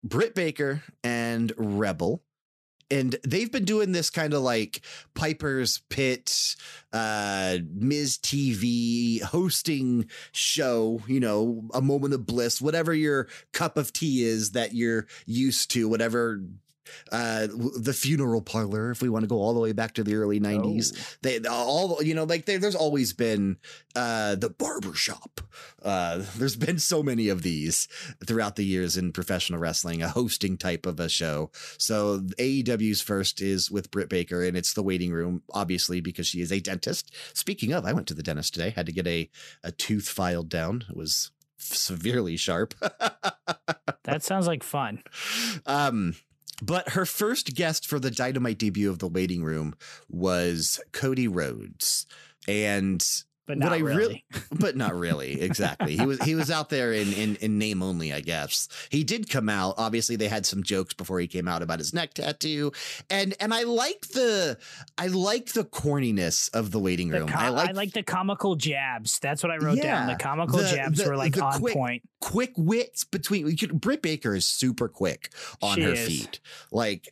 Britt 0.02 0.34
Baker 0.34 0.82
and 1.04 1.52
Rebel 1.56 2.22
and 2.90 3.16
they've 3.26 3.50
been 3.50 3.64
doing 3.64 3.92
this 3.92 4.10
kind 4.10 4.32
of 4.34 4.42
like 4.42 4.80
Piper's 5.14 5.78
Pit, 5.88 6.56
uh, 6.92 7.58
Miz 7.72 8.18
TV 8.18 9.22
hosting 9.22 10.08
show, 10.32 11.00
you 11.06 11.20
know, 11.20 11.64
a 11.74 11.82
moment 11.82 12.14
of 12.14 12.26
bliss, 12.26 12.60
whatever 12.60 12.94
your 12.94 13.28
cup 13.52 13.76
of 13.76 13.92
tea 13.92 14.22
is 14.24 14.52
that 14.52 14.74
you're 14.74 15.06
used 15.26 15.70
to, 15.72 15.88
whatever 15.88 16.40
uh, 17.12 17.48
the 17.50 17.92
funeral 17.92 18.42
parlor, 18.42 18.90
if 18.90 19.02
we 19.02 19.08
want 19.08 19.22
to 19.24 19.28
go 19.28 19.36
all 19.36 19.54
the 19.54 19.60
way 19.60 19.72
back 19.72 19.94
to 19.94 20.04
the 20.04 20.14
early 20.14 20.40
90s. 20.40 20.92
Oh. 20.94 21.16
They 21.22 21.40
all, 21.48 22.02
you 22.02 22.14
know, 22.14 22.24
like 22.24 22.44
they, 22.44 22.56
there's 22.56 22.74
always 22.74 23.12
been 23.12 23.56
uh, 23.94 24.34
the 24.34 24.50
barber 24.50 24.94
shop. 24.94 25.40
Uh, 25.82 26.22
there's 26.36 26.56
been 26.56 26.78
so 26.78 27.02
many 27.02 27.28
of 27.28 27.42
these 27.42 27.88
throughout 28.24 28.56
the 28.56 28.64
years 28.64 28.96
in 28.96 29.12
professional 29.12 29.58
wrestling, 29.58 30.02
a 30.02 30.08
hosting 30.08 30.56
type 30.56 30.86
of 30.86 31.00
a 31.00 31.08
show. 31.08 31.50
So 31.78 32.20
AEW's 32.20 33.00
first 33.00 33.40
is 33.40 33.70
with 33.70 33.90
Britt 33.90 34.08
Baker, 34.08 34.42
and 34.42 34.56
it's 34.56 34.74
the 34.74 34.82
waiting 34.82 35.12
room, 35.12 35.42
obviously, 35.52 36.00
because 36.00 36.26
she 36.26 36.40
is 36.40 36.52
a 36.52 36.60
dentist. 36.60 37.14
Speaking 37.34 37.72
of, 37.72 37.84
I 37.84 37.92
went 37.92 38.06
to 38.08 38.14
the 38.14 38.22
dentist 38.22 38.54
today, 38.54 38.70
had 38.70 38.86
to 38.86 38.92
get 38.92 39.06
a, 39.06 39.30
a 39.62 39.72
tooth 39.72 40.08
filed 40.08 40.48
down. 40.48 40.84
It 40.88 40.96
was 40.96 41.30
severely 41.58 42.36
sharp. 42.36 42.74
that 44.04 44.22
sounds 44.22 44.46
like 44.46 44.62
fun. 44.62 45.02
Um, 45.66 46.14
but 46.62 46.90
her 46.90 47.06
first 47.06 47.54
guest 47.54 47.86
for 47.86 47.98
the 47.98 48.10
Dynamite 48.10 48.58
debut 48.58 48.90
of 48.90 48.98
the 48.98 49.08
waiting 49.08 49.42
room 49.44 49.74
was 50.08 50.80
Cody 50.92 51.28
Rhodes. 51.28 52.06
And 52.46 53.04
but 53.48 53.56
not 53.56 53.80
really. 53.80 54.24
but 54.52 54.76
not 54.76 54.94
really. 54.94 55.40
Exactly. 55.40 55.96
he 55.96 56.04
was 56.04 56.22
he 56.22 56.34
was 56.34 56.50
out 56.50 56.68
there 56.68 56.92
in, 56.92 57.12
in 57.14 57.36
in 57.36 57.58
name 57.58 57.82
only, 57.82 58.12
I 58.12 58.20
guess. 58.20 58.68
He 58.90 59.02
did 59.02 59.30
come 59.30 59.48
out. 59.48 59.74
Obviously, 59.78 60.16
they 60.16 60.28
had 60.28 60.44
some 60.44 60.62
jokes 60.62 60.92
before 60.92 61.18
he 61.18 61.26
came 61.26 61.48
out 61.48 61.62
about 61.62 61.78
his 61.78 61.94
neck 61.94 62.12
tattoo, 62.12 62.72
and 63.08 63.34
and 63.40 63.54
I 63.54 63.62
like 63.62 64.02
the 64.08 64.58
I 64.98 65.06
like 65.06 65.54
the 65.54 65.64
corniness 65.64 66.54
of 66.54 66.70
the 66.70 66.78
waiting 66.78 67.08
room. 67.08 67.26
The 67.26 67.32
com- 67.32 67.42
I 67.42 67.48
like 67.48 67.70
I 67.70 67.72
like 67.72 67.92
the 67.92 68.02
comical 68.02 68.54
jabs. 68.54 69.18
That's 69.18 69.42
what 69.42 69.50
I 69.50 69.56
wrote 69.56 69.78
yeah, 69.78 70.00
down. 70.00 70.06
The 70.08 70.22
comical 70.22 70.58
the, 70.58 70.68
jabs 70.68 70.98
the, 70.98 71.08
were 71.08 71.16
like 71.16 71.40
on 71.40 71.58
quick, 71.58 71.74
point. 71.74 72.02
Quick 72.20 72.52
wits 72.56 73.04
between. 73.04 73.56
Britt 73.72 74.02
Baker 74.02 74.34
is 74.34 74.44
super 74.44 74.88
quick 74.88 75.32
on 75.62 75.76
she 75.76 75.82
her 75.82 75.92
is. 75.92 76.06
feet. 76.06 76.40
Like 76.70 77.08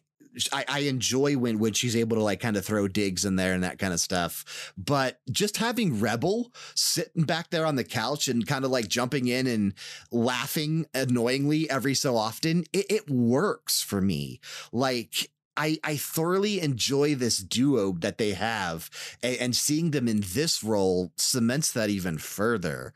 I, 0.52 0.64
I, 0.68 0.78
enjoy 0.80 1.36
when 1.36 1.58
when 1.58 1.72
she's 1.72 1.96
able 1.96 2.16
to 2.16 2.22
like 2.22 2.40
kind 2.40 2.56
of 2.56 2.64
throw 2.64 2.88
digs 2.88 3.24
in 3.24 3.36
there 3.36 3.52
and 3.54 3.62
that 3.64 3.78
kind 3.78 3.92
of 3.92 4.00
stuff. 4.00 4.72
But 4.76 5.20
just 5.30 5.56
having 5.56 6.00
Rebel 6.00 6.52
sitting 6.74 7.24
back 7.24 7.50
there 7.50 7.66
on 7.66 7.76
the 7.76 7.84
couch 7.84 8.28
and 8.28 8.46
kind 8.46 8.64
of 8.64 8.70
like 8.70 8.88
jumping 8.88 9.28
in 9.28 9.46
and 9.46 9.74
laughing 10.10 10.86
annoyingly 10.94 11.68
every 11.70 11.94
so 11.94 12.16
often, 12.16 12.64
it, 12.72 12.86
it 12.90 13.10
works 13.10 13.82
for 13.82 14.00
me. 14.00 14.40
Like 14.72 15.30
I, 15.56 15.78
I 15.82 15.96
thoroughly 15.96 16.60
enjoy 16.60 17.14
this 17.14 17.38
duo 17.38 17.92
that 18.00 18.18
they 18.18 18.32
have, 18.32 18.90
and, 19.22 19.36
and 19.36 19.56
seeing 19.56 19.90
them 19.90 20.06
in 20.06 20.22
this 20.34 20.62
role 20.62 21.12
cements 21.16 21.72
that 21.72 21.88
even 21.88 22.18
further 22.18 22.92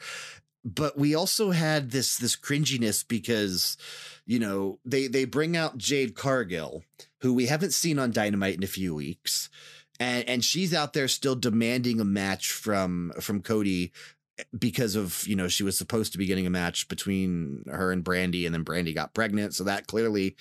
but 0.64 0.98
we 0.98 1.14
also 1.14 1.52
had 1.52 1.90
this 1.90 2.18
this 2.18 2.36
cringiness 2.36 3.06
because 3.06 3.76
you 4.26 4.38
know 4.38 4.78
they 4.84 5.06
they 5.06 5.24
bring 5.24 5.56
out 5.56 5.78
Jade 5.78 6.14
Cargill 6.14 6.82
who 7.20 7.34
we 7.34 7.46
haven't 7.46 7.72
seen 7.72 7.98
on 7.98 8.12
Dynamite 8.12 8.56
in 8.56 8.62
a 8.62 8.68
few 8.68 8.94
weeks 8.94 9.48
and 9.98 10.28
and 10.28 10.44
she's 10.44 10.74
out 10.74 10.92
there 10.92 11.08
still 11.08 11.36
demanding 11.36 12.00
a 12.00 12.04
match 12.04 12.50
from 12.50 13.12
from 13.20 13.42
Cody 13.42 13.92
eh, 14.38 14.44
because 14.58 14.96
of 14.96 15.26
you 15.28 15.36
know 15.36 15.48
she 15.48 15.62
was 15.62 15.78
supposed 15.78 16.12
to 16.12 16.18
be 16.18 16.26
getting 16.26 16.46
a 16.46 16.50
match 16.50 16.88
between 16.88 17.64
her 17.70 17.92
and 17.92 18.04
Brandi 18.04 18.46
and 18.46 18.54
then 18.54 18.64
Brandi 18.64 18.94
got 18.94 19.14
pregnant 19.14 19.54
so 19.54 19.64
that 19.64 19.86
clearly 19.86 20.36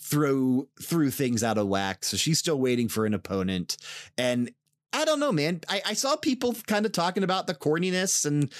threw 0.00 0.68
threw 0.82 1.10
things 1.10 1.42
out 1.42 1.58
of 1.58 1.68
whack. 1.68 2.04
So 2.04 2.16
she's 2.16 2.38
still 2.38 2.58
waiting 2.58 2.88
for 2.88 3.06
an 3.06 3.14
opponent 3.14 3.76
and 4.18 4.50
I 4.94 5.04
don't 5.04 5.18
know, 5.18 5.32
man. 5.32 5.60
I, 5.68 5.82
I 5.86 5.94
saw 5.94 6.16
people 6.16 6.54
kind 6.66 6.86
of 6.86 6.92
talking 6.92 7.24
about 7.24 7.46
the 7.46 7.54
corniness 7.54 8.24
and 8.24 8.50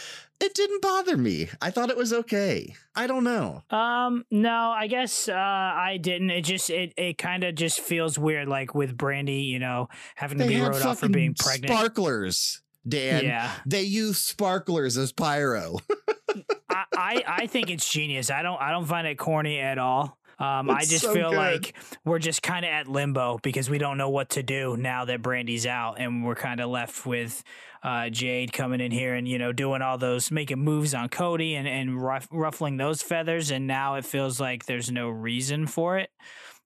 it 0.41 0.53
didn't 0.55 0.83
bother 0.83 1.17
me. 1.17 1.49
I 1.63 1.71
thought 1.71 1.91
it 1.91 1.97
was 1.97 2.13
okay. 2.13 2.75
I 2.95 3.07
don't 3.07 3.23
know. 3.23 3.63
Um, 3.71 4.25
no, 4.31 4.71
I 4.77 4.89
guess 4.89 5.29
uh, 5.29 5.33
I 5.33 5.99
didn't. 6.01 6.31
It 6.31 6.43
just 6.43 6.71
it 6.71 6.93
it 6.97 7.19
kind 7.19 7.45
of 7.45 7.55
just 7.55 7.81
feels 7.81 8.19
weird, 8.19 8.49
like 8.49 8.75
with 8.75 8.97
Brandi, 8.97 9.47
you 9.47 9.61
know, 9.61 9.89
having 10.17 10.39
to 10.39 10.47
be 10.47 10.61
wrote 10.61 10.83
off 10.83 10.99
for 10.99 11.09
being 11.09 11.35
pregnant. 11.35 11.73
Sparklers, 11.73 12.63
Dan. 12.87 13.25
Yeah, 13.25 13.53
they 13.65 13.83
use 13.83 14.19
sparklers 14.19 14.99
as 14.99 15.13
pyro. 15.13 15.79
I, 16.69 16.85
I 16.93 17.23
I 17.27 17.47
think 17.47 17.71
it's 17.71 17.89
genius. 17.89 18.31
I 18.31 18.43
don't 18.43 18.61
I 18.61 18.73
don't 18.73 18.87
find 18.87 19.07
it 19.07 19.17
corny 19.17 19.61
at 19.61 19.79
all. 19.79 20.19
Um, 20.39 20.71
I 20.71 20.85
just 20.85 21.03
so 21.03 21.15
feel 21.15 21.31
good. 21.31 21.37
like 21.37 21.75
we're 22.05 22.19
just 22.19 22.43
kind 22.43 22.65
of 22.65 22.71
at 22.71 22.89
limbo 22.89 23.39
because 23.43 23.71
we 23.71 23.79
don't 23.79 23.99
know 23.99 24.11
what 24.11 24.31
to 24.31 24.43
do 24.43 24.77
now 24.77 25.05
that 25.05 25.23
Brandi's 25.23 25.67
out, 25.67 26.01
and 26.01 26.25
we're 26.25 26.35
kind 26.35 26.61
of 26.61 26.71
left 26.71 27.07
with 27.07 27.43
uh, 27.83 28.09
Jade 28.09 28.53
coming 28.53 28.81
in 28.81 28.91
here 28.91 29.15
and 29.15 29.29
you 29.29 29.39
know 29.39 29.53
doing 29.53 29.83
all 29.83 29.99
those 29.99 30.31
making 30.31 30.59
moves 30.59 30.95
on 30.95 31.09
Cody 31.09 31.55
and 31.55 31.69
and 31.69 32.01
ruff, 32.01 32.29
ruffling 32.31 32.77
those 32.77 33.03
feathers, 33.03 33.51
and 33.51 33.67
now 33.67 33.95
it 33.95 34.05
feels 34.05 34.41
like 34.41 34.67
there's 34.67 34.91
no 34.91 35.09
reason 35.09 35.67
for 35.67 35.99
it. 35.99 36.11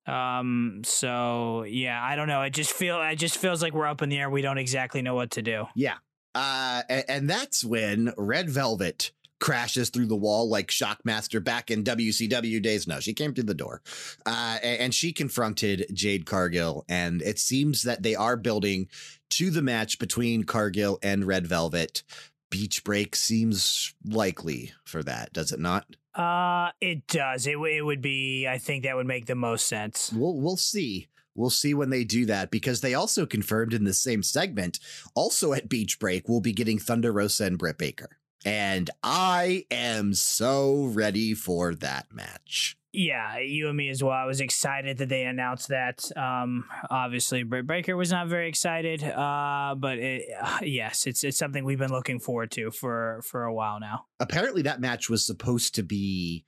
Um, 0.07 0.81
so 0.85 1.65
yeah, 1.65 2.03
I 2.03 2.17
don't 2.17 2.29
know. 2.29 2.43
It 2.43 2.51
just 2.51 2.73
feel 2.73 3.03
it 3.03 3.17
just 3.17 3.37
feels 3.37 3.63
like 3.63 3.75
we're 3.75 3.87
up 3.87 4.01
in 4.01 4.09
the 4.09 4.19
air. 4.19 4.31
We 4.31 4.43
don't 4.43 4.59
exactly 4.59 5.03
know 5.03 5.15
what 5.15 5.33
to 5.33 5.43
do. 5.43 5.67
Yeah. 5.75 5.97
Uh, 6.35 6.83
and, 6.89 7.05
and 7.09 7.31
that's 7.31 7.65
when 7.65 8.13
Red 8.17 8.49
Velvet 8.49 9.13
crashes 9.41 9.91
through 9.91 10.07
the 10.07 10.17
wall 10.17 10.49
like 10.49 10.69
Shockmaster 10.69 11.43
back 11.43 11.71
in 11.71 11.85
WCW 11.85 12.61
days. 12.63 12.87
No, 12.87 13.01
she 13.01 13.13
came 13.13 13.35
through 13.35 13.45
the 13.45 13.55
door. 13.55 13.83
Uh, 14.27 14.59
and 14.63 14.95
she 14.95 15.13
confronted 15.13 15.87
Jade 15.93 16.27
Cargill. 16.27 16.85
And 16.89 17.23
it 17.23 17.39
seems 17.39 17.83
that 17.83 18.03
they 18.03 18.15
are 18.15 18.37
building 18.37 18.89
to 19.31 19.51
the 19.51 19.63
match 19.63 19.99
between 19.99 20.45
Cargill 20.45 20.99
and 21.03 21.27
Red 21.27 21.47
Velvet. 21.47 22.03
Beach 22.51 22.83
break 22.83 23.15
seems 23.15 23.95
likely 24.05 24.73
for 24.85 25.03
that, 25.03 25.33
does 25.33 25.53
it 25.53 25.61
not? 25.61 25.85
Uh, 26.15 26.71
it 26.81 27.07
does. 27.07 27.47
It, 27.47 27.59
it 27.59 27.83
would 27.83 28.01
be, 28.01 28.49
I 28.49 28.59
think 28.59 28.85
that 28.85 28.97
would 28.97 29.07
make 29.07 29.27
the 29.27 29.35
most 29.35 29.67
sense. 29.67 30.13
We'll, 30.13 30.35
we'll 30.35 30.57
see. 30.57 31.09
We'll 31.35 31.51
see 31.51 31.73
when 31.73 31.91
they 31.91 32.03
do 32.03 32.27
that 32.27 32.51
because 32.51 32.81
they 32.81 32.95
also 32.95 33.25
confirmed 33.25 33.73
in 33.73 33.85
the 33.85 33.95
same 33.95 34.25
segment, 34.25 34.81
also 35.15 35.53
at 35.53 35.69
Beach 35.69 36.01
Break, 36.01 36.29
we'll 36.29 36.41
be 36.41 36.53
getting 36.53 36.81
Thunder 36.81 37.13
Rosa 37.13 37.45
and 37.45 37.57
Britt 37.57 37.79
Baker. 37.79 38.18
And 38.45 38.91
I 39.03 39.67
am 39.71 40.15
so 40.15 40.85
ready 40.85 41.35
for 41.35 41.75
that 41.77 42.07
match. 42.13 42.77
Yeah, 42.93 43.39
you 43.39 43.69
and 43.69 43.77
me 43.77 43.91
as 43.91 44.03
well. 44.03 44.13
I 44.13 44.25
was 44.25 44.41
excited 44.41 44.99
that 44.99 45.09
they 45.11 45.25
announced 45.25 45.69
that. 45.69 46.11
Um, 46.17 46.65
obviously, 46.91 47.43
Britt 47.43 47.67
Baker 47.67 47.97
was 47.97 48.11
not 48.11 48.29
very 48.29 48.49
excited, 48.49 49.05
uh, 49.05 49.75
but 49.77 49.99
it, 49.99 50.23
uh, 50.41 50.59
yes, 50.63 51.07
it's 51.07 51.23
it's 51.23 51.37
something 51.37 51.65
we've 51.65 51.79
been 51.79 51.93
looking 51.93 52.19
forward 52.19 52.51
to 52.53 52.71
for 52.71 53.21
for 53.25 53.45
a 53.45 53.53
while 53.53 53.79
now. 53.79 54.07
Apparently, 54.21 54.63
that 54.63 54.81
match 54.81 55.11
was 55.11 55.25
supposed 55.25 55.75
to 55.75 55.83
be 55.83 56.47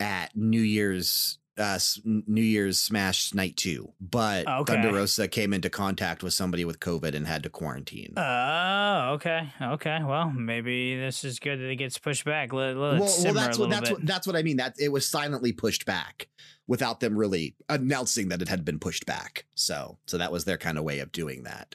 at 0.00 0.34
New 0.34 0.62
Year's 0.62 1.38
uh, 1.58 1.78
New 2.04 2.42
Year's 2.42 2.78
Smash 2.78 3.34
Night 3.34 3.56
Two, 3.56 3.92
but 4.00 4.46
okay. 4.46 4.72
Thunder 4.72 4.92
Rosa 4.92 5.28
came 5.28 5.52
into 5.52 5.70
contact 5.70 6.22
with 6.22 6.34
somebody 6.34 6.64
with 6.64 6.80
COVID 6.80 7.14
and 7.14 7.26
had 7.26 7.42
to 7.42 7.50
quarantine. 7.50 8.14
Oh, 8.16 9.10
okay, 9.14 9.52
okay. 9.60 9.98
Well, 10.04 10.30
maybe 10.30 10.96
this 10.98 11.24
is 11.24 11.38
good 11.38 11.58
that 11.58 11.68
it 11.68 11.76
gets 11.76 11.98
pushed 11.98 12.24
back. 12.24 12.52
Let, 12.52 12.76
let 12.76 13.00
well, 13.00 13.14
well, 13.24 13.34
that's 13.34 13.58
what 13.58 13.70
that's 13.70 13.90
what 13.90 14.06
that's 14.06 14.26
what 14.26 14.36
I 14.36 14.42
mean. 14.42 14.56
That 14.56 14.74
it 14.78 14.90
was 14.90 15.06
silently 15.06 15.52
pushed 15.52 15.84
back 15.84 16.28
without 16.66 17.00
them 17.00 17.16
really 17.16 17.54
announcing 17.68 18.28
that 18.28 18.40
it 18.40 18.48
had 18.48 18.64
been 18.64 18.78
pushed 18.78 19.04
back. 19.04 19.44
So, 19.54 19.98
so 20.06 20.18
that 20.18 20.32
was 20.32 20.44
their 20.44 20.58
kind 20.58 20.78
of 20.78 20.84
way 20.84 21.00
of 21.00 21.12
doing 21.12 21.42
that. 21.42 21.74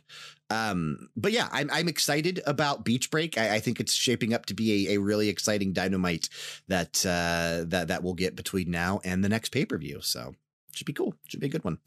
Um, 0.49 1.09
but 1.15 1.31
yeah, 1.31 1.49
I'm 1.51 1.69
I'm 1.71 1.87
excited 1.87 2.41
about 2.45 2.85
Beach 2.85 3.11
Break. 3.11 3.37
I, 3.37 3.55
I 3.55 3.59
think 3.59 3.79
it's 3.79 3.93
shaping 3.93 4.33
up 4.33 4.45
to 4.47 4.53
be 4.53 4.87
a, 4.87 4.95
a 4.95 4.99
really 4.99 5.29
exciting 5.29 5.73
dynamite 5.73 6.29
that 6.67 7.05
uh, 7.05 7.65
that 7.67 7.89
that 7.89 8.03
we'll 8.03 8.13
get 8.13 8.35
between 8.35 8.71
now 8.71 9.01
and 9.03 9.23
the 9.23 9.29
next 9.29 9.49
pay 9.49 9.65
per 9.65 9.77
view. 9.77 9.99
So 10.01 10.35
should 10.77 10.87
be 10.87 10.93
cool. 10.93 11.15
Should 11.27 11.39
be 11.39 11.47
a 11.47 11.49
good 11.49 11.63
one. 11.63 11.79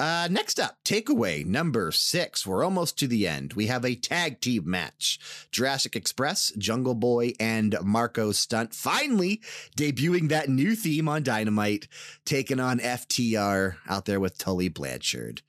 Uh, 0.00 0.26
next 0.30 0.58
up, 0.58 0.78
takeaway 0.84 1.44
number 1.44 1.92
six. 1.92 2.46
We're 2.46 2.64
almost 2.64 2.98
to 2.98 3.06
the 3.06 3.28
end. 3.28 3.52
We 3.52 3.66
have 3.66 3.84
a 3.84 3.94
tag 3.94 4.40
team 4.40 4.62
match. 4.68 5.20
Jurassic 5.52 5.94
Express, 5.94 6.50
Jungle 6.58 6.94
Boy, 6.94 7.34
and 7.38 7.76
Marko 7.82 8.32
Stunt 8.32 8.74
finally 8.74 9.40
debuting 9.76 10.30
that 10.30 10.48
new 10.48 10.74
theme 10.74 11.08
on 11.08 11.22
Dynamite, 11.22 11.86
taking 12.24 12.58
on 12.58 12.80
FTR 12.80 13.76
out 13.88 14.06
there 14.06 14.20
with 14.20 14.38
Tully 14.38 14.68
Blanchard. 14.68 15.42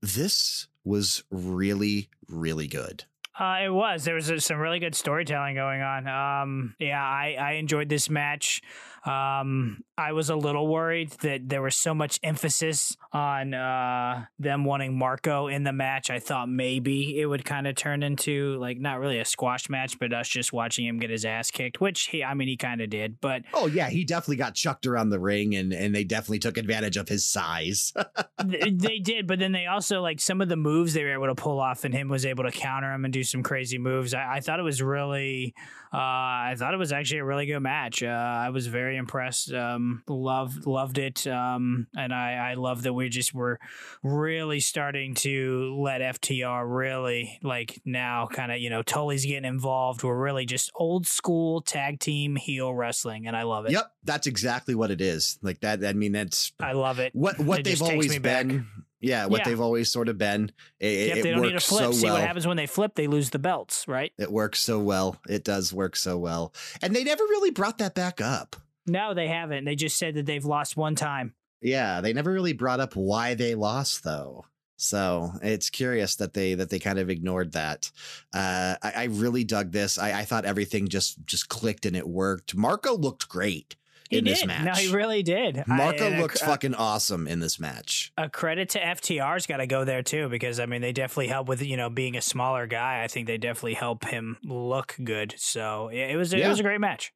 This 0.00 0.68
was 0.88 1.22
really, 1.30 2.08
really 2.28 2.66
good. 2.66 3.04
Uh, 3.38 3.58
it 3.62 3.68
was. 3.68 4.04
There 4.04 4.16
was 4.16 4.30
uh, 4.30 4.40
some 4.40 4.58
really 4.58 4.80
good 4.80 4.96
storytelling 4.96 5.54
going 5.54 5.80
on. 5.80 6.08
Um, 6.08 6.74
yeah, 6.80 7.00
I, 7.00 7.36
I 7.38 7.52
enjoyed 7.52 7.88
this 7.88 8.10
match. 8.10 8.62
Um, 9.08 9.84
I 9.96 10.12
was 10.12 10.28
a 10.28 10.36
little 10.36 10.68
worried 10.68 11.12
that 11.22 11.48
there 11.48 11.62
was 11.62 11.74
so 11.74 11.94
much 11.94 12.20
emphasis 12.22 12.94
on 13.10 13.54
uh, 13.54 14.26
them 14.38 14.66
wanting 14.66 14.98
Marko 14.98 15.46
in 15.46 15.64
the 15.64 15.72
match. 15.72 16.10
I 16.10 16.18
thought 16.18 16.50
maybe 16.50 17.18
it 17.18 17.24
would 17.24 17.42
kind 17.42 17.66
of 17.66 17.74
turn 17.74 18.02
into 18.02 18.58
like 18.58 18.78
not 18.78 19.00
really 19.00 19.18
a 19.18 19.24
squash 19.24 19.70
match, 19.70 19.98
but 19.98 20.12
us 20.12 20.28
just 20.28 20.52
watching 20.52 20.86
him 20.86 20.98
get 20.98 21.08
his 21.08 21.24
ass 21.24 21.50
kicked, 21.50 21.80
which 21.80 22.08
he, 22.08 22.22
I 22.22 22.34
mean, 22.34 22.48
he 22.48 22.58
kind 22.58 22.82
of 22.82 22.90
did. 22.90 23.18
But 23.18 23.44
oh 23.54 23.66
yeah, 23.66 23.88
he 23.88 24.04
definitely 24.04 24.36
got 24.36 24.54
chucked 24.54 24.86
around 24.86 25.08
the 25.08 25.18
ring, 25.18 25.54
and 25.54 25.72
and 25.72 25.94
they 25.94 26.04
definitely 26.04 26.40
took 26.40 26.58
advantage 26.58 26.98
of 26.98 27.08
his 27.08 27.24
size. 27.24 27.94
they, 28.44 28.70
they 28.70 28.98
did, 28.98 29.26
but 29.26 29.38
then 29.38 29.52
they 29.52 29.66
also 29.66 30.02
like 30.02 30.20
some 30.20 30.42
of 30.42 30.50
the 30.50 30.56
moves 30.56 30.92
they 30.92 31.02
were 31.02 31.14
able 31.14 31.28
to 31.28 31.34
pull 31.34 31.60
off, 31.60 31.84
and 31.84 31.94
him 31.94 32.08
was 32.08 32.26
able 32.26 32.44
to 32.44 32.52
counter 32.52 32.92
him 32.92 33.06
and 33.06 33.14
do 33.14 33.24
some 33.24 33.42
crazy 33.42 33.78
moves. 33.78 34.12
I, 34.12 34.34
I 34.34 34.40
thought 34.40 34.60
it 34.60 34.64
was 34.64 34.82
really, 34.82 35.54
I 35.92 36.54
thought 36.56 36.74
it 36.74 36.78
was 36.78 36.92
actually 36.92 37.20
a 37.20 37.24
really 37.24 37.46
good 37.46 37.60
match. 37.60 38.02
Uh, 38.02 38.06
I 38.06 38.50
was 38.50 38.66
very 38.66 38.96
impressed. 38.96 39.52
Um, 39.52 40.02
loved 40.06 40.66
loved 40.66 40.98
it, 40.98 41.26
um, 41.26 41.86
and 41.96 42.12
I 42.12 42.50
I 42.50 42.54
love 42.54 42.82
that 42.82 42.92
we 42.92 43.08
just 43.08 43.34
were 43.34 43.58
really 44.02 44.60
starting 44.60 45.14
to 45.16 45.76
let 45.80 46.00
FTR 46.00 46.64
really 46.66 47.38
like 47.42 47.80
now 47.84 48.26
kind 48.26 48.52
of 48.52 48.58
you 48.58 48.70
know 48.70 48.82
Tully's 48.82 49.24
getting 49.24 49.44
involved. 49.44 50.02
We're 50.02 50.18
really 50.18 50.46
just 50.46 50.70
old 50.74 51.06
school 51.06 51.60
tag 51.62 52.00
team 52.00 52.36
heel 52.36 52.74
wrestling, 52.74 53.26
and 53.26 53.36
I 53.36 53.44
love 53.44 53.66
it. 53.66 53.72
Yep, 53.72 53.92
that's 54.04 54.26
exactly 54.26 54.74
what 54.74 54.90
it 54.90 55.00
is. 55.00 55.38
Like 55.42 55.60
that. 55.60 55.84
I 55.84 55.92
mean, 55.94 56.12
that's 56.12 56.52
I 56.60 56.72
love 56.72 56.98
it. 56.98 57.14
What 57.14 57.38
what 57.38 57.60
it 57.60 57.64
they've 57.64 57.82
always 57.82 58.18
been. 58.18 58.22
Back. 58.22 58.66
Yeah, 59.00 59.26
what 59.26 59.40
yeah. 59.40 59.44
they've 59.44 59.60
always 59.60 59.90
sort 59.90 60.08
of 60.08 60.18
been. 60.18 60.50
It, 60.80 61.08
yep, 61.08 61.22
they 61.22 61.30
don't 61.30 61.42
need 61.42 61.52
to 61.52 61.60
flip. 61.60 61.84
So 61.84 61.92
See 61.92 62.04
well. 62.06 62.14
what 62.14 62.26
happens 62.26 62.46
when 62.46 62.56
they 62.56 62.66
flip? 62.66 62.94
They 62.94 63.06
lose 63.06 63.30
the 63.30 63.38
belts, 63.38 63.86
right? 63.86 64.12
It 64.18 64.32
works 64.32 64.58
so 64.58 64.80
well. 64.80 65.16
It 65.28 65.44
does 65.44 65.72
work 65.72 65.96
so 65.96 66.18
well, 66.18 66.52
and 66.82 66.94
they 66.94 67.04
never 67.04 67.22
really 67.24 67.50
brought 67.50 67.78
that 67.78 67.94
back 67.94 68.20
up. 68.20 68.56
No, 68.86 69.14
they 69.14 69.28
haven't. 69.28 69.64
They 69.64 69.76
just 69.76 69.98
said 69.98 70.14
that 70.14 70.26
they've 70.26 70.44
lost 70.44 70.76
one 70.76 70.94
time. 70.94 71.34
Yeah, 71.60 72.00
they 72.00 72.12
never 72.12 72.32
really 72.32 72.52
brought 72.52 72.80
up 72.80 72.96
why 72.96 73.34
they 73.34 73.54
lost 73.54 74.04
though. 74.04 74.46
So 74.76 75.32
it's 75.42 75.70
curious 75.70 76.16
that 76.16 76.34
they 76.34 76.54
that 76.54 76.70
they 76.70 76.78
kind 76.78 77.00
of 77.00 77.10
ignored 77.10 77.52
that. 77.52 77.90
Uh, 78.32 78.76
I, 78.80 78.92
I 78.96 79.04
really 79.04 79.42
dug 79.42 79.72
this. 79.72 79.98
I, 79.98 80.20
I 80.20 80.24
thought 80.24 80.44
everything 80.44 80.88
just 80.88 81.24
just 81.26 81.48
clicked 81.48 81.84
and 81.84 81.96
it 81.96 82.08
worked. 82.08 82.54
Marko 82.54 82.96
looked 82.96 83.28
great 83.28 83.76
he 84.08 84.18
in 84.18 84.24
did. 84.24 84.32
this 84.32 84.46
match. 84.46 84.64
No, 84.64 84.72
he 84.72 84.94
really 84.94 85.22
did. 85.22 85.64
Marko 85.66 86.10
I, 86.10 86.20
looks 86.20 86.40
fucking 86.40 86.74
awesome 86.74 87.28
in 87.28 87.40
this 87.40 87.60
match. 87.60 88.12
A 88.16 88.28
credit 88.28 88.70
to 88.70 88.80
FTR's 88.80 89.46
got 89.46 89.58
to 89.58 89.66
go 89.66 89.84
there 89.84 90.02
too, 90.02 90.28
because 90.28 90.60
I 90.60 90.66
mean 90.66 90.80
they 90.80 90.92
definitely 90.92 91.28
help 91.28 91.48
with 91.48 91.62
you 91.62 91.76
know 91.76 91.90
being 91.90 92.16
a 92.16 92.22
smaller 92.22 92.66
guy. 92.66 93.02
I 93.02 93.08
think 93.08 93.26
they 93.26 93.38
definitely 93.38 93.74
help 93.74 94.04
him 94.04 94.38
look 94.44 94.96
good. 95.02 95.34
So 95.36 95.88
it 95.88 96.16
was 96.16 96.32
yeah. 96.32 96.46
it 96.46 96.48
was 96.48 96.60
a 96.60 96.62
great 96.62 96.80
match. 96.80 97.12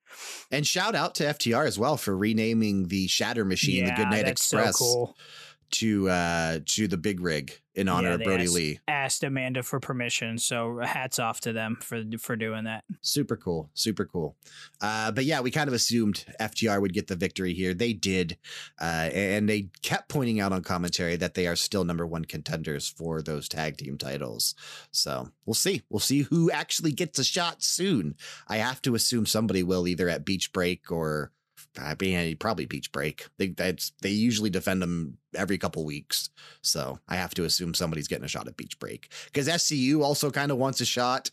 And 0.51 0.67
shout 0.67 0.95
out 0.95 1.15
to 1.17 1.25
FTR 1.25 1.67
as 1.67 1.79
well 1.79 1.97
for 1.97 2.17
renaming 2.17 2.89
the 2.89 3.07
Shatter 3.09 3.45
Machine 3.45 3.85
yeah, 3.85 3.95
the 3.95 4.03
Goodnight 4.03 4.29
Express. 4.29 4.79
So 4.79 4.85
cool 4.85 5.17
to 5.73 6.09
uh 6.09 6.59
to 6.67 6.87
the 6.89 6.97
big 6.97 7.21
rig 7.21 7.63
in 7.75 7.89
honor 7.89 8.09
yeah, 8.09 8.15
of 8.15 8.23
Brodie 8.23 8.45
asked, 8.45 8.55
Lee. 8.55 8.81
Asked 8.87 9.25
Amanda 9.25 9.63
for 9.63 9.81
permission, 9.81 10.39
so 10.39 10.79
hats 10.79 11.19
off 11.19 11.41
to 11.43 11.53
them 11.53 11.79
for 11.81 12.03
for 12.19 12.37
doing 12.37 12.65
that. 12.65 12.85
Super 13.01 13.37
cool, 13.37 13.71
super 13.75 14.05
cool. 14.05 14.37
Uh, 14.81 15.11
but 15.11 15.25
yeah, 15.25 15.41
we 15.41 15.51
kind 15.51 15.69
of 15.69 15.75
assumed 15.75 16.25
FTR 16.41 16.81
would 16.81 16.93
get 16.93 17.07
the 17.07 17.17
victory 17.17 17.55
here. 17.55 17.75
They 17.75 17.93
did, 17.93 18.37
uh, 18.81 19.11
and 19.13 19.49
they 19.49 19.69
kept 19.83 20.09
pointing 20.09 20.41
out 20.41 20.53
on 20.53 20.63
commentary 20.63 21.17
that 21.17 21.35
they 21.35 21.47
are 21.47 21.57
still 21.57 21.85
number 21.85 22.07
one 22.07 22.25
contenders 22.25 22.89
for 22.89 23.23
those 23.23 23.49
tag 23.49 23.79
team 23.79 23.97
titles. 23.97 24.55
So 24.91 25.31
we'll 25.47 25.55
see. 25.55 25.83
We'll 25.89 26.01
see 26.01 26.23
who 26.23 26.51
actually 26.51 26.93
gets 26.93 27.19
a 27.19 27.25
shot 27.25 27.63
soon. 27.63 28.15
I 28.49 28.59
have 28.59 28.83
to 28.83 28.95
assume 28.95 29.27
somebody 29.27 29.63
will 29.63 29.89
either 29.89 30.09
at 30.09 30.25
Beach 30.25 30.53
Break 30.53 30.91
or 30.93 31.33
I 31.79 31.97
mean, 31.99 32.37
probably 32.37 32.67
Beach 32.67 32.93
Break. 32.93 33.27
They 33.39 33.55
they 34.03 34.11
usually 34.11 34.51
defend 34.51 34.83
them 34.83 35.17
every 35.35 35.57
couple 35.57 35.85
weeks, 35.85 36.29
so 36.61 36.99
I 37.09 37.17
have 37.17 37.33
to 37.35 37.45
assume 37.45 37.73
somebody's 37.73 38.09
getting 38.09 38.25
a 38.25 38.29
shot 38.29 38.47
at 38.47 38.57
Beach 38.57 38.79
Break 38.79 39.11
because 39.27 39.49
SCU 39.49 40.03
also 40.03 40.31
kind 40.31 40.51
of 40.51 40.59
wants 40.59 40.81
a 40.81 40.85
shot. 40.85 41.31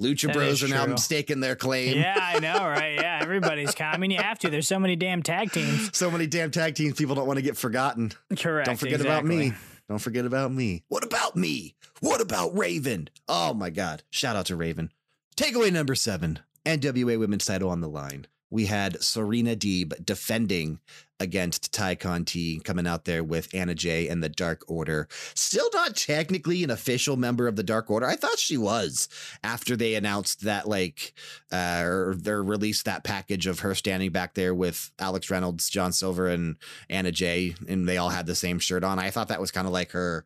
Lucha 0.00 0.28
that 0.28 0.34
Bros 0.34 0.62
are 0.62 0.68
now 0.68 0.86
mistaking 0.86 1.40
their 1.40 1.56
claim. 1.56 1.96
Yeah, 1.96 2.16
I 2.20 2.38
know, 2.38 2.58
right? 2.64 2.94
Yeah, 2.94 3.18
everybody's. 3.20 3.74
Kind 3.74 3.94
I 3.94 3.98
mean, 3.98 4.12
you 4.12 4.18
have 4.18 4.38
to. 4.40 4.50
There's 4.50 4.68
so 4.68 4.78
many 4.78 4.94
damn 4.94 5.22
tag 5.22 5.50
teams. 5.50 5.96
so 5.96 6.10
many 6.10 6.26
damn 6.26 6.50
tag 6.50 6.76
teams. 6.76 6.94
People 6.94 7.16
don't 7.16 7.26
want 7.26 7.38
to 7.38 7.42
get 7.44 7.56
forgotten. 7.56 8.12
Correct. 8.38 8.66
Don't 8.66 8.76
forget 8.76 9.00
exactly. 9.00 9.10
about 9.10 9.24
me. 9.24 9.52
Don't 9.88 9.98
forget 9.98 10.24
about 10.24 10.52
me. 10.52 10.84
What 10.88 11.04
about 11.04 11.34
me? 11.34 11.74
What 12.00 12.20
about 12.20 12.56
Raven? 12.56 13.10
Oh 13.28 13.54
my 13.54 13.70
God! 13.70 14.04
Shout 14.10 14.36
out 14.36 14.46
to 14.46 14.56
Raven. 14.56 14.92
Takeaway 15.36 15.72
number 15.72 15.96
seven. 15.96 16.38
NWA 16.64 17.18
Women's 17.18 17.46
Title 17.46 17.70
on 17.70 17.80
the 17.80 17.88
line 17.88 18.26
we 18.50 18.66
had 18.66 19.02
Serena 19.02 19.54
Deeb 19.56 20.04
defending 20.04 20.80
against 21.20 21.72
Tay 21.72 21.94
Conti 21.94 22.58
coming 22.60 22.86
out 22.86 23.04
there 23.04 23.22
with 23.22 23.54
Anna 23.54 23.74
Jay 23.74 24.08
and 24.08 24.22
the 24.22 24.28
Dark 24.28 24.64
Order. 24.66 25.06
Still 25.34 25.68
not 25.72 25.94
technically 25.94 26.64
an 26.64 26.70
official 26.70 27.16
member 27.16 27.46
of 27.46 27.56
the 27.56 27.62
Dark 27.62 27.90
Order. 27.90 28.06
I 28.06 28.16
thought 28.16 28.38
she 28.38 28.56
was 28.56 29.08
after 29.44 29.76
they 29.76 29.94
announced 29.94 30.40
that, 30.42 30.66
like, 30.66 31.12
uh, 31.52 31.82
or 31.84 32.14
they 32.16 32.32
released 32.32 32.86
that 32.86 33.04
package 33.04 33.46
of 33.46 33.60
her 33.60 33.74
standing 33.74 34.10
back 34.10 34.34
there 34.34 34.54
with 34.54 34.90
Alex 34.98 35.30
Reynolds, 35.30 35.68
John 35.68 35.92
Silver, 35.92 36.28
and 36.28 36.56
Anna 36.88 37.12
Jay, 37.12 37.54
and 37.68 37.88
they 37.88 37.98
all 37.98 38.10
had 38.10 38.26
the 38.26 38.34
same 38.34 38.58
shirt 38.58 38.82
on. 38.82 38.98
I 38.98 39.10
thought 39.10 39.28
that 39.28 39.40
was 39.40 39.50
kind 39.50 39.66
of 39.66 39.72
like 39.72 39.92
her 39.92 40.24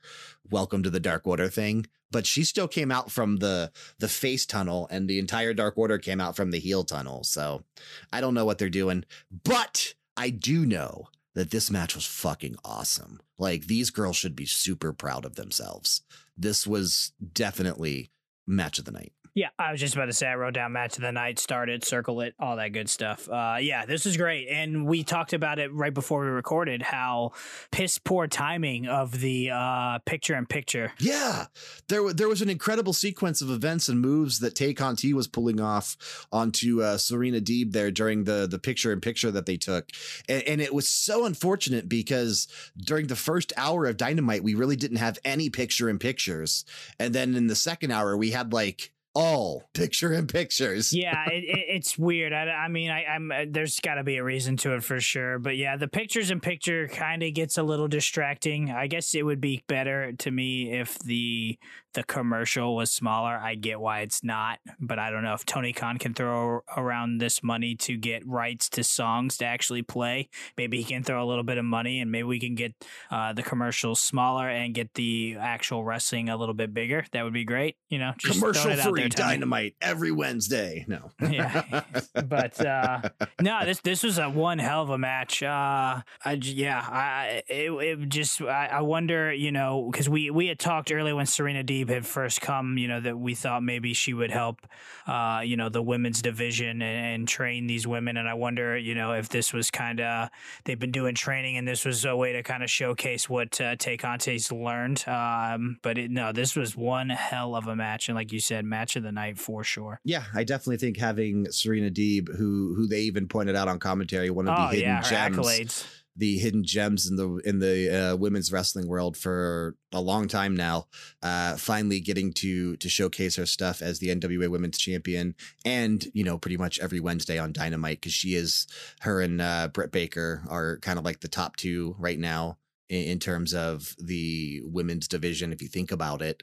welcome 0.50 0.82
to 0.84 0.90
the 0.90 1.00
Dark 1.00 1.26
Order 1.26 1.48
thing. 1.48 1.86
But 2.10 2.26
she 2.26 2.44
still 2.44 2.68
came 2.68 2.92
out 2.92 3.10
from 3.10 3.38
the 3.38 3.72
the 3.98 4.06
face 4.06 4.46
tunnel, 4.46 4.86
and 4.88 5.08
the 5.08 5.18
entire 5.18 5.52
Dark 5.52 5.76
Order 5.76 5.98
came 5.98 6.20
out 6.20 6.36
from 6.36 6.52
the 6.52 6.60
heel 6.60 6.84
tunnel. 6.84 7.24
So 7.24 7.64
I 8.12 8.20
don't 8.20 8.34
know 8.34 8.44
what 8.44 8.58
they're 8.58 8.68
doing, 8.70 9.04
but 9.42 9.94
I 10.16 10.30
do 10.30 10.64
know 10.64 11.08
that 11.34 11.50
this 11.50 11.70
match 11.70 11.94
was 11.94 12.06
fucking 12.06 12.56
awesome. 12.64 13.20
Like 13.38 13.66
these 13.66 13.90
girls 13.90 14.16
should 14.16 14.36
be 14.36 14.46
super 14.46 14.92
proud 14.92 15.24
of 15.24 15.34
themselves. 15.34 16.02
This 16.36 16.66
was 16.66 17.12
definitely 17.32 18.10
match 18.46 18.78
of 18.78 18.84
the 18.84 18.92
night. 18.92 19.12
Yeah, 19.34 19.48
I 19.58 19.72
was 19.72 19.80
just 19.80 19.96
about 19.96 20.06
to 20.06 20.12
say 20.12 20.28
I 20.28 20.36
wrote 20.36 20.54
down 20.54 20.72
match 20.72 20.94
of 20.94 21.02
the 21.02 21.10
night, 21.10 21.40
started, 21.40 21.82
circle 21.82 22.20
it, 22.20 22.34
all 22.38 22.54
that 22.54 22.68
good 22.68 22.88
stuff. 22.88 23.28
Uh, 23.28 23.56
yeah, 23.60 23.84
this 23.84 24.06
is 24.06 24.16
great, 24.16 24.46
and 24.48 24.86
we 24.86 25.02
talked 25.02 25.32
about 25.32 25.58
it 25.58 25.72
right 25.72 25.92
before 25.92 26.20
we 26.20 26.28
recorded 26.28 26.82
how 26.82 27.32
piss 27.72 27.98
poor 27.98 28.28
timing 28.28 28.86
of 28.86 29.18
the 29.18 29.50
uh, 29.50 29.98
picture 30.06 30.36
in 30.36 30.46
picture. 30.46 30.92
Yeah, 31.00 31.46
there 31.88 32.12
there 32.12 32.28
was 32.28 32.42
an 32.42 32.48
incredible 32.48 32.92
sequence 32.92 33.42
of 33.42 33.50
events 33.50 33.88
and 33.88 34.00
moves 34.00 34.38
that 34.38 34.54
Tay 34.54 34.72
Conti 34.72 35.12
was 35.12 35.26
pulling 35.26 35.60
off 35.60 36.26
onto 36.30 36.80
uh, 36.80 36.96
Serena 36.96 37.40
Deeb 37.40 37.72
there 37.72 37.90
during 37.90 38.24
the 38.24 38.46
the 38.48 38.60
picture 38.60 38.92
in 38.92 39.00
picture 39.00 39.32
that 39.32 39.46
they 39.46 39.56
took, 39.56 39.90
and, 40.28 40.44
and 40.44 40.60
it 40.60 40.72
was 40.72 40.88
so 40.88 41.24
unfortunate 41.24 41.88
because 41.88 42.46
during 42.76 43.08
the 43.08 43.16
first 43.16 43.52
hour 43.56 43.86
of 43.86 43.96
Dynamite 43.96 44.44
we 44.44 44.54
really 44.54 44.76
didn't 44.76 44.98
have 44.98 45.18
any 45.24 45.50
picture 45.50 45.88
in 45.88 45.98
pictures, 45.98 46.64
and 47.00 47.12
then 47.12 47.34
in 47.34 47.48
the 47.48 47.56
second 47.56 47.90
hour 47.90 48.16
we 48.16 48.30
had 48.30 48.52
like 48.52 48.92
all 49.14 49.68
picture 49.74 50.12
in 50.12 50.26
pictures. 50.26 50.92
yeah, 50.92 51.28
it, 51.28 51.44
it, 51.44 51.64
it's 51.68 51.96
weird. 51.96 52.32
I, 52.32 52.48
I 52.50 52.68
mean, 52.68 52.90
I, 52.90 53.04
am 53.14 53.30
uh, 53.30 53.44
there's 53.48 53.80
got 53.80 53.94
to 53.94 54.04
be 54.04 54.16
a 54.16 54.24
reason 54.24 54.56
to 54.58 54.74
it 54.74 54.82
for 54.82 55.00
sure. 55.00 55.38
But 55.38 55.56
yeah, 55.56 55.76
the 55.76 55.88
pictures 55.88 56.30
in 56.30 56.40
picture 56.40 56.88
kind 56.88 57.22
of 57.22 57.32
gets 57.34 57.56
a 57.56 57.62
little 57.62 57.88
distracting. 57.88 58.70
I 58.70 58.86
guess 58.86 59.14
it 59.14 59.22
would 59.22 59.40
be 59.40 59.62
better 59.68 60.12
to 60.12 60.30
me 60.30 60.72
if 60.72 60.98
the 60.98 61.58
the 61.94 62.02
commercial 62.02 62.74
was 62.76 62.92
smaller. 62.92 63.36
I 63.36 63.54
get 63.54 63.80
why 63.80 64.00
it's 64.00 64.22
not, 64.22 64.58
but 64.80 64.98
I 64.98 65.10
don't 65.10 65.22
know 65.22 65.34
if 65.34 65.46
Tony 65.46 65.72
Khan 65.72 65.98
can 65.98 66.12
throw 66.12 66.60
around 66.76 67.18
this 67.18 67.42
money 67.42 67.74
to 67.76 67.96
get 67.96 68.26
rights 68.26 68.68
to 68.70 68.84
songs 68.84 69.38
to 69.38 69.46
actually 69.46 69.82
play. 69.82 70.28
Maybe 70.56 70.78
he 70.78 70.84
can 70.84 71.02
throw 71.02 71.24
a 71.24 71.26
little 71.26 71.44
bit 71.44 71.56
of 71.56 71.64
money 71.64 72.00
and 72.00 72.10
maybe 72.10 72.24
we 72.24 72.40
can 72.40 72.54
get 72.54 72.74
uh, 73.10 73.32
the 73.32 73.42
commercials 73.42 74.00
smaller 74.00 74.48
and 74.48 74.74
get 74.74 74.94
the 74.94 75.36
actual 75.38 75.84
wrestling 75.84 76.28
a 76.28 76.36
little 76.36 76.54
bit 76.54 76.74
bigger. 76.74 77.04
That 77.12 77.22
would 77.22 77.32
be 77.32 77.44
great. 77.44 77.76
You 77.88 77.98
know, 77.98 78.12
commercial 78.18 78.72
free 78.76 79.08
dynamite 79.08 79.76
every 79.80 80.10
Wednesday. 80.10 80.84
No, 80.88 81.12
yeah, 81.30 81.82
but 82.12 82.64
uh, 82.64 83.02
no, 83.40 83.64
this 83.64 83.80
this 83.80 84.02
was 84.02 84.18
a 84.18 84.28
one 84.28 84.58
hell 84.58 84.82
of 84.82 84.90
a 84.90 84.98
match. 84.98 85.42
Uh, 85.42 86.02
I 86.24 86.32
yeah, 86.40 86.80
I 86.80 87.42
it, 87.48 87.70
it 87.70 88.08
just 88.08 88.42
I, 88.42 88.66
I 88.66 88.80
wonder, 88.80 89.32
you 89.32 89.52
know, 89.52 89.88
because 89.90 90.08
we 90.08 90.30
we 90.30 90.48
had 90.48 90.58
talked 90.58 90.90
earlier 90.90 91.14
when 91.14 91.26
Serena 91.26 91.62
D 91.62 91.83
had 91.88 92.06
first 92.06 92.40
come, 92.40 92.78
you 92.78 92.88
know, 92.88 93.00
that 93.00 93.18
we 93.18 93.34
thought 93.34 93.62
maybe 93.62 93.94
she 93.94 94.12
would 94.12 94.30
help, 94.30 94.66
uh, 95.06 95.40
you 95.44 95.56
know, 95.56 95.68
the 95.68 95.82
women's 95.82 96.22
division 96.22 96.82
and, 96.82 97.14
and, 97.14 97.28
train 97.28 97.66
these 97.66 97.86
women. 97.86 98.16
And 98.16 98.28
I 98.28 98.34
wonder, 98.34 98.76
you 98.76 98.94
know, 98.94 99.12
if 99.12 99.28
this 99.28 99.52
was 99.52 99.70
kind 99.70 100.00
of, 100.00 100.28
they've 100.64 100.78
been 100.78 100.92
doing 100.92 101.14
training 101.14 101.56
and 101.56 101.66
this 101.66 101.84
was 101.84 102.04
a 102.04 102.14
way 102.14 102.32
to 102.32 102.42
kind 102.42 102.62
of 102.62 102.70
showcase 102.70 103.28
what 103.28 103.60
uh, 103.60 103.76
Tay 103.76 103.96
Conti's 103.96 104.52
learned. 104.52 105.04
Um, 105.08 105.78
but 105.82 105.98
it, 105.98 106.10
no, 106.10 106.32
this 106.32 106.54
was 106.54 106.76
one 106.76 107.08
hell 107.08 107.56
of 107.56 107.66
a 107.66 107.74
match. 107.74 108.08
And 108.08 108.16
like 108.16 108.32
you 108.32 108.40
said, 108.40 108.64
match 108.64 108.96
of 108.96 109.02
the 109.02 109.12
night 109.12 109.38
for 109.38 109.64
sure. 109.64 110.00
Yeah, 110.04 110.24
I 110.34 110.44
definitely 110.44 110.76
think 110.76 110.98
having 110.98 111.50
Serena 111.50 111.90
Deeb, 111.90 112.34
who 112.36 112.74
who 112.74 112.86
they 112.86 113.00
even 113.00 113.26
pointed 113.26 113.56
out 113.56 113.68
on 113.68 113.78
commentary, 113.78 114.30
one 114.30 114.48
of 114.48 114.56
the 114.56 114.62
oh, 114.62 114.68
hidden 114.68 114.88
yeah, 114.88 115.00
gems. 115.02 115.36
Accolades 115.36 115.86
the 116.16 116.38
hidden 116.38 116.64
gems 116.64 117.08
in 117.08 117.16
the 117.16 117.36
in 117.44 117.58
the 117.58 118.12
uh, 118.12 118.16
women's 118.16 118.52
wrestling 118.52 118.88
world 118.88 119.16
for 119.16 119.76
a 119.92 120.00
long 120.00 120.28
time 120.28 120.56
now. 120.56 120.86
Uh, 121.22 121.56
finally 121.56 122.00
getting 122.00 122.32
to 122.32 122.76
to 122.76 122.88
showcase 122.88 123.36
her 123.36 123.46
stuff 123.46 123.82
as 123.82 123.98
the 123.98 124.08
NWA 124.08 124.48
Women's 124.48 124.78
Champion, 124.78 125.34
and 125.64 126.04
you 126.14 126.24
know, 126.24 126.38
pretty 126.38 126.56
much 126.56 126.78
every 126.78 127.00
Wednesday 127.00 127.38
on 127.38 127.52
Dynamite 127.52 128.00
because 128.00 128.12
she 128.12 128.34
is 128.34 128.66
her 129.00 129.20
and 129.20 129.40
uh, 129.40 129.68
Britt 129.68 129.92
Baker 129.92 130.44
are 130.48 130.78
kind 130.78 130.98
of 130.98 131.04
like 131.04 131.20
the 131.20 131.28
top 131.28 131.56
two 131.56 131.96
right 131.98 132.18
now 132.18 132.58
in, 132.88 133.04
in 133.04 133.18
terms 133.18 133.52
of 133.54 133.94
the 133.98 134.62
women's 134.64 135.08
division. 135.08 135.52
If 135.52 135.62
you 135.62 135.68
think 135.68 135.90
about 135.90 136.22
it. 136.22 136.42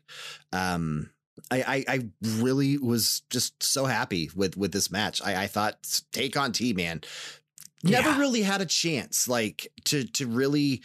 Um, 0.52 1.12
I, 1.50 1.62
I, 1.62 1.86
I 1.88 2.10
really 2.22 2.78
was 2.78 3.24
just 3.30 3.64
so 3.64 3.86
happy 3.86 4.30
with 4.36 4.58
with 4.58 4.74
this 4.74 4.92
match. 4.92 5.22
I, 5.24 5.44
I 5.44 5.48
thought 5.48 6.02
on 6.36 6.52
T 6.52 6.74
man 6.74 7.02
never 7.84 8.10
yeah. 8.10 8.20
really 8.20 8.42
had 8.42 8.62
a 8.62 8.66
chance 8.66 9.28
like 9.28 9.72
to 9.86 10.04
to 10.04 10.28
really 10.28 10.82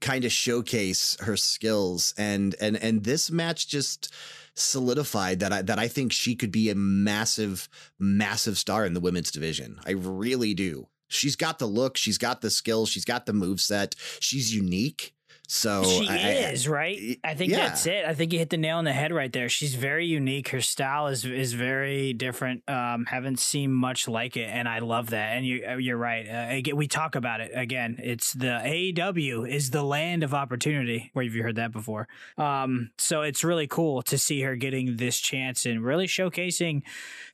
kind 0.00 0.24
of 0.24 0.32
showcase 0.32 1.16
her 1.20 1.36
skills 1.36 2.12
and 2.18 2.54
and 2.60 2.76
and 2.76 3.04
this 3.04 3.30
match 3.30 3.68
just 3.68 4.12
solidified 4.54 5.40
that 5.40 5.52
I 5.52 5.62
that 5.62 5.78
I 5.78 5.88
think 5.88 6.12
she 6.12 6.36
could 6.36 6.52
be 6.52 6.70
a 6.70 6.74
massive 6.74 7.68
massive 7.98 8.58
star 8.58 8.84
in 8.86 8.94
the 8.94 9.00
women's 9.00 9.30
division. 9.30 9.78
I 9.86 9.92
really 9.92 10.54
do. 10.54 10.88
She's 11.08 11.36
got 11.36 11.58
the 11.58 11.66
look, 11.66 11.96
she's 11.96 12.18
got 12.18 12.40
the 12.40 12.50
skills, 12.50 12.88
she's 12.88 13.04
got 13.04 13.26
the 13.26 13.32
move 13.32 13.60
set. 13.60 13.94
She's 14.20 14.54
unique. 14.54 15.13
So 15.46 15.84
she 15.84 16.08
I, 16.08 16.50
is 16.52 16.66
right. 16.66 17.20
I 17.22 17.34
think 17.34 17.52
yeah. 17.52 17.68
that's 17.68 17.86
it. 17.86 18.06
I 18.06 18.14
think 18.14 18.32
you 18.32 18.38
hit 18.38 18.48
the 18.48 18.56
nail 18.56 18.78
on 18.78 18.84
the 18.84 18.94
head 18.94 19.12
right 19.12 19.30
there. 19.30 19.50
She's 19.50 19.74
very 19.74 20.06
unique. 20.06 20.48
Her 20.48 20.62
style 20.62 21.08
is 21.08 21.24
is 21.24 21.52
very 21.52 22.14
different. 22.14 22.68
Um, 22.68 23.04
haven't 23.04 23.38
seen 23.40 23.70
much 23.70 24.08
like 24.08 24.38
it, 24.38 24.48
and 24.48 24.66
I 24.66 24.78
love 24.78 25.10
that. 25.10 25.36
And 25.36 25.44
you 25.44 25.64
uh, 25.68 25.76
you're 25.76 25.98
right. 25.98 26.26
Uh, 26.26 26.56
again, 26.56 26.76
we 26.76 26.88
talk 26.88 27.14
about 27.14 27.42
it 27.42 27.50
again. 27.54 27.98
It's 28.02 28.32
the 28.32 28.60
AEW 28.64 29.48
is 29.48 29.70
the 29.70 29.82
land 29.82 30.22
of 30.22 30.32
opportunity. 30.32 31.10
Where 31.12 31.24
have 31.24 31.34
you 31.34 31.42
heard 31.42 31.56
that 31.56 31.72
before? 31.72 32.08
Um, 32.38 32.90
so 32.96 33.20
it's 33.20 33.44
really 33.44 33.66
cool 33.66 34.00
to 34.02 34.16
see 34.16 34.40
her 34.42 34.56
getting 34.56 34.96
this 34.96 35.20
chance 35.20 35.66
and 35.66 35.84
really 35.84 36.06
showcasing 36.06 36.82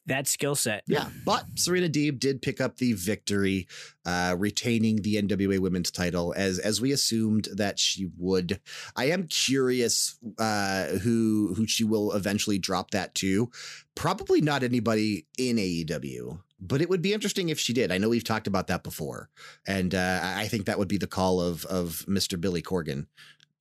that 0.06 0.26
skill 0.26 0.54
set. 0.54 0.82
Yeah, 0.86 1.08
but 1.24 1.44
Serena 1.56 1.88
Deeb 1.88 2.18
did 2.18 2.42
pick 2.42 2.60
up 2.60 2.76
the 2.76 2.92
victory, 2.94 3.68
uh, 4.04 4.34
retaining 4.38 5.02
the 5.02 5.16
NWA 5.22 5.58
Women's 5.58 5.90
Title 5.90 6.34
as 6.36 6.58
as 6.58 6.80
we 6.80 6.92
assumed 6.92 7.48
that 7.54 7.78
she 7.78 8.10
would. 8.16 8.60
I 8.96 9.06
am 9.06 9.26
curious 9.28 10.18
uh, 10.38 10.86
who 10.86 11.54
who 11.56 11.66
she 11.66 11.84
will 11.84 12.12
eventually 12.12 12.58
drop 12.58 12.90
that 12.90 13.14
to. 13.16 13.50
Probably 13.94 14.40
not 14.40 14.62
anybody 14.62 15.26
in 15.38 15.56
AEW 15.56 16.40
but 16.60 16.82
it 16.82 16.90
would 16.90 17.00
be 17.00 17.14
interesting 17.14 17.48
if 17.48 17.58
she 17.58 17.72
did. 17.72 17.90
I 17.90 17.96
know 17.96 18.10
we've 18.10 18.22
talked 18.22 18.46
about 18.46 18.66
that 18.66 18.82
before, 18.82 19.30
and 19.66 19.94
uh, 19.94 20.20
I 20.22 20.46
think 20.46 20.66
that 20.66 20.78
would 20.78 20.88
be 20.88 20.98
the 20.98 21.06
call 21.06 21.40
of 21.40 21.64
of 21.64 22.04
Mr. 22.06 22.38
Billy 22.38 22.60
Corgan 22.60 23.06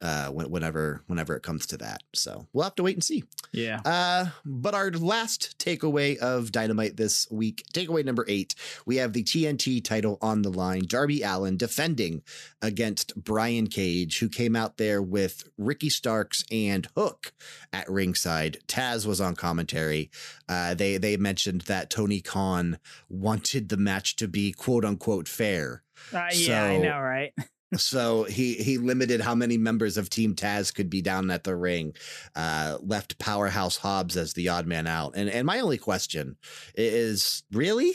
uh, 0.02 0.30
whenever 0.30 1.04
whenever 1.08 1.36
it 1.36 1.44
comes 1.44 1.66
to 1.68 1.78
that. 1.78 2.04
So 2.14 2.48
we'll 2.54 2.64
have 2.64 2.76
to 2.76 2.84
wait 2.84 2.96
and 2.96 3.04
see. 3.04 3.24
Yeah. 3.52 3.82
Uh, 3.84 4.28
but 4.46 4.74
our 4.74 4.92
last 4.92 5.58
takeaway 5.60 6.18
of 6.18 6.52
Dynamite 6.52 6.98
this 6.98 7.28
week, 7.30 7.64
takeaway 7.74 8.06
number 8.06 8.26
eight, 8.28 8.56
we 8.86 8.98
have 8.98 9.14
the 9.14 9.24
TNT 9.24 9.84
title 9.84 10.18
on 10.22 10.42
the 10.42 10.52
line. 10.52 10.84
Darby 10.88 11.22
Allin 11.22 11.58
defending 11.58 12.22
against 12.62 13.16
Brian 13.22 13.68
Cage, 13.68 14.20
who 14.20 14.30
came 14.30 14.56
out 14.56 14.78
there 14.78 15.02
with 15.02 15.50
Ricky 15.58 15.90
Starks 15.90 16.46
and 16.52 16.88
Hook 16.96 17.34
at 17.74 17.90
ringside. 17.90 18.60
Taz 18.68 19.06
was 19.06 19.20
on 19.20 19.36
commentary. 19.36 20.10
Uh, 20.48 20.74
they 20.74 20.98
they 20.98 21.18
mentioned 21.18 21.62
that 21.62 21.90
Tony 21.90 22.22
Khan 22.22 22.80
wanted 23.10 23.70
the 23.70 23.78
match 23.78 24.16
to 24.18 24.28
be 24.28 24.52
quote 24.52 24.86
unquote 24.86 25.28
fair. 25.28 25.84
Uh, 26.14 26.28
yeah, 26.32 26.68
so, 26.68 26.74
I 26.74 26.78
know, 26.78 27.00
right? 27.00 27.34
so 27.76 28.24
he 28.24 28.56
he 28.56 28.78
limited 28.78 29.22
how 29.22 29.36
many 29.36 29.58
members 29.58 29.98
of 29.98 30.10
Team 30.10 30.36
Taz 30.36 30.74
could 30.74 30.90
be 30.90 31.02
down 31.02 31.30
at 31.30 31.44
the 31.44 31.56
ring. 31.56 31.94
Uh, 32.36 32.78
left 32.82 33.20
Powerhouse 33.20 33.78
Hobbs 33.78 34.18
as 34.18 34.34
the 34.34 34.50
odd 34.50 34.66
man 34.66 34.88
out. 34.88 35.14
And 35.16 35.30
and 35.30 35.46
my 35.46 35.60
only 35.60 35.78
question 35.78 36.38
is 36.76 37.44
really 37.52 37.94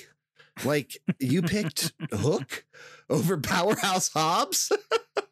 like 0.65 0.99
you 1.19 1.43
picked 1.43 1.93
Hook 2.13 2.65
over 3.11 3.37
Powerhouse 3.41 4.11
Hobbs? 4.13 4.71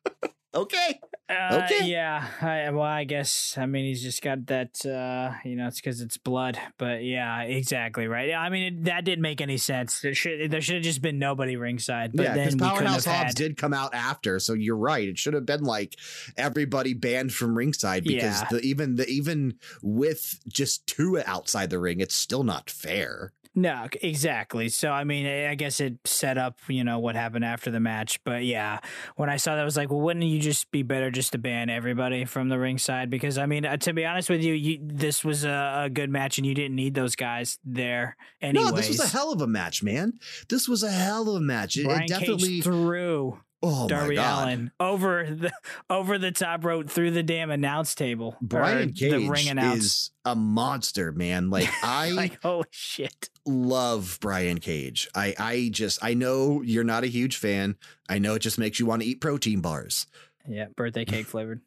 okay. 0.54 1.00
Uh, 1.28 1.62
okay. 1.64 1.86
Yeah. 1.86 2.26
I, 2.40 2.70
well, 2.70 2.82
I 2.82 3.04
guess. 3.04 3.56
I 3.56 3.66
mean, 3.66 3.86
he's 3.86 4.02
just 4.02 4.22
got 4.22 4.46
that. 4.46 4.84
Uh, 4.84 5.34
you 5.44 5.56
know, 5.56 5.66
it's 5.66 5.80
because 5.80 6.00
it's 6.00 6.16
blood. 6.16 6.58
But 6.78 7.04
yeah, 7.04 7.42
exactly 7.42 8.06
right. 8.06 8.34
I 8.34 8.48
mean, 8.50 8.62
it, 8.62 8.84
that 8.84 9.04
didn't 9.04 9.22
make 9.22 9.40
any 9.40 9.56
sense. 9.56 10.00
There 10.00 10.14
should 10.14 10.50
there 10.50 10.60
should 10.60 10.76
have 10.76 10.84
just 10.84 11.00
been 11.00 11.18
nobody 11.18 11.56
ringside. 11.56 12.12
But 12.14 12.24
yeah, 12.24 12.34
because 12.34 12.56
Powerhouse 12.56 13.04
Hobbs 13.04 13.28
had... 13.28 13.34
did 13.34 13.56
come 13.56 13.72
out 13.72 13.94
after, 13.94 14.38
so 14.38 14.52
you're 14.52 14.76
right. 14.76 15.08
It 15.08 15.18
should 15.18 15.34
have 15.34 15.46
been 15.46 15.64
like 15.64 15.96
everybody 16.36 16.94
banned 16.94 17.32
from 17.32 17.56
ringside 17.56 18.04
because 18.04 18.40
yeah. 18.42 18.48
the 18.50 18.60
even 18.60 18.96
the 18.96 19.06
even 19.08 19.54
with 19.82 20.40
just 20.48 20.86
two 20.86 21.20
outside 21.24 21.70
the 21.70 21.78
ring, 21.78 22.00
it's 22.00 22.16
still 22.16 22.44
not 22.44 22.68
fair. 22.68 23.32
No, 23.54 23.86
exactly. 24.00 24.70
So 24.70 24.90
I 24.90 25.04
mean, 25.04 25.26
I 25.26 25.54
guess 25.54 25.78
it 25.78 25.98
set 26.04 26.38
up, 26.38 26.58
you 26.68 26.84
know, 26.84 26.98
what 26.98 27.16
happened 27.16 27.44
after 27.44 27.70
the 27.70 27.80
match. 27.80 28.22
But 28.24 28.44
yeah, 28.44 28.78
when 29.16 29.28
I 29.28 29.36
saw 29.36 29.54
that, 29.54 29.60
I 29.60 29.64
was 29.64 29.76
like, 29.76 29.90
well, 29.90 30.00
wouldn't 30.00 30.24
you 30.24 30.40
just 30.40 30.70
be 30.70 30.82
better 30.82 31.10
just 31.10 31.32
to 31.32 31.38
ban 31.38 31.68
everybody 31.68 32.24
from 32.24 32.48
the 32.48 32.58
ringside? 32.58 33.10
Because 33.10 33.36
I 33.36 33.44
mean, 33.44 33.66
uh, 33.66 33.76
to 33.78 33.92
be 33.92 34.06
honest 34.06 34.30
with 34.30 34.42
you, 34.42 34.54
you 34.54 34.78
this 34.82 35.22
was 35.22 35.44
a, 35.44 35.82
a, 35.84 35.90
good 35.90 36.08
match, 36.08 36.38
and 36.38 36.46
you 36.46 36.54
didn't 36.54 36.76
need 36.76 36.94
those 36.94 37.14
guys 37.14 37.58
there. 37.62 38.16
Anyways. 38.40 38.70
No, 38.70 38.76
this 38.76 38.88
was 38.88 39.00
a 39.00 39.08
hell 39.08 39.32
of 39.32 39.42
a 39.42 39.46
match, 39.46 39.82
man. 39.82 40.14
This 40.48 40.66
was 40.66 40.82
a 40.82 40.90
hell 40.90 41.28
of 41.28 41.36
a 41.36 41.40
match. 41.40 41.76
It, 41.76 41.86
it 41.86 42.08
definitely 42.08 42.48
Cage 42.48 42.64
threw 42.64 43.38
Oh 43.62 43.86
Darby 43.86 44.16
Allin 44.16 44.72
over 44.80 45.24
the 45.24 45.52
over 45.88 46.18
the 46.18 46.32
top 46.32 46.64
rope 46.64 46.90
through 46.90 47.12
the 47.12 47.22
damn 47.22 47.50
announce 47.50 47.94
table. 47.94 48.36
Brian 48.42 48.92
Cage 48.92 49.12
the 49.12 49.28
ring 49.28 49.48
announce. 49.48 49.84
is 49.84 50.10
a 50.24 50.34
monster, 50.34 51.12
man. 51.12 51.50
Like 51.50 51.68
I 51.82 52.10
like 52.10 52.42
holy 52.42 52.66
shit. 52.70 53.30
Love 53.46 54.18
Brian 54.20 54.58
Cage. 54.58 55.08
I 55.14 55.34
I 55.38 55.70
just 55.72 56.02
I 56.02 56.14
know 56.14 56.62
you're 56.62 56.82
not 56.82 57.04
a 57.04 57.08
huge 57.08 57.36
fan. 57.36 57.76
I 58.08 58.18
know 58.18 58.34
it 58.34 58.40
just 58.40 58.58
makes 58.58 58.80
you 58.80 58.86
want 58.86 59.02
to 59.02 59.08
eat 59.08 59.20
protein 59.20 59.60
bars. 59.60 60.06
Yeah, 60.48 60.66
birthday 60.76 61.04
cake 61.04 61.26
flavored. 61.26 61.60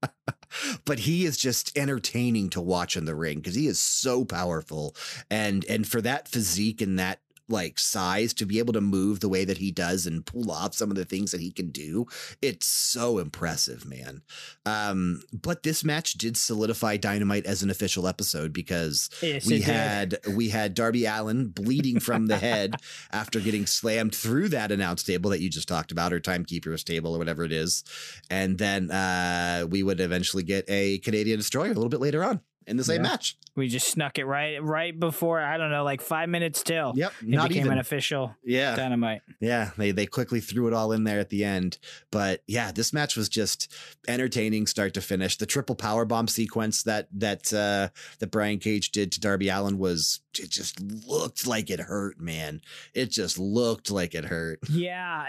but 0.84 1.00
he 1.00 1.24
is 1.24 1.36
just 1.36 1.76
entertaining 1.76 2.50
to 2.50 2.60
watch 2.60 2.96
in 2.96 3.04
the 3.04 3.14
ring 3.14 3.38
because 3.38 3.54
he 3.54 3.66
is 3.66 3.78
so 3.78 4.24
powerful, 4.24 4.96
and 5.30 5.64
and 5.66 5.86
for 5.86 6.00
that 6.00 6.28
physique 6.28 6.80
and 6.80 6.98
that 6.98 7.20
like 7.48 7.78
size 7.78 8.32
to 8.34 8.46
be 8.46 8.58
able 8.58 8.72
to 8.72 8.80
move 8.80 9.20
the 9.20 9.28
way 9.28 9.44
that 9.44 9.58
he 9.58 9.70
does 9.70 10.06
and 10.06 10.24
pull 10.24 10.50
off 10.50 10.74
some 10.74 10.90
of 10.90 10.96
the 10.96 11.04
things 11.04 11.30
that 11.32 11.40
he 11.40 11.50
can 11.50 11.70
do. 11.70 12.06
It's 12.40 12.66
so 12.66 13.18
impressive 13.18 13.84
man. 13.84 14.22
Um 14.64 15.22
but 15.32 15.62
this 15.62 15.84
match 15.84 16.14
did 16.14 16.36
solidify 16.36 16.96
dynamite 16.96 17.44
as 17.46 17.62
an 17.62 17.70
official 17.70 18.06
episode 18.08 18.52
because 18.52 19.10
Yes, 19.22 19.46
we 19.46 19.58
did. 19.58 19.64
had 19.64 20.18
we 20.34 20.48
had 20.50 20.74
Darby 20.74 21.04
Allin 21.06 21.48
bleeding 21.48 22.00
from 22.00 22.26
the 22.26 22.38
head 22.38 22.76
after 23.12 23.40
getting 23.40 23.66
slammed 23.66 24.14
through 24.14 24.48
that 24.50 24.72
announce 24.72 25.02
table 25.02 25.30
that 25.30 25.40
you 25.40 25.50
just 25.50 25.68
talked 25.68 25.92
about 25.92 26.12
or 26.12 26.20
timekeeper's 26.20 26.84
table 26.84 27.14
or 27.14 27.18
whatever 27.18 27.44
it 27.44 27.52
is. 27.52 27.84
And 28.30 28.56
then 28.58 28.90
uh 28.90 29.66
we 29.68 29.82
would 29.82 30.00
eventually 30.00 30.42
get 30.42 30.64
a 30.68 30.98
Canadian 30.98 31.38
destroyer 31.38 31.70
a 31.70 31.74
little 31.74 31.88
bit 31.88 32.00
later 32.00 32.22
on 32.24 32.40
in 32.66 32.76
the 32.76 32.84
same 32.84 33.02
Yeah. 33.04 33.10
match 33.10 33.36
We 33.56 33.68
just 33.68 33.88
snuck 33.88 34.18
it 34.18 34.24
right 34.24 34.62
right 34.62 34.98
before 34.98 35.40
I 35.40 35.56
don't 35.58 35.70
know, 35.70 35.84
like 35.84 36.00
five 36.00 36.28
minutes 36.28 36.62
till 36.62 36.92
yep 36.96 37.12
it 37.20 37.28
not 37.28 37.48
became 37.48 37.64
even 37.66 37.72
an 37.74 37.78
official 37.78 38.34
yeah 38.44 38.74
dynamite. 38.76 39.22
Yeah, 39.40 39.70
they 39.76 39.90
they 39.90 40.06
quickly 40.06 40.40
threw 40.40 40.68
it 40.68 40.72
all 40.72 40.92
in 40.92 41.04
there 41.04 41.18
at 41.20 41.28
the 41.30 41.44
end. 41.44 41.78
But 42.10 42.42
yeah, 42.46 42.72
this 42.72 42.92
match 42.92 43.16
was 43.16 43.28
just 43.28 43.72
entertaining 44.08 44.66
start 44.66 44.94
to 44.94 45.00
finish. 45.00 45.36
The 45.36 45.46
triple 45.46 45.74
power 45.74 46.04
bomb 46.04 46.28
sequence 46.28 46.82
that 46.84 47.08
that 47.12 47.52
uh 47.52 47.88
that 48.20 48.30
Brian 48.30 48.58
Cage 48.58 48.90
did 48.90 49.12
to 49.12 49.20
Darby 49.20 49.48
Allin 49.48 49.78
was 49.78 50.20
it 50.38 50.50
just 50.50 50.80
looked 50.80 51.46
like 51.46 51.68
it 51.68 51.80
hurt, 51.80 52.18
man. 52.18 52.62
It 52.94 53.10
just 53.10 53.38
looked 53.38 53.90
like 53.90 54.14
it 54.14 54.24
hurt. 54.24 54.60
Yeah, 54.70 55.26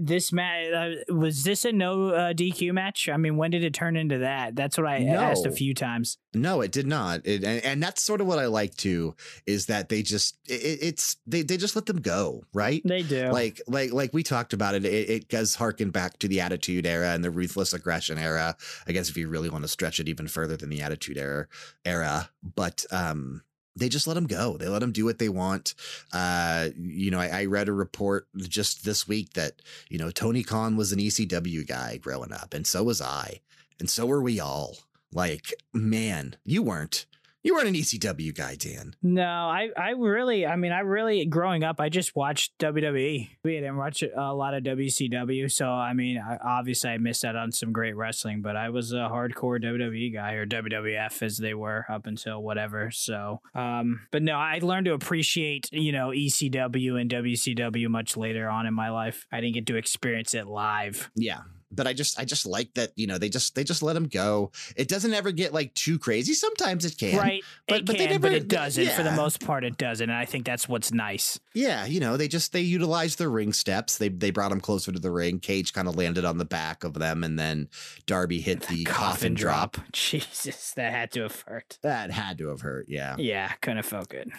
this 0.00 0.32
match 0.32 0.72
uh, 0.72 1.12
was 1.14 1.44
this 1.44 1.64
a 1.64 1.72
no 1.72 2.10
uh, 2.10 2.32
DQ 2.32 2.72
match? 2.72 3.08
I 3.08 3.16
mean, 3.16 3.36
when 3.36 3.50
did 3.50 3.64
it 3.64 3.74
turn 3.74 3.96
into 3.96 4.18
that? 4.18 4.54
That's 4.54 4.78
what 4.78 4.86
I 4.86 5.04
asked 5.04 5.46
a 5.46 5.50
No. 5.50 5.54
Few 5.62 5.74
times. 5.74 6.18
No, 6.34 6.60
it 6.60 6.72
did 6.72 6.86
not. 6.86 7.20
It, 7.24 7.44
and, 7.44 7.64
and 7.64 7.82
that's 7.82 8.02
sort 8.02 8.20
of 8.20 8.26
what 8.26 8.38
I 8.38 8.46
like 8.46 8.74
too 8.76 9.14
is 9.46 9.66
that 9.66 9.88
they 9.88 10.02
just 10.02 10.38
it, 10.48 10.78
it's 10.82 11.16
they 11.26 11.42
they 11.42 11.56
just 11.56 11.76
let 11.76 11.86
them 11.86 12.00
go, 12.00 12.44
right? 12.52 12.82
They 12.84 13.02
do. 13.02 13.30
like 13.30 13.60
like 13.68 13.92
like 13.92 14.12
we 14.12 14.22
talked 14.22 14.52
about 14.52 14.74
it, 14.74 14.84
it 14.84 15.10
it 15.10 15.28
does 15.28 15.54
harken 15.54 15.90
back 15.90 16.18
to 16.18 16.28
the 16.28 16.40
attitude 16.40 16.86
era 16.86 17.12
and 17.12 17.24
the 17.24 17.30
ruthless 17.30 17.72
aggression 17.72 18.18
era 18.18 18.56
i 18.86 18.92
guess 18.92 19.08
if 19.08 19.16
you 19.16 19.28
really 19.28 19.50
want 19.50 19.62
to 19.62 19.68
stretch 19.68 20.00
it 20.00 20.08
even 20.08 20.26
further 20.26 20.56
than 20.56 20.70
the 20.70 20.82
attitude 20.82 21.18
era 21.18 21.46
era 21.84 22.30
but 22.42 22.84
um 22.90 23.42
they 23.76 23.88
just 23.88 24.06
let 24.06 24.14
them 24.14 24.26
go 24.26 24.56
they 24.56 24.68
let 24.68 24.80
them 24.80 24.92
do 24.92 25.04
what 25.04 25.18
they 25.18 25.28
want 25.28 25.74
uh 26.12 26.68
you 26.76 27.10
know 27.10 27.20
I, 27.20 27.42
I 27.42 27.44
read 27.46 27.68
a 27.68 27.72
report 27.72 28.26
just 28.36 28.84
this 28.84 29.06
week 29.06 29.34
that 29.34 29.62
you 29.88 29.98
know 29.98 30.10
tony 30.10 30.42
khan 30.42 30.76
was 30.76 30.92
an 30.92 30.98
ecw 30.98 31.66
guy 31.66 31.96
growing 31.98 32.32
up 32.32 32.54
and 32.54 32.66
so 32.66 32.82
was 32.82 33.00
i 33.00 33.40
and 33.78 33.88
so 33.88 34.06
were 34.06 34.22
we 34.22 34.40
all 34.40 34.76
like 35.12 35.54
man 35.72 36.36
you 36.44 36.62
weren't 36.62 37.06
you 37.42 37.54
weren't 37.54 37.68
an 37.68 37.74
ecw 37.74 38.34
guy 38.34 38.54
dan 38.54 38.94
No, 39.02 39.24
I, 39.24 39.70
I 39.76 39.90
really, 39.90 40.46
I 40.46 40.56
mean, 40.56 40.72
I 40.72 40.80
really, 40.80 41.24
growing 41.26 41.64
up, 41.64 41.80
I 41.80 41.88
just 41.88 42.14
watched 42.14 42.56
WWE. 42.58 43.30
We 43.42 43.52
didn't 43.52 43.76
watch 43.76 44.02
a 44.02 44.32
lot 44.32 44.54
of 44.54 44.62
WCW. 44.62 45.50
So, 45.50 45.68
I 45.68 45.92
mean, 45.92 46.18
I, 46.18 46.36
obviously, 46.36 46.90
I 46.90 46.98
missed 46.98 47.24
out 47.24 47.36
on 47.36 47.50
some 47.52 47.72
great 47.72 47.96
wrestling, 47.96 48.42
but 48.42 48.56
I 48.56 48.70
was 48.70 48.92
a 48.92 49.08
hardcore 49.10 49.62
WWE 49.62 50.14
guy 50.14 50.34
or 50.34 50.46
WWF 50.46 51.22
as 51.22 51.38
they 51.38 51.54
were 51.54 51.84
up 51.90 52.06
until 52.06 52.42
whatever. 52.42 52.90
So, 52.90 53.40
um, 53.54 54.06
but 54.12 54.22
no, 54.22 54.34
I 54.34 54.60
learned 54.62 54.86
to 54.86 54.92
appreciate, 54.92 55.68
you 55.72 55.92
know, 55.92 56.10
ECW 56.10 57.00
and 57.00 57.10
WCW 57.10 57.88
much 57.88 58.16
later 58.16 58.48
on 58.48 58.66
in 58.66 58.74
my 58.74 58.90
life. 58.90 59.26
I 59.32 59.40
didn't 59.40 59.54
get 59.54 59.66
to 59.66 59.76
experience 59.76 60.34
it 60.34 60.46
live. 60.46 61.10
Yeah. 61.16 61.40
But 61.74 61.86
I 61.86 61.92
just 61.92 62.18
I 62.20 62.24
just 62.24 62.46
like 62.46 62.74
that, 62.74 62.90
you 62.96 63.06
know, 63.06 63.18
they 63.18 63.28
just 63.28 63.54
they 63.54 63.64
just 63.64 63.82
let 63.82 63.96
him 63.96 64.08
go. 64.08 64.52
It 64.76 64.88
doesn't 64.88 65.12
ever 65.12 65.32
get 65.32 65.52
like 65.54 65.74
too 65.74 65.98
crazy. 65.98 66.34
Sometimes 66.34 66.84
it 66.84 66.98
can. 66.98 67.16
right. 67.18 67.42
but- 67.66 67.78
it 67.78 67.86
but 67.86 67.98
they 67.98 68.06
can, 68.06 68.20
but 68.20 68.32
never- 68.32 68.44
it 68.44 68.48
doesn't. 68.48 68.88
For 68.90 69.02
the 69.02 69.12
most 69.12 69.40
part, 69.40 69.64
it 69.64 69.78
doesn't. 69.78 70.08
And 70.08 70.18
I 70.18 70.24
think 70.24 70.44
that's 70.44 70.68
what's 70.68 70.92
nice. 70.92 71.38
Yeah, 71.54 71.84
you 71.86 72.00
know, 72.00 72.16
they 72.16 72.28
just 72.28 72.52
they 72.52 72.60
utilize 72.60 73.16
the 73.16 73.28
ring 73.28 73.52
steps. 73.52 73.98
They 73.98 74.08
they 74.08 74.30
brought 74.30 74.52
him 74.52 74.60
closer 74.60 74.92
to 74.92 74.98
the 74.98 75.10
ring. 75.10 75.38
Cage 75.40 75.72
kind 75.72 75.88
of 75.88 75.96
landed 75.96 76.24
on 76.24 76.38
the 76.38 76.44
back 76.44 76.84
of 76.84 76.94
them 76.94 77.24
and 77.24 77.38
then 77.38 77.68
Darby 78.06 78.40
hit 78.40 78.62
the 78.68 78.84
coffin, 78.84 79.34
drop. 79.34 79.76
Jesus, 79.92 80.72
that 80.72 80.92
had 80.92 81.10
to 81.12 81.22
have 81.22 81.40
hurt. 81.46 81.78
That 81.82 82.10
had 82.10 82.38
to 82.38 82.48
have 82.48 82.60
hurt, 82.60 82.86
yeah. 82.88 83.16
Yeah, 83.18 83.50
couldn't 83.60 83.78
have 83.78 83.86
felt 83.86 84.08
good. 84.08 84.30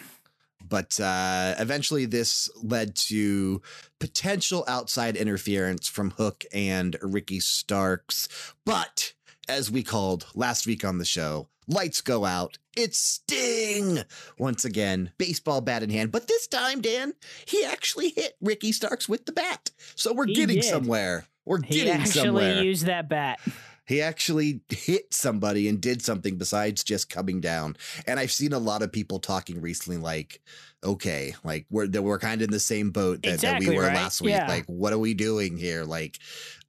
But 0.68 1.00
uh, 1.00 1.56
eventually, 1.60 2.06
this 2.06 2.50
led 2.62 2.96
to 3.08 3.62
potential 4.00 4.64
outside 4.68 5.16
interference 5.16 5.88
from 5.88 6.12
Hook 6.12 6.46
and 6.54 6.98
Ricky 7.02 7.40
Starks. 7.40 8.28
But 8.66 9.14
as 9.48 9.70
we 9.70 9.84
called 9.84 10.26
last 10.36 10.66
week 10.66 10.86
on 10.86 10.98
the 10.98 11.06
show, 11.06 11.50
lights 11.68 12.02
go 12.02 12.26
out. 12.26 12.58
It's 12.76 12.98
Sting 12.98 14.00
once 14.40 14.66
again, 14.66 15.12
baseball 15.18 15.62
bat 15.62 15.84
in 15.84 15.90
hand. 15.90 16.12
But 16.12 16.28
this 16.28 16.48
time, 16.48 16.82
Dan, 16.82 17.14
he 17.46 17.64
actually 17.64 18.10
hit 18.10 18.36
Ricky 18.42 18.72
Starks 18.72 19.08
with 19.08 19.26
the 19.26 19.32
bat. 19.32 19.72
So 19.96 20.14
we're 20.14 20.28
He 20.28 20.34
getting 20.34 20.56
did. 20.56 20.66
somewhere. 20.66 21.26
We're 21.46 21.62
He 21.62 21.84
getting 21.84 22.06
somewhere. 22.06 22.44
He 22.44 22.50
actually 22.52 22.68
used 22.68 22.86
that 22.88 23.10
bat. 23.10 23.40
He 23.86 24.02
actually 24.02 24.62
hit 24.70 25.14
somebody 25.14 25.68
and 25.68 25.82
did 25.82 26.02
something 26.02 26.38
besides 26.38 26.84
just 26.84 27.10
coming 27.10 27.42
down. 27.42 27.76
And 28.08 28.20
I've 28.20 28.32
seen 28.32 28.54
a 28.54 28.60
lot 28.60 28.82
of 28.82 28.92
people 28.92 29.20
talking 29.20 29.60
recently, 29.60 29.98
like, 29.98 30.42
okay, 30.84 31.36
like 31.44 31.66
we're 31.70 31.88
that 31.88 32.02
we're 32.02 32.20
kind 32.20 32.42
of 32.42 32.46
in 32.46 32.52
the 32.52 32.60
same 32.60 32.92
boat 32.92 33.22
that, 33.24 33.40
that 33.42 33.60
we 33.60 33.76
were 33.76 33.84
right? 33.84 33.96
last 33.96 34.22
week. 34.22 34.32
Yeah. 34.32 34.48
Like, 34.48 34.66
what 34.68 34.94
are 34.94 34.98
we 35.00 35.14
doing 35.14 35.58
here? 35.58 35.84
Like, 35.84 36.20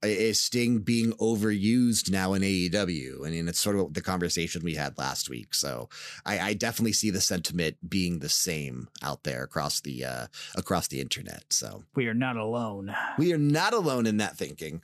is 0.04 0.40
Sting 0.40 0.78
being 0.78 1.12
overused 1.14 2.10
now 2.10 2.32
in 2.34 2.42
AEW? 2.42 3.26
I 3.26 3.30
mean, 3.30 3.48
it's 3.48 3.60
sort 3.60 3.76
of 3.76 3.94
the 3.94 4.00
conversation 4.02 4.62
we 4.64 4.74
had 4.74 4.96
last 4.98 5.28
week. 5.28 5.54
So 5.54 5.88
I, 6.24 6.38
I 6.38 6.54
definitely 6.54 6.92
see 6.92 7.10
the 7.10 7.20
sentiment 7.20 7.76
being 7.88 8.18
the 8.18 8.28
same 8.28 8.88
out 9.02 9.24
there 9.24 9.42
across 9.42 9.80
the 9.80 10.04
uh 10.04 10.26
across 10.56 10.88
the 10.88 11.00
internet. 11.00 11.44
So 11.50 11.84
We 11.94 12.06
are 12.08 12.14
not 12.14 12.36
alone. 12.36 12.94
we 13.18 13.32
are 13.32 13.38
not 13.38 13.72
alone 13.74 14.06
in 14.06 14.18
that 14.18 14.36
thinking, 14.36 14.82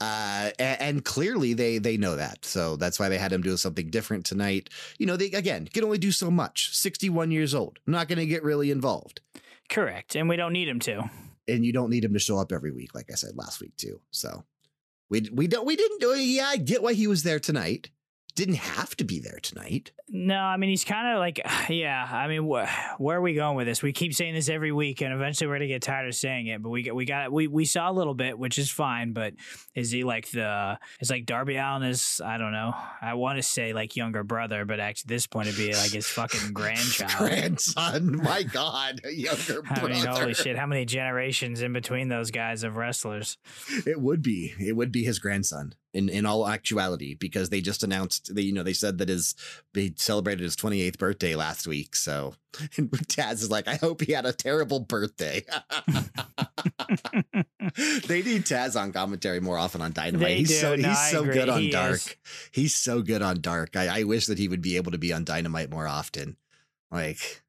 uh, 0.00 0.50
and, 0.58 0.80
and 0.80 1.04
clearly 1.04 1.54
they 1.54 1.78
they 1.78 1.96
know 1.96 2.16
that. 2.16 2.44
So 2.44 2.76
that's 2.76 2.98
why 2.98 3.08
they 3.08 3.18
had 3.18 3.32
him 3.32 3.42
do 3.42 3.56
something 3.56 3.90
different 3.90 4.24
tonight. 4.26 4.70
You 4.98 5.06
know, 5.06 5.16
they 5.16 5.30
again 5.32 5.66
can 5.72 5.84
only 5.84 5.98
do 5.98 6.12
so 6.12 6.30
much. 6.30 6.74
Sixty 6.76 7.08
one 7.10 7.30
years 7.30 7.54
old, 7.54 7.78
not 7.86 8.08
going 8.08 8.18
to 8.18 8.26
get 8.26 8.42
really 8.44 8.70
involved, 8.70 9.20
Correct. 9.68 10.14
And 10.16 10.28
we 10.28 10.36
don't 10.36 10.52
need 10.52 10.68
him 10.68 10.80
to. 10.80 11.10
and 11.48 11.64
you 11.64 11.72
don't 11.72 11.90
need 11.90 12.04
him 12.04 12.12
to 12.12 12.18
show 12.18 12.38
up 12.38 12.52
every 12.52 12.70
week, 12.72 12.94
like 12.94 13.10
I 13.10 13.14
said 13.14 13.36
last 13.36 13.60
week 13.60 13.76
too. 13.76 14.00
So 14.10 14.44
we 15.10 15.28
we 15.32 15.46
don't 15.46 15.66
we 15.66 15.76
didn't 15.76 16.00
do. 16.00 16.14
Yeah, 16.14 16.46
I 16.46 16.56
get 16.56 16.82
why 16.82 16.94
he 16.94 17.06
was 17.06 17.22
there 17.22 17.40
tonight. 17.40 17.90
Didn't 18.34 18.56
have 18.56 18.96
to 18.96 19.04
be 19.04 19.18
there 19.18 19.38
tonight. 19.42 19.92
No, 20.08 20.36
I 20.38 20.56
mean, 20.56 20.70
he's 20.70 20.84
kind 20.84 21.08
of 21.14 21.18
like, 21.18 21.40
yeah. 21.68 22.08
I 22.10 22.26
mean, 22.28 22.42
wh- 22.48 23.00
where 23.00 23.18
are 23.18 23.20
we 23.20 23.34
going 23.34 23.56
with 23.56 23.66
this? 23.66 23.82
We 23.82 23.92
keep 23.92 24.14
saying 24.14 24.34
this 24.34 24.48
every 24.48 24.72
week, 24.72 25.00
and 25.02 25.12
eventually 25.12 25.48
we're 25.48 25.56
gonna 25.56 25.66
get 25.68 25.82
tired 25.82 26.08
of 26.08 26.14
saying 26.14 26.46
it. 26.46 26.62
But 26.62 26.70
we 26.70 26.82
got, 26.82 26.94
we 26.94 27.04
got, 27.04 27.32
we 27.32 27.48
we 27.48 27.64
saw 27.64 27.90
a 27.90 27.92
little 27.92 28.14
bit, 28.14 28.38
which 28.38 28.58
is 28.58 28.70
fine. 28.70 29.12
But 29.12 29.34
is 29.74 29.90
he 29.90 30.04
like 30.04 30.30
the? 30.30 30.78
It's 31.00 31.10
like 31.10 31.26
Darby 31.26 31.56
Allin 31.56 31.82
is. 31.82 32.20
I 32.24 32.38
don't 32.38 32.52
know. 32.52 32.74
I 33.00 33.14
want 33.14 33.38
to 33.38 33.42
say 33.42 33.72
like 33.72 33.96
younger 33.96 34.22
brother, 34.24 34.64
but 34.64 34.80
actually, 34.80 35.08
at 35.08 35.16
this 35.16 35.26
point, 35.26 35.48
it'd 35.48 35.58
be 35.58 35.74
like 35.74 35.90
his 35.90 36.06
fucking 36.06 36.52
grandchild. 36.54 37.18
Grandson, 37.18 38.16
my 38.22 38.42
God, 38.52 39.00
younger 39.12 39.62
I 39.70 39.74
brother. 39.80 39.88
mean, 39.88 40.06
holy 40.06 40.34
shit! 40.34 40.56
How 40.56 40.66
many 40.66 40.84
generations 40.86 41.62
in 41.62 41.72
between 41.72 42.08
those 42.08 42.30
guys 42.30 42.62
of 42.64 42.76
wrestlers? 42.76 43.38
It 43.86 44.00
would 44.00 44.22
be. 44.22 44.54
It 44.58 44.76
would 44.76 44.92
be 44.92 45.04
his 45.04 45.18
grandson 45.18 45.74
in, 45.92 46.08
in 46.08 46.24
all 46.26 46.46
actuality, 46.48 47.14
because 47.14 47.48
they 47.50 47.60
just 47.60 47.82
announced 47.82 48.34
they, 48.34 48.42
you 48.42 48.52
know, 48.52 48.62
they 48.62 48.72
said 48.72 48.98
that 48.98 49.08
his 49.08 49.34
he 49.74 49.92
celebrated 49.96 50.42
his 50.42 50.56
28th 50.56 50.98
birthday 50.98 51.34
last 51.34 51.66
week. 51.66 51.96
So 51.96 52.34
and 52.76 52.90
Taz 52.90 53.34
is 53.34 53.50
like, 53.50 53.68
I 53.68 53.74
hope 53.76 54.00
he 54.02 54.12
had 54.12 54.26
a 54.26 54.32
terrible 54.32 54.80
birthday. 54.80 55.44
they 58.06 58.22
need 58.22 58.44
Taz 58.44 58.80
on 58.80 58.92
commentary 58.92 59.40
more 59.40 59.58
often 59.58 59.80
on 59.80 59.92
Dynamite. 59.92 60.26
They 60.28 60.36
he's 60.38 60.48
do. 60.48 60.54
so 60.54 60.76
No, 60.76 60.88
he's 60.88 61.10
so 61.10 61.24
good 61.24 61.48
on 61.48 61.60
He 61.60 61.70
Dark. 61.70 61.94
is. 61.94 62.16
He's 62.52 62.74
so 62.74 63.02
good 63.02 63.22
on 63.22 63.40
Dark. 63.40 63.76
I, 63.76 64.00
I 64.00 64.02
wish 64.04 64.26
that 64.26 64.38
he 64.38 64.48
would 64.48 64.62
be 64.62 64.76
able 64.76 64.92
to 64.92 64.98
be 64.98 65.12
on 65.12 65.24
Dynamite 65.24 65.70
more 65.70 65.86
often. 65.86 66.36
Like 66.90 67.42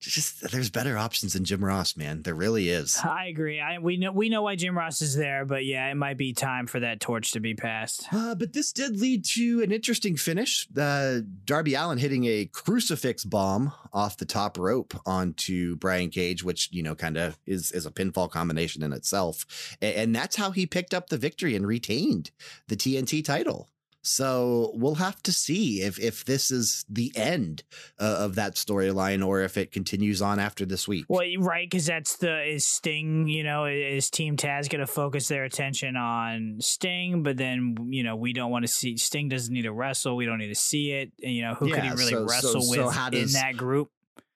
just 0.00 0.50
there's 0.52 0.70
better 0.70 0.96
options 0.98 1.32
than 1.32 1.44
Jim 1.44 1.64
Ross, 1.64 1.96
man. 1.96 2.22
There 2.22 2.34
really 2.34 2.68
is. 2.68 2.98
I 3.02 3.26
agree. 3.26 3.60
I 3.60 3.78
we 3.78 3.96
know 3.96 4.12
we 4.12 4.28
know 4.28 4.42
why 4.42 4.54
Jim 4.56 4.76
Ross 4.76 5.02
is 5.02 5.16
there, 5.16 5.44
but 5.44 5.64
yeah, 5.64 5.90
it 5.90 5.94
might 5.96 6.16
be 6.16 6.32
time 6.32 6.66
for 6.66 6.80
that 6.80 7.00
torch 7.00 7.32
to 7.32 7.40
be 7.40 7.54
passed. 7.54 8.04
Uh, 8.12 8.34
but 8.34 8.52
this 8.52 8.72
did 8.72 9.00
lead 9.00 9.24
to 9.24 9.62
an 9.62 9.72
interesting 9.72 10.16
finish. 10.16 10.68
Uh, 10.76 11.20
Darby 11.44 11.74
Allin 11.74 11.98
hitting 11.98 12.24
a 12.26 12.44
crucifix 12.46 13.24
bomb 13.24 13.72
off 13.92 14.16
the 14.16 14.26
top 14.26 14.58
rope 14.58 14.94
onto 15.06 15.76
Brian 15.76 16.10
Cage, 16.10 16.44
which 16.44 16.68
you 16.72 16.82
know 16.82 16.94
kind 16.94 17.16
of 17.16 17.38
is 17.46 17.72
is 17.72 17.86
a 17.86 17.90
pinfall 17.90 18.30
combination 18.30 18.82
in 18.82 18.92
itself, 18.92 19.76
A- 19.82 19.98
and 19.98 20.14
that's 20.14 20.36
how 20.36 20.50
he 20.50 20.66
picked 20.66 20.94
up 20.94 21.08
the 21.08 21.18
victory 21.18 21.56
and 21.56 21.66
retained 21.66 22.30
the 22.68 22.76
TNT 22.76 23.24
title. 23.24 23.68
So 24.06 24.70
we'll 24.74 24.94
have 24.94 25.20
to 25.24 25.32
see 25.32 25.82
if 25.82 25.98
if 25.98 26.24
this 26.24 26.52
is 26.52 26.84
the 26.88 27.10
end 27.16 27.64
uh, 27.98 28.18
of 28.20 28.36
that 28.36 28.54
storyline 28.54 29.26
or 29.26 29.40
if 29.40 29.56
it 29.56 29.72
continues 29.72 30.22
on 30.22 30.38
after 30.38 30.64
this 30.64 30.86
week. 30.86 31.06
Well, 31.08 31.24
right, 31.38 31.68
because 31.68 31.86
that's 31.86 32.16
the 32.16 32.42
is 32.44 32.64
Sting. 32.64 33.26
You 33.26 33.42
know, 33.42 33.64
is 33.64 34.08
Team 34.08 34.36
Taz 34.36 34.70
going 34.70 34.80
to 34.80 34.86
focus 34.86 35.26
their 35.26 35.42
attention 35.42 35.96
on 35.96 36.58
Sting? 36.60 37.24
But 37.24 37.36
then 37.36 37.76
you 37.88 38.04
know 38.04 38.14
we 38.14 38.32
don't 38.32 38.52
want 38.52 38.64
to 38.64 38.72
see 38.72 38.96
Sting 38.96 39.28
doesn't 39.28 39.52
need 39.52 39.62
to 39.62 39.72
wrestle. 39.72 40.14
We 40.14 40.24
don't 40.24 40.38
need 40.38 40.48
to 40.48 40.54
see 40.54 40.92
it. 40.92 41.10
And, 41.20 41.32
you 41.32 41.42
know, 41.42 41.54
who 41.54 41.72
could 41.72 41.82
he 41.82 41.90
really 41.90 42.12
so- 42.12 42.24
wrestle 42.24 42.60
so- 42.62 42.74
so 42.74 42.84
with 42.86 42.94
how 42.94 43.08
in 43.08 43.32
that 43.32 43.56
group? 43.56 43.90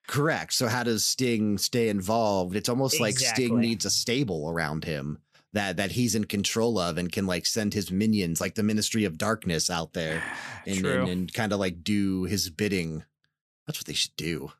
Correct. 0.07 0.51
So 0.51 0.67
how 0.67 0.83
does 0.83 1.05
Sting 1.05 1.57
stay 1.57 1.87
involved? 1.87 2.57
It's 2.57 2.67
almost 2.67 2.99
like 2.99 3.17
Sting 3.17 3.59
needs 3.59 3.85
a 3.85 3.89
stable 3.89 4.49
around 4.49 4.83
him 4.83 5.19
that 5.53 5.77
that 5.77 5.91
he's 5.91 6.15
in 6.15 6.25
control 6.25 6.79
of 6.79 6.97
and 6.97 7.11
can 7.11 7.27
like 7.27 7.45
send 7.45 7.73
his 7.73 7.91
minions 7.91 8.39
like 8.39 8.55
the 8.55 8.63
Ministry 8.63 9.03
of 9.05 9.17
Darkness 9.17 9.69
out 9.69 9.93
there 9.93 10.23
and 10.65 10.77
True. 10.79 11.01
and, 11.01 11.09
and 11.09 11.33
kind 11.33 11.51
of 11.53 11.59
like 11.59 11.83
do 11.83 12.23
his 12.23 12.49
bidding. 12.49 13.03
That's 13.67 13.79
what 13.79 13.85
they 13.87 13.93
should 13.93 14.15
do. 14.15 14.51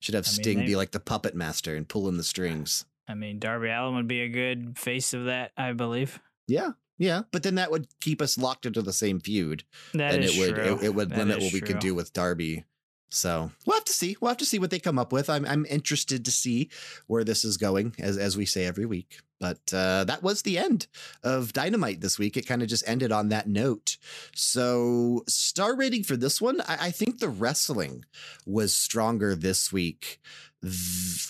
Should 0.00 0.14
have 0.14 0.26
I 0.26 0.30
mean, 0.30 0.34
Sting 0.34 0.58
they- 0.60 0.66
be 0.66 0.76
like 0.76 0.90
the 0.92 1.00
puppet 1.00 1.34
master 1.34 1.76
and 1.76 1.88
pulling 1.88 2.16
the 2.16 2.22
strings. 2.24 2.84
I 3.08 3.14
mean, 3.14 3.38
Darby 3.38 3.68
Allin 3.68 3.94
would 3.96 4.08
be 4.08 4.20
a 4.22 4.28
good 4.28 4.78
face 4.78 5.12
of 5.12 5.24
that, 5.26 5.50
I 5.56 5.72
believe. 5.72 6.20
Yeah. 6.46 6.72
Yeah, 6.98 7.22
but 7.32 7.42
then 7.42 7.56
that 7.56 7.70
would 7.72 7.88
keep 8.00 8.22
us 8.22 8.38
locked 8.38 8.64
into 8.64 8.80
the 8.80 8.92
same 8.92 9.18
feud, 9.18 9.64
That 9.92 10.14
and 10.14 10.22
is 10.24 10.36
it 10.36 10.40
would 10.40 10.54
true. 10.54 10.64
it, 10.76 10.82
it 10.84 10.94
would 10.94 11.10
That 11.10 11.18
limit 11.18 11.40
what 11.40 11.52
we 11.52 11.60
could 11.60 11.80
do 11.80 11.96
with 11.96 12.12
Darby. 12.12 12.64
So 13.10 13.50
we'll 13.66 13.76
have 13.76 13.84
to 13.86 13.92
see. 13.92 14.16
We'll 14.20 14.28
have 14.28 14.36
to 14.38 14.44
see 14.46 14.60
what 14.60 14.70
they 14.70 14.78
come 14.78 14.98
up 15.00 15.12
with. 15.12 15.28
I'm 15.28 15.44
I'm 15.46 15.66
interested 15.66 16.24
to 16.24 16.30
see 16.30 16.70
where 17.08 17.24
this 17.24 17.44
is 17.44 17.56
going, 17.56 17.94
as 17.98 18.18
as 18.18 18.36
we 18.36 18.46
say 18.46 18.66
every 18.66 18.86
week. 18.86 19.18
But 19.42 19.74
uh, 19.74 20.04
that 20.04 20.22
was 20.22 20.42
the 20.42 20.56
end 20.56 20.86
of 21.24 21.52
Dynamite 21.52 22.00
this 22.00 22.16
week. 22.16 22.36
It 22.36 22.46
kind 22.46 22.62
of 22.62 22.68
just 22.68 22.86
ended 22.86 23.10
on 23.10 23.28
that 23.30 23.48
note. 23.48 23.96
So 24.36 25.24
star 25.26 25.74
rating 25.74 26.04
for 26.04 26.16
this 26.16 26.40
one, 26.40 26.60
I, 26.60 26.76
I 26.80 26.90
think 26.92 27.18
the 27.18 27.28
wrestling 27.28 28.04
was 28.46 28.72
stronger 28.72 29.34
this 29.34 29.72
week. 29.72 30.20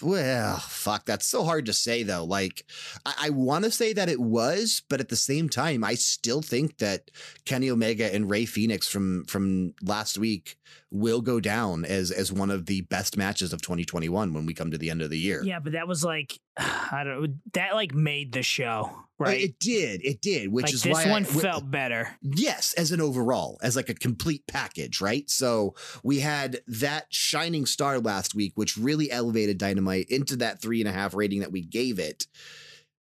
Well, 0.03 0.59
fuck, 0.59 1.07
that's 1.07 1.27
so 1.27 1.45
hard 1.45 1.67
to 1.67 1.73
say 1.73 2.03
though. 2.03 2.25
Like, 2.25 2.65
I, 3.07 3.15
I 3.23 3.31
want 3.31 3.65
to 3.65 3.71
say 3.71 3.93
that 3.95 4.09
it 4.09 4.21
was, 4.21 4.83
but 4.89 5.01
at 5.01 5.09
the 5.09 5.17
same 5.17 5.49
time, 5.49 5.85
I 5.85 5.95
still 5.95 6.43
think 6.43 6.79
that 6.79 7.11
Kenny 7.45 7.71
Omega 7.71 8.13
and 8.13 8.29
Rey 8.31 8.45
Fenix 8.45 8.87
from 8.89 9.25
from 9.25 9.75
last 9.83 10.19
week 10.19 10.59
will 10.91 11.23
go 11.23 11.41
down 11.41 11.87
as 11.87 12.11
as 12.11 12.31
one 12.31 12.51
of 12.51 12.67
the 12.67 12.83
best 12.83 13.17
matches 13.17 13.53
of 13.55 13.63
2021 13.63 14.35
when 14.35 14.45
we 14.45 14.53
come 14.53 14.71
to 14.71 14.79
the 14.79 14.91
end 14.91 15.01
of 15.01 15.09
the 15.09 15.19
year. 15.19 15.43
Yeah, 15.43 15.61
but 15.61 15.73
that 15.73 15.89
was 15.89 16.05
like 16.05 16.39
I 16.57 17.03
don't 17.05 17.23
know. 17.23 17.35
That 17.55 17.75
like 17.75 17.95
made 17.95 18.33
the 18.33 18.43
show, 18.43 19.05
right? 19.19 19.41
It 19.41 19.59
did, 19.59 20.05
it 20.05 20.21
did, 20.21 20.53
which 20.53 20.65
like 20.65 20.75
is 20.75 20.83
this 20.83 20.93
why 20.93 21.05
I- 21.05 21.11
one 21.11 21.23
wi- 21.25 21.43
felt 21.43 21.71
better. 21.71 22.17
Yes, 22.23 22.73
as 22.75 22.91
an 22.93 23.01
overall, 23.01 23.59
as 23.63 23.77
like 23.77 23.89
a 23.89 23.95
complete 23.95 24.45
package, 24.47 25.01
right? 25.01 25.29
So 25.31 25.75
we 26.03 26.21
had 26.21 26.61
that 26.67 27.07
shining 27.11 27.67
star 27.67 27.99
last 28.01 28.35
week, 28.35 28.53
which 28.57 28.77
really 28.77 29.11
elevated 29.11 29.59
Dynamite 29.59 30.09
into 30.11 30.37
that 30.37 30.61
three 30.61 30.81
and 30.81 30.89
a 30.89 30.93
half 30.93 31.15
rating 31.15 31.41
that 31.41 31.53
we 31.53 31.63
gave 31.63 31.99
it. 31.99 32.27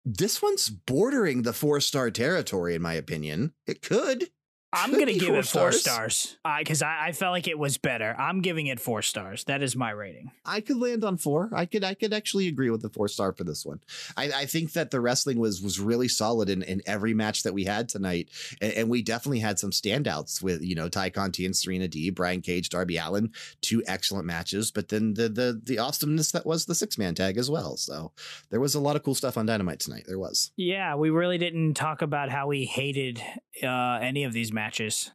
This 0.04 0.42
one's 0.42 0.68
bordering 0.68 1.42
the 1.42 1.52
four 1.52 1.80
star 1.80 2.10
territory, 2.10 2.74
in 2.74 2.82
my 2.82 2.94
opinion. 2.94 3.52
It 3.66 3.82
could. 3.82 4.30
I'm 4.72 4.92
gonna 4.92 5.12
give 5.12 5.34
it 5.34 5.46
four 5.46 5.72
stars. 5.72 6.36
because 6.58 6.82
I, 6.82 7.08
I 7.08 7.12
felt 7.12 7.32
like 7.32 7.46
it 7.48 7.58
was 7.58 7.78
better. 7.78 8.14
I'm 8.18 8.40
giving 8.40 8.66
it 8.66 8.80
four 8.80 9.02
stars. 9.02 9.44
That 9.44 9.62
is 9.62 9.76
my 9.76 9.90
rating. 9.90 10.30
I 10.44 10.60
could 10.60 10.78
land 10.78 11.04
on 11.04 11.18
four. 11.18 11.50
I 11.54 11.66
could 11.66 11.84
I 11.84 11.94
could 11.94 12.12
actually 12.12 12.48
agree 12.48 12.70
with 12.70 12.82
the 12.82 12.88
four 12.88 13.08
star 13.08 13.32
for 13.32 13.44
this 13.44 13.64
one. 13.66 13.80
I, 14.16 14.32
I 14.32 14.46
think 14.46 14.72
that 14.72 14.90
the 14.90 15.00
wrestling 15.00 15.38
was 15.38 15.60
was 15.60 15.78
really 15.78 16.08
solid 16.08 16.48
in, 16.48 16.62
in 16.62 16.80
every 16.86 17.14
match 17.14 17.42
that 17.42 17.54
we 17.54 17.64
had 17.64 17.88
tonight. 17.88 18.28
And, 18.60 18.72
and 18.72 18.88
we 18.88 19.02
definitely 19.02 19.40
had 19.40 19.58
some 19.58 19.70
standouts 19.70 20.42
with, 20.42 20.62
you 20.62 20.74
know, 20.74 20.88
Tay 20.88 21.10
Conti 21.10 21.44
and 21.44 21.56
Serena 21.56 21.88
D, 21.88 22.10
Brian 22.10 22.40
Cage, 22.40 22.68
Darby 22.68 22.96
Allin, 22.96 23.32
two 23.60 23.82
excellent 23.86 24.26
matches, 24.26 24.70
but 24.70 24.88
then 24.88 25.14
the 25.14 25.28
the 25.28 25.60
the 25.62 25.78
awesomeness 25.78 26.32
that 26.32 26.46
was 26.46 26.66
the 26.66 26.74
six 26.74 26.96
man 26.96 27.14
tag 27.14 27.36
as 27.36 27.50
well. 27.50 27.76
So 27.76 28.12
there 28.50 28.60
was 28.60 28.74
a 28.74 28.80
lot 28.80 28.96
of 28.96 29.02
cool 29.02 29.14
stuff 29.14 29.36
on 29.36 29.46
Dynamite 29.46 29.80
tonight. 29.80 30.04
There 30.06 30.18
was. 30.18 30.50
Yeah, 30.56 30.94
we 30.94 31.10
really 31.10 31.38
didn't 31.38 31.74
talk 31.74 32.02
about 32.02 32.30
how 32.30 32.46
we 32.46 32.64
hated 32.64 33.20
uh, 33.62 33.98
any 34.00 34.24
of 34.24 34.32
these 34.32 34.52
matches, 34.52 34.61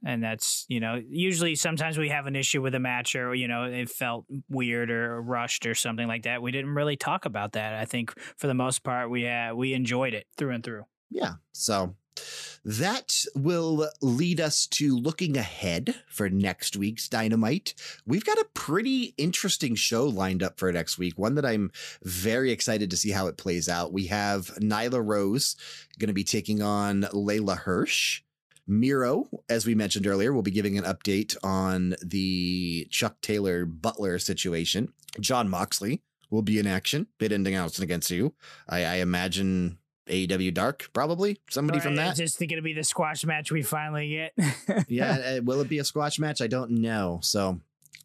and 0.06 0.24
that's 0.24 0.66
you 0.68 0.80
know 0.80 1.02
usually 1.10 1.56
sometimes 1.56 1.98
we 1.98 2.10
have 2.10 2.26
an 2.26 2.36
issue 2.36 2.62
with 2.62 2.76
a 2.76 2.80
match 2.80 3.16
or 3.16 3.34
you 3.34 3.48
know 3.48 3.64
it 3.64 3.90
felt 3.90 4.26
weird 4.50 4.90
or 4.90 5.22
rushed 5.22 5.66
or 5.66 5.76
something 5.76 6.08
like 6.08 6.24
that. 6.24 6.42
We 6.42 6.52
didn't 6.52 6.74
really 6.74 6.98
talk 6.98 7.26
about 7.26 7.54
that. 7.54 7.74
I 7.74 7.86
think 7.86 8.14
for 8.38 8.48
the 8.48 8.54
most 8.54 8.84
part 8.84 9.10
we 9.10 9.28
uh, 9.28 9.54
we 9.56 9.74
enjoyed 9.74 10.14
it 10.14 10.28
through 10.38 10.52
and 10.52 10.64
through. 10.64 10.86
Yeah. 11.10 11.34
So 11.54 11.96
that 12.66 13.24
will 13.36 13.90
lead 14.02 14.42
us 14.42 14.68
to 14.68 14.98
looking 14.98 15.38
ahead 15.38 15.96
for 16.10 16.30
next 16.30 16.76
week's 16.76 17.08
Dynamite. 17.08 17.74
We've 18.06 18.26
got 18.26 18.38
a 18.38 18.48
pretty 18.54 19.14
interesting 19.18 19.76
show 19.76 20.06
lined 20.06 20.44
up 20.44 20.60
for 20.60 20.72
next 20.72 20.98
week, 20.98 21.18
one 21.18 21.36
that 21.36 21.46
I'm 21.46 21.72
very 22.04 22.52
excited 22.52 22.90
to 22.90 22.98
see 22.98 23.12
how 23.12 23.28
it 23.28 23.38
plays 23.38 23.70
out. 23.70 23.94
We 23.94 24.08
have 24.08 24.48
Nyla 24.56 25.02
Rose 25.06 25.56
going 25.98 26.08
to 26.08 26.14
be 26.14 26.24
taking 26.24 26.62
on 26.62 27.04
Leyla 27.14 27.58
Hirsch. 27.58 28.22
Miro, 28.68 29.30
as 29.50 29.66
we 29.66 29.76
mentioned 29.76 30.06
earlier, 30.06 30.34
will 30.34 30.42
be 30.42 30.52
giving 30.52 30.78
an 30.78 30.84
update 30.84 31.36
on 31.44 31.96
the 32.04 32.88
Chuck 32.92 33.22
Taylor 33.22 33.66
Butler 33.66 34.20
situation. 34.20 34.94
Jon 35.20 35.50
Moxley 35.50 36.02
will 36.30 36.42
be 36.42 36.60
in 36.60 36.68
action, 36.68 37.08
bid 37.18 37.32
ending 37.32 37.56
out 37.56 37.80
against 37.80 38.12
you. 38.12 38.34
I, 38.68 38.84
I 38.84 38.96
imagine 38.96 39.78
AEW 40.08 40.54
Dark, 40.54 40.90
probably 40.94 41.40
somebody 41.50 41.80
from 41.80 41.98
Or 41.98 42.14
Just 42.14 42.38
think 42.38 42.52
it'll 42.52 42.64
be 42.64 42.74
the 42.74 42.84
squash 42.84 43.26
match 43.26 43.52
we 43.52 43.62
finally 43.62 44.10
get? 44.10 44.86
yeah, 44.88 45.38
uh, 45.38 45.42
will 45.44 45.62
it 45.62 45.70
be 45.70 45.80
a 45.80 45.84
squash 45.84 46.20
match? 46.20 46.42
I 46.42 46.48
don't 46.48 46.72
know. 46.72 47.20
So 47.22 47.60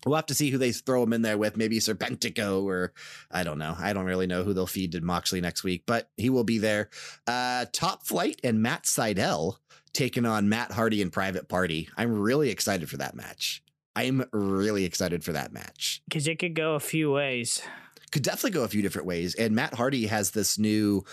we'll 0.05 0.17
have 0.17 0.27
to 0.27 0.35
see 0.35 0.51
who 0.51 0.59
they 0.59 0.73
throw 0.73 1.03
him 1.03 1.13
in 1.13 1.23
there 1.23 1.39
with. 1.39 1.57
Maybe 1.57 1.79
Serpentico 1.79 2.65
or 2.65 2.93
I 3.31 3.45
don't 3.45 3.59
know. 3.59 3.75
I 3.79 3.93
don't 3.93 4.05
really 4.05 4.27
know 4.27 4.43
who 4.43 4.53
they'll 4.53 4.67
feed 4.67 4.93
to 4.93 5.01
Moxley 5.01 5.41
next 5.41 5.65
week, 5.65 5.85
but 5.87 6.11
he 6.17 6.31
will 6.31 6.45
be 6.45 6.59
there. 6.59 6.91
Uh, 7.27 7.67
Top 7.73 8.07
Flight 8.07 8.41
and 8.45 8.63
Matt 8.63 8.85
Sydal 8.85 9.57
taking 9.93 10.27
on 10.27 10.49
Matt 10.49 10.73
Hardy 10.73 11.03
and 11.03 11.13
Private 11.13 11.49
Party. 11.49 11.89
I'm 11.97 12.13
really 12.13 12.51
excited 12.51 12.89
for 12.89 12.97
that 12.99 13.15
match. 13.15 13.63
I'm 13.95 14.25
really 14.33 14.85
excited 14.85 15.23
for 15.23 15.33
that 15.33 15.53
match. 15.53 16.03
Because 16.09 16.27
it 16.27 16.39
could 16.39 16.55
go 16.55 16.75
a 16.75 16.81
few 16.81 17.11
ways. 17.13 17.63
could 18.11 18.23
definitely 18.23 18.53
go 18.53 18.65
a 18.65 18.69
few 18.69 18.83
different 18.83 19.07
ways. 19.07 19.35
And 19.35 19.55
Matt 19.55 19.75
Hardy 19.75 20.07
has 20.07 20.31
this 20.31 20.59
new 20.59 21.05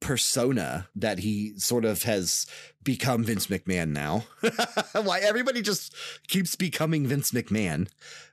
persona 0.00 0.88
that 0.94 1.18
he 1.18 1.58
sort 1.58 1.84
of 1.84 2.02
has 2.04 2.46
become 2.84 3.24
Vince 3.24 3.48
McMahon 3.48 3.90
now. 3.90 4.24
Why 5.02 5.20
everybody 5.20 5.62
just 5.62 5.94
keeps 6.28 6.54
becoming 6.54 7.06
Vince 7.06 7.32
McMahon, 7.32 7.88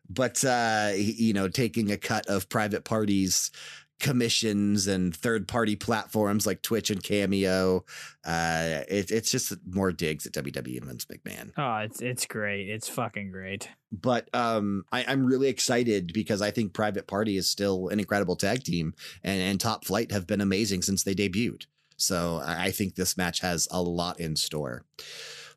but 0.10 0.44
uh, 0.46 0.92
you 0.96 1.34
know, 1.34 1.48
taking 1.48 1.92
a 1.92 1.98
cut 1.98 2.28
of 2.28 2.48
private 2.48 2.84
parties 2.84 3.52
commissions 4.00 4.88
and 4.88 5.16
third 5.16 5.48
party 5.48 5.76
platforms 5.76 6.46
like 6.46 6.62
Twitch 6.62 6.90
and 6.90 7.02
Cameo. 7.02 7.86
Uh, 8.26 8.82
it, 8.88 9.12
it's 9.12 9.32
just 9.32 9.54
more 9.66 9.92
digs 9.92 10.26
at 10.26 10.34
WWE 10.34 10.78
and 10.78 10.86
Vince 10.86 11.06
McMahon 11.06 11.52
Oh, 11.58 11.78
it's 11.78 12.02
it's 12.02 12.26
great. 12.26 12.70
It's 12.70 12.90
fucking 12.90 13.32
great. 13.32 13.70
but 13.92 14.30
um, 14.34 14.84
I, 14.92 15.06
I'm 15.08 15.26
really 15.26 15.48
excited 15.48 16.12
because 16.14 16.42
I 16.42 16.52
think 16.52 16.74
Private 16.74 17.08
Party 17.08 17.38
is 17.38 17.50
still 17.50 17.88
an 17.90 18.00
incredible 18.00 18.36
tag 18.36 18.64
team, 18.64 18.94
and, 19.24 19.42
and 19.42 19.60
Top 19.60 19.86
Flight 19.86 20.12
have 20.12 20.28
been 20.28 20.42
amazing 20.42 20.82
since 20.82 21.04
they 21.04 21.16
debuted. 21.16 21.66
So 21.98 22.42
I 22.44 22.66
I 22.66 22.72
think 22.72 22.96
this 22.96 23.16
match 23.18 23.40
has 23.42 23.68
a 23.72 23.82
lot 23.82 24.20
in 24.20 24.36
store. 24.36 24.84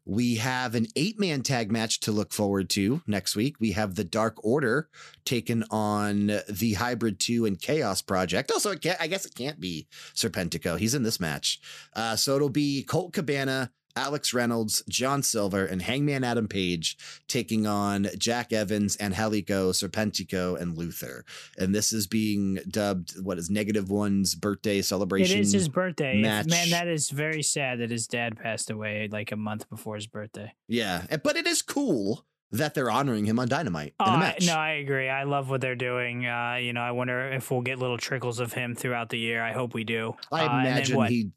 We 0.08 0.36
have 0.36 0.74
an 0.74 0.86
eight 0.96 1.20
man 1.20 1.42
tag 1.42 1.70
match 1.70 2.00
to 2.00 2.12
look 2.12 2.32
forward 2.32 2.70
to 2.70 3.02
next 3.06 3.36
week. 3.36 3.56
We 3.60 3.72
have 3.72 3.94
the 3.94 4.04
Dark 4.04 4.42
Order 4.42 4.88
taken 5.26 5.64
on 5.70 6.40
the 6.48 6.72
Hybrid 6.78 7.20
2 7.20 7.44
and 7.44 7.60
Chaos 7.60 8.00
Project. 8.00 8.50
Also, 8.50 8.70
I 8.70 9.06
guess 9.06 9.26
it 9.26 9.34
can't 9.34 9.60
be 9.60 9.86
Serpentico. 10.14 10.78
He's 10.78 10.94
in 10.94 11.02
this 11.02 11.20
match. 11.20 11.60
Uh, 11.92 12.16
so 12.16 12.34
it'll 12.36 12.48
be 12.48 12.84
Colt 12.84 13.12
Cabana, 13.12 13.70
Alex 13.96 14.32
Reynolds, 14.32 14.82
John 14.88 15.22
Silver, 15.22 15.64
and 15.64 15.82
Hangman 15.82 16.22
Adam 16.24 16.46
Page 16.48 16.96
taking 17.26 17.66
on 17.66 18.08
Jack 18.18 18.52
Evans, 18.52 18.96
Angelico, 19.00 19.72
Serpentico, 19.72 20.60
and 20.60 20.76
Luther. 20.76 21.24
And 21.58 21.74
this 21.74 21.92
is 21.92 22.06
being 22.06 22.58
dubbed 22.68 23.20
what 23.20 23.38
is 23.38 23.50
Negative 23.50 23.90
One's 23.90 24.34
birthday 24.34 24.82
celebration. 24.82 25.38
It 25.38 25.40
is 25.40 25.52
his 25.52 25.68
birthday. 25.68 26.20
Match. 26.20 26.46
Man, 26.46 26.70
that 26.70 26.86
is 26.88 27.10
very 27.10 27.42
sad 27.42 27.80
that 27.80 27.90
his 27.90 28.06
dad 28.06 28.38
passed 28.38 28.70
away 28.70 29.08
like 29.10 29.32
a 29.32 29.36
month 29.36 29.68
before 29.68 29.96
his 29.96 30.06
birthday. 30.06 30.52
yeah, 30.68 31.04
but 31.22 31.36
it 31.36 31.46
is 31.46 31.62
cool 31.62 32.24
that 32.50 32.72
they're 32.74 32.90
honoring 32.90 33.26
him 33.26 33.38
on 33.38 33.46
Dynamite 33.46 33.92
in 34.00 34.14
a 34.14 34.16
match. 34.18 34.46
no, 34.46 34.54
I 34.54 34.70
agree. 34.74 35.06
I 35.10 35.24
love 35.24 35.50
what 35.50 35.60
they're 35.60 35.74
doing. 35.76 36.24
Uh, 36.24 36.54
you 36.58 36.72
know, 36.72 36.80
I 36.80 36.92
wonder 36.92 37.30
if 37.30 37.50
we'll 37.50 37.60
get 37.60 37.78
little 37.78 37.98
trickles 37.98 38.40
of 38.40 38.54
him 38.54 38.74
throughout 38.74 39.10
the 39.10 39.18
year. 39.18 39.42
I 39.42 39.52
hope 39.52 39.74
we 39.74 39.84
do. 39.84 40.14
I 40.32 40.46
Uh, 40.46 40.60
imagine 40.60 41.02
he 41.04 41.30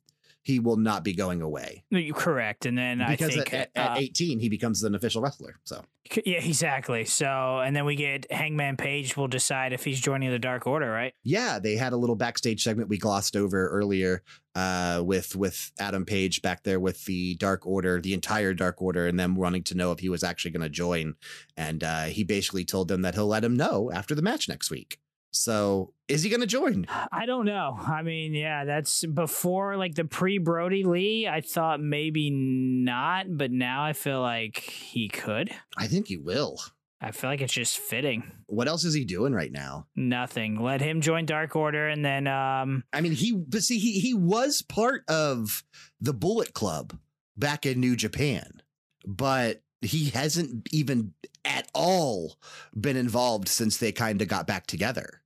he 0.43 0.59
will 0.59 0.77
not 0.77 1.03
be 1.03 1.13
going 1.13 1.41
away. 1.41 1.83
You 1.89 2.13
correct. 2.13 2.65
And 2.65 2.77
then 2.77 3.01
I 3.01 3.11
Because 3.11 3.35
think 3.35 3.53
at, 3.53 3.69
at 3.75 3.91
uh, 3.91 3.95
18, 3.97 4.39
he 4.39 4.49
becomes 4.49 4.83
an 4.83 4.95
official 4.95 5.21
wrestler. 5.21 5.59
So 5.63 5.83
yeah, 6.25 6.39
exactly. 6.43 7.05
So 7.05 7.59
and 7.59 7.75
then 7.75 7.85
we 7.85 7.95
get 7.95 8.31
Hangman 8.31 8.75
Page 8.77 9.15
will 9.15 9.27
decide 9.27 9.71
if 9.71 9.83
he's 9.83 10.01
joining 10.01 10.31
the 10.31 10.39
Dark 10.39 10.65
Order, 10.65 10.91
right? 10.91 11.13
yeah, 11.23 11.59
they 11.59 11.75
had 11.75 11.93
a 11.93 11.97
little 11.97 12.15
backstage 12.15 12.63
segment 12.63 12.89
we 12.89 12.97
glossed 12.97 13.35
over 13.35 13.69
earlier 13.69 14.23
uh, 14.55 15.01
with 15.05 15.35
with 15.35 15.71
Adam 15.79 16.05
Page 16.05 16.41
back 16.41 16.63
there 16.63 16.79
with 16.79 17.05
the 17.05 17.35
Dark 17.35 17.65
Order, 17.67 18.01
the 18.01 18.13
entire 18.13 18.53
Dark 18.53 18.81
Order, 18.81 19.07
and 19.07 19.19
them 19.19 19.35
wanting 19.35 19.63
to 19.63 19.75
know 19.75 19.91
if 19.91 19.99
he 19.99 20.09
was 20.09 20.23
actually 20.23 20.51
going 20.51 20.63
to 20.63 20.69
join. 20.69 21.15
And 21.55 21.83
uh, 21.83 22.05
he 22.05 22.23
basically 22.23 22.65
told 22.65 22.87
them 22.87 23.03
that 23.03 23.13
he'll 23.13 23.27
let 23.27 23.43
him 23.43 23.55
know 23.55 23.91
after 23.93 24.15
the 24.15 24.21
match 24.23 24.49
next 24.49 24.71
week. 24.71 24.99
So 25.31 25.93
is 26.07 26.23
he 26.23 26.29
going 26.29 26.41
to 26.41 26.47
join? 26.47 26.87
I 27.11 27.25
don't 27.25 27.45
know. 27.45 27.77
I 27.79 28.01
mean, 28.03 28.33
yeah, 28.33 28.65
that's 28.65 29.05
before 29.05 29.77
like 29.77 29.95
the 29.95 30.05
pre 30.05 30.37
Brodie 30.37 30.83
Lee. 30.83 31.27
I 31.27 31.41
thought 31.41 31.79
maybe 31.79 32.29
not, 32.29 33.25
but 33.29 33.51
now 33.51 33.83
I 33.83 33.93
feel 33.93 34.21
like 34.21 34.57
he 34.57 35.07
could. 35.07 35.49
I 35.77 35.87
think 35.87 36.07
he 36.07 36.17
will. 36.17 36.57
I 37.03 37.11
feel 37.11 37.31
like 37.31 37.41
it's 37.41 37.53
just 37.53 37.79
fitting. 37.79 38.31
What 38.45 38.67
else 38.67 38.83
is 38.83 38.93
he 38.93 39.05
doing 39.05 39.33
right 39.33 39.51
now? 39.51 39.87
Nothing. 39.95 40.61
Let 40.61 40.81
him 40.81 41.01
join 41.01 41.25
Dark 41.25 41.55
Order, 41.55 41.87
and 41.87 42.05
then 42.05 42.27
um, 42.27 42.83
I 42.93 43.01
mean, 43.01 43.13
he 43.13 43.31
but 43.31 43.63
see 43.63 43.79
he 43.79 43.99
he 43.99 44.13
was 44.13 44.61
part 44.61 45.03
of 45.07 45.63
the 45.99 46.13
Bullet 46.13 46.53
Club 46.53 46.99
back 47.35 47.65
in 47.65 47.79
New 47.79 47.95
Japan, 47.95 48.61
but 49.05 49.63
he 49.81 50.11
hasn't 50.11 50.67
even 50.71 51.13
at 51.43 51.67
all 51.73 52.35
been 52.79 52.97
involved 52.97 53.47
since 53.47 53.77
they 53.77 53.91
kind 53.91 54.21
of 54.21 54.27
got 54.27 54.45
back 54.45 54.67
together. 54.67 55.20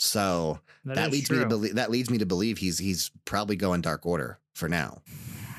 So 0.00 0.60
that, 0.86 0.94
that, 0.94 1.10
leads 1.12 1.30
me 1.30 1.40
to 1.40 1.46
believe 1.46 1.74
that 1.74 1.90
leads 1.90 2.08
me 2.08 2.18
to 2.18 2.26
believe 2.26 2.56
he's 2.56 2.78
he's 2.78 3.10
probably 3.26 3.56
going 3.56 3.82
Dark 3.82 4.06
Order 4.06 4.38
for 4.54 4.66
now. 4.66 5.02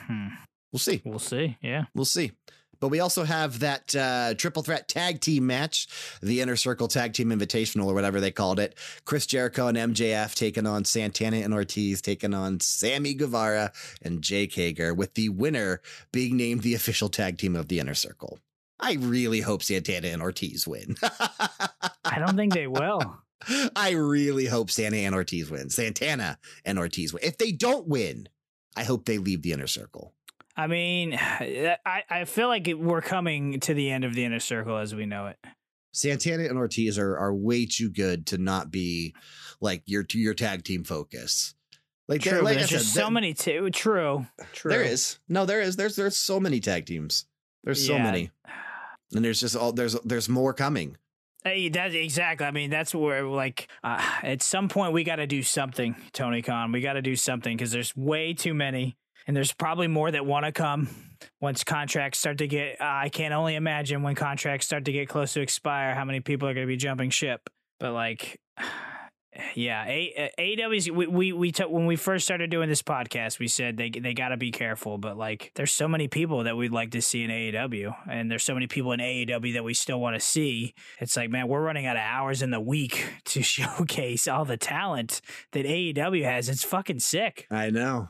Hmm. 0.07 0.29
We'll 0.71 0.79
see. 0.79 1.01
We'll 1.05 1.19
see. 1.19 1.57
Yeah. 1.61 1.85
We'll 1.93 2.05
see. 2.05 2.31
But 2.79 2.87
we 2.87 2.99
also 2.99 3.23
have 3.23 3.59
that 3.59 3.95
uh, 3.95 4.33
triple 4.33 4.63
threat 4.63 4.87
tag 4.87 5.21
team 5.21 5.45
match, 5.45 5.87
the 6.23 6.41
Inner 6.41 6.55
Circle 6.55 6.87
Tag 6.87 7.13
Team 7.13 7.29
Invitational, 7.29 7.85
or 7.85 7.93
whatever 7.93 8.19
they 8.19 8.31
called 8.31 8.59
it. 8.59 8.75
Chris 9.05 9.27
Jericho 9.27 9.67
and 9.67 9.77
MJF 9.77 10.33
taking 10.33 10.65
on 10.65 10.85
Santana 10.85 11.37
and 11.37 11.53
Ortiz, 11.53 12.01
taking 12.01 12.33
on 12.33 12.59
Sammy 12.59 13.13
Guevara 13.13 13.71
and 14.01 14.23
Jake 14.23 14.55
Hager, 14.55 14.95
with 14.95 15.13
the 15.13 15.29
winner 15.29 15.81
being 16.11 16.35
named 16.35 16.63
the 16.63 16.73
official 16.73 17.09
tag 17.09 17.37
team 17.37 17.55
of 17.55 17.67
the 17.67 17.79
Inner 17.79 17.93
Circle. 17.93 18.39
I 18.79 18.93
really 18.93 19.41
hope 19.41 19.61
Santana 19.61 20.07
and 20.07 20.23
Ortiz 20.23 20.67
win. 20.67 20.95
I 22.03 22.17
don't 22.17 22.35
think 22.35 22.55
they 22.55 22.65
will. 22.65 23.19
I 23.75 23.91
really 23.91 24.45
hope 24.45 24.69
Santa 24.71 24.97
and 24.97 25.15
Ortiz 25.15 25.49
win. 25.49 25.69
Santana 25.69 26.37
and 26.65 26.77
Ortiz 26.79 27.13
win. 27.13 27.23
If 27.23 27.37
they 27.37 27.51
don't 27.51 27.87
win, 27.87 28.29
I 28.75 28.83
hope 28.83 29.05
they 29.05 29.17
leave 29.17 29.41
the 29.41 29.51
Inner 29.53 29.67
Circle. 29.67 30.13
I 30.55 30.67
mean, 30.67 31.13
I, 31.19 31.77
I 32.09 32.25
feel 32.25 32.47
like 32.47 32.67
it- 32.67 32.79
we're 32.79 33.01
coming 33.01 33.59
to 33.61 33.73
the 33.73 33.89
end 33.89 34.03
of 34.03 34.13
the 34.13 34.23
inner 34.25 34.39
circle 34.39 34.77
as 34.77 34.93
we 34.93 35.05
know 35.05 35.27
it. 35.27 35.37
Santana 35.93 36.43
and 36.43 36.57
Ortiz 36.57 36.97
are 36.97 37.17
are 37.17 37.33
way 37.33 37.65
too 37.65 37.89
good 37.89 38.25
to 38.27 38.37
not 38.37 38.71
be 38.71 39.13
like 39.59 39.83
your 39.85 40.05
your 40.13 40.33
tag 40.33 40.63
team 40.63 40.83
focus. 40.85 41.53
Like, 42.07 42.21
True, 42.21 42.41
like 42.41 42.55
I 42.55 42.59
there's 42.59 42.69
said, 42.69 42.77
just 42.79 42.93
so 42.93 43.01
th- 43.03 43.11
many. 43.11 43.33
Too 43.33 43.69
true. 43.71 44.25
True. 44.53 44.71
There 44.71 44.83
is 44.83 45.19
no, 45.29 45.45
there 45.45 45.59
is. 45.61 45.75
There's 45.75 45.95
there's 45.97 46.15
so 46.15 46.39
many 46.39 46.59
tag 46.61 46.85
teams. 46.85 47.25
There's 47.65 47.85
so 47.85 47.93
Yeah. 47.95 48.03
many, 48.03 48.31
and 49.13 49.23
there's 49.23 49.39
just 49.41 49.55
all 49.55 49.71
there's 49.73 49.93
there's 50.05 50.29
more 50.29 50.53
coming. 50.53 50.95
Hey, 51.43 51.69
that's 51.69 51.95
exactly. 51.95 52.45
I 52.45 52.51
mean, 52.51 52.69
that's 52.69 52.93
where 52.93 53.23
like 53.23 53.67
uh, 53.83 53.99
at 54.21 54.43
some 54.43 54.69
point 54.69 54.93
we 54.93 55.03
got 55.03 55.15
to 55.15 55.27
do 55.27 55.41
something, 55.41 55.95
Tony 56.13 56.41
Khan. 56.41 56.71
We 56.71 56.81
got 56.81 56.93
to 56.93 57.01
do 57.01 57.15
something 57.15 57.57
because 57.57 57.71
there's 57.71 57.95
way 57.95 58.33
too 58.33 58.53
many, 58.53 58.95
and 59.25 59.35
there's 59.35 59.51
probably 59.51 59.87
more 59.87 60.11
that 60.11 60.25
want 60.25 60.45
to 60.45 60.51
come 60.51 60.89
once 61.39 61.63
contracts 61.63 62.19
start 62.19 62.37
to 62.39 62.47
get. 62.47 62.79
Uh, 62.79 62.85
I 62.85 63.09
can 63.09 63.33
only 63.33 63.55
imagine 63.55 64.03
when 64.03 64.13
contracts 64.13 64.67
start 64.67 64.85
to 64.85 64.91
get 64.91 65.09
close 65.09 65.33
to 65.33 65.41
expire, 65.41 65.95
how 65.95 66.05
many 66.05 66.19
people 66.19 66.47
are 66.47 66.53
going 66.53 66.67
to 66.67 66.71
be 66.71 66.77
jumping 66.77 67.09
ship. 67.09 67.49
But 67.79 67.93
like, 67.93 68.39
yeah, 69.55 69.85
A- 69.85 70.31
AEW's 70.37 70.91
we 70.91 71.07
we 71.07 71.31
we 71.33 71.51
took 71.51 71.69
when 71.69 71.85
we 71.85 71.95
first 71.95 72.25
started 72.25 72.49
doing 72.49 72.67
this 72.67 72.81
podcast, 72.81 73.39
we 73.39 73.47
said 73.47 73.77
they 73.77 73.89
they 73.89 74.13
got 74.13 74.29
to 74.29 74.37
be 74.37 74.51
careful. 74.51 74.97
But 74.97 75.17
like, 75.17 75.51
there's 75.55 75.71
so 75.71 75.87
many 75.87 76.07
people 76.09 76.43
that 76.43 76.57
we'd 76.57 76.71
like 76.73 76.91
to 76.91 77.01
see 77.01 77.23
in 77.23 77.29
AEW, 77.31 77.95
and 78.09 78.29
there's 78.29 78.43
so 78.43 78.53
many 78.53 78.67
people 78.67 78.91
in 78.91 78.99
AEW 78.99 79.53
that 79.53 79.63
we 79.63 79.73
still 79.73 80.01
want 80.01 80.15
to 80.15 80.19
see. 80.19 80.73
It's 80.99 81.15
like, 81.15 81.29
man, 81.29 81.47
we're 81.47 81.61
running 81.61 81.85
out 81.85 81.95
of 81.95 82.01
hours 82.03 82.41
in 82.41 82.51
the 82.51 82.59
week 82.59 83.05
to 83.25 83.41
showcase 83.41 84.27
all 84.27 84.43
the 84.43 84.57
talent 84.57 85.21
that 85.53 85.65
AEW 85.65 86.23
has. 86.25 86.49
It's 86.49 86.63
fucking 86.63 86.99
sick. 86.99 87.47
I 87.49 87.69
know, 87.69 88.09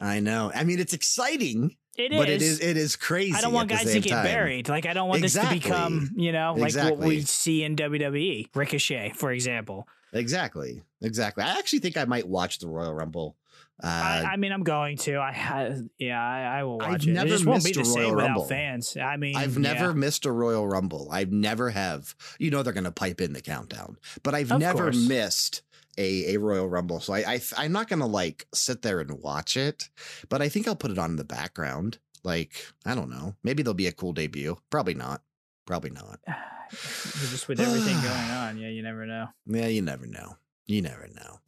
I 0.00 0.20
know. 0.20 0.52
I 0.54 0.62
mean, 0.62 0.78
it's 0.78 0.92
exciting, 0.94 1.76
It 1.98 2.12
is. 2.12 2.18
but 2.18 2.28
it 2.28 2.40
is 2.40 2.60
it 2.60 2.76
is 2.76 2.94
crazy. 2.94 3.34
I 3.34 3.40
don't 3.40 3.52
want 3.52 3.68
guys 3.68 3.92
to 3.92 3.98
get 4.00 4.10
time. 4.10 4.24
buried. 4.24 4.68
Like 4.68 4.86
I 4.86 4.92
don't 4.92 5.08
want 5.08 5.24
Exactly. 5.24 5.58
this 5.58 5.64
to 5.64 5.68
become, 5.70 6.10
you 6.14 6.30
know, 6.30 6.54
like 6.56 6.74
what 6.76 6.98
we 6.98 7.22
see 7.22 7.64
in 7.64 7.74
WWE, 7.74 8.48
Ricochet, 8.54 9.14
for 9.16 9.32
example. 9.32 9.88
Exactly, 10.12 10.82
exactly. 11.00 11.42
I 11.44 11.58
actually 11.58 11.78
think 11.80 11.96
I 11.96 12.04
might 12.04 12.28
watch 12.28 12.58
the 12.58 12.68
Royal 12.68 12.92
Rumble. 12.94 13.36
Uh, 13.82 13.86
I, 13.86 14.32
I 14.32 14.36
mean, 14.36 14.52
I'm 14.52 14.62
going 14.62 14.96
to. 14.98 15.14
I, 15.16 15.30
I 15.30 15.80
yeah, 15.98 16.22
I, 16.22 16.60
I 16.60 16.64
will 16.64 16.78
watch 16.78 17.02
I've 17.02 17.08
it. 17.08 17.12
never 17.12 17.26
it 17.26 17.30
just 17.30 17.46
won't 17.46 17.64
be 17.64 17.72
the 17.72 17.84
same 17.84 18.14
without 18.14 18.26
Rumble. 18.28 18.44
fans. 18.44 18.96
I 18.96 19.16
mean, 19.16 19.34
I've 19.34 19.54
yeah. 19.54 19.72
never 19.72 19.94
missed 19.94 20.26
a 20.26 20.30
Royal 20.32 20.66
Rumble. 20.66 21.08
I've 21.10 21.32
never 21.32 21.70
have. 21.70 22.14
You 22.38 22.50
know 22.50 22.62
they're 22.62 22.72
going 22.72 22.84
to 22.84 22.92
pipe 22.92 23.20
in 23.20 23.32
the 23.32 23.40
countdown, 23.40 23.96
but 24.22 24.34
I've 24.34 24.52
Of 24.52 24.60
never 24.60 24.84
course. 24.84 25.08
missed 25.08 25.62
a, 25.98 26.34
a 26.34 26.38
Royal 26.38 26.68
Rumble. 26.68 27.00
So 27.00 27.12
I, 27.14 27.18
I 27.34 27.40
I'm 27.56 27.72
not 27.72 27.88
going 27.88 28.00
to 28.00 28.06
like 28.06 28.46
sit 28.54 28.82
there 28.82 29.00
and 29.00 29.10
watch 29.20 29.56
it, 29.56 29.88
but 30.28 30.42
I 30.42 30.48
think 30.48 30.68
I'll 30.68 30.76
put 30.76 30.90
it 30.90 30.98
on 30.98 31.10
in 31.10 31.16
the 31.16 31.24
background. 31.24 31.98
Like 32.22 32.54
I 32.86 32.94
don't 32.94 33.10
know, 33.10 33.34
maybe 33.42 33.62
there'll 33.62 33.74
be 33.74 33.88
a 33.88 33.92
cool 33.92 34.12
debut. 34.12 34.58
Probably 34.70 34.94
not. 34.94 35.22
Probably 35.66 35.90
not. 35.90 36.20
just 36.70 37.48
with 37.48 37.60
everything 37.60 38.00
going 38.00 38.30
on. 38.30 38.58
Yeah, 38.58 38.68
you 38.68 38.82
never 38.82 39.06
know. 39.06 39.28
Yeah, 39.46 39.68
you 39.68 39.82
never 39.82 40.06
know. 40.06 40.36
You 40.66 40.82
never 40.82 41.08
know. 41.14 41.40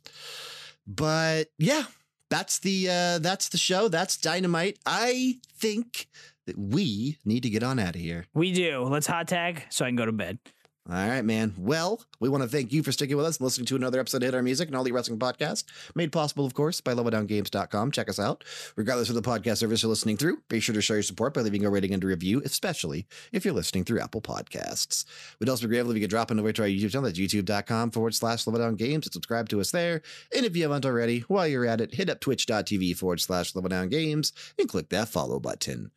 But 0.87 1.49
yeah, 1.59 1.85
that's 2.31 2.59
the 2.59 2.89
uh 2.89 3.19
that's 3.19 3.49
the 3.49 3.59
show. 3.59 3.89
That's 3.89 4.17
Dynamite. 4.17 4.79
I 4.87 5.37
think 5.57 6.09
that 6.47 6.59
we 6.59 7.19
need 7.25 7.43
to 7.45 7.51
get 7.51 7.63
on 7.63 7.79
out 7.79 7.95
of 7.95 8.01
here. 8.01 8.27
We 8.35 8.53
do. 8.53 8.83
Let's 8.85 9.07
hot 9.07 9.29
tag 9.29 9.63
so 9.71 9.85
I 9.85 9.89
can 9.89 9.97
go 9.97 10.07
to 10.07 10.13
bed. 10.13 10.39
All 10.87 11.09
right, 11.09 11.25
man. 11.25 11.55
Well, 11.57 12.03
we 12.21 12.29
want 12.29 12.43
to 12.43 12.49
thank 12.49 12.71
you 12.71 12.83
for 12.83 12.93
sticking 12.93 13.17
with 13.17 13.25
us 13.25 13.39
and 13.39 13.45
listening 13.45 13.65
to 13.69 13.77
another 13.77 14.01
episode 14.01 14.19
of 14.19 14.27
Hit 14.27 14.35
Our 14.35 14.43
Music 14.43 14.69
and 14.69 14.77
All 14.77 14.83
Elite 14.83 14.93
Wrestling 14.93 15.19
Podcast, 15.19 15.65
made 15.95 16.13
possible, 16.13 16.45
of 16.45 16.53
course, 16.53 16.83
by 16.83 16.93
LevelDownGames.com. 16.93 17.91
Check 17.91 18.11
us 18.11 18.19
out. 18.19 18.45
Regardless 18.77 19.09
of 19.09 19.15
the 19.15 19.23
podcast 19.23 19.59
service 19.59 19.83
you're 19.83 19.89
listening 19.89 20.19
through, 20.19 20.43
be 20.51 20.61
sure 20.61 20.75
to 20.75 20.83
show 20.83 20.93
your 20.93 21.03
support 21.03 21.33
by 21.33 21.41
leaving 21.41 21.65
a 21.65 21.71
rating 21.71 21.95
and 21.95 22.05
a 22.05 22.07
review, 22.07 22.43
especially 22.45 23.07
if 23.33 23.47
you're 23.47 23.55
listening 23.55 23.85
through 23.85 24.01
Apple 24.01 24.21
Podcasts. 24.21 25.07
We'd 25.41 25.49
also 25.49 25.67
be 25.67 25.71
grateful 25.71 25.93
if 25.93 25.97
you 25.97 26.03
could 26.03 26.11
drop 26.11 26.31
in 26.31 26.39
over 26.39 26.53
to 26.53 26.63
our 26.63 26.69
YouTube 26.69 26.91
channel. 26.91 27.09
That's 27.09 27.19
youtube.com 27.19 27.91
forward 27.91 28.15
slash 28.15 28.45
LevelDownGames 28.45 28.95
and 28.95 29.13
subscribe 29.13 29.49
to 29.49 29.63
us 29.63 29.71
there. 29.71 30.03
And 30.37 30.45
if 30.45 30.55
you 30.55 30.65
haven't 30.65 30.85
already, 30.85 31.21
while 31.21 31.49
you're 31.49 31.65
at 31.65 31.81
it, 31.81 31.95
hit 31.95 32.11
up 32.11 32.21
twitch.tv 32.21 32.95
forward 32.99 33.23
slash 33.23 33.55
LevelDownGames 33.55 34.33
and 34.59 34.69
click 34.69 34.91
that 34.91 35.09
follow 35.09 35.41
button. 35.41 35.93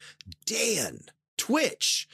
Dan, 0.46 1.02
Twitch. 1.38 2.08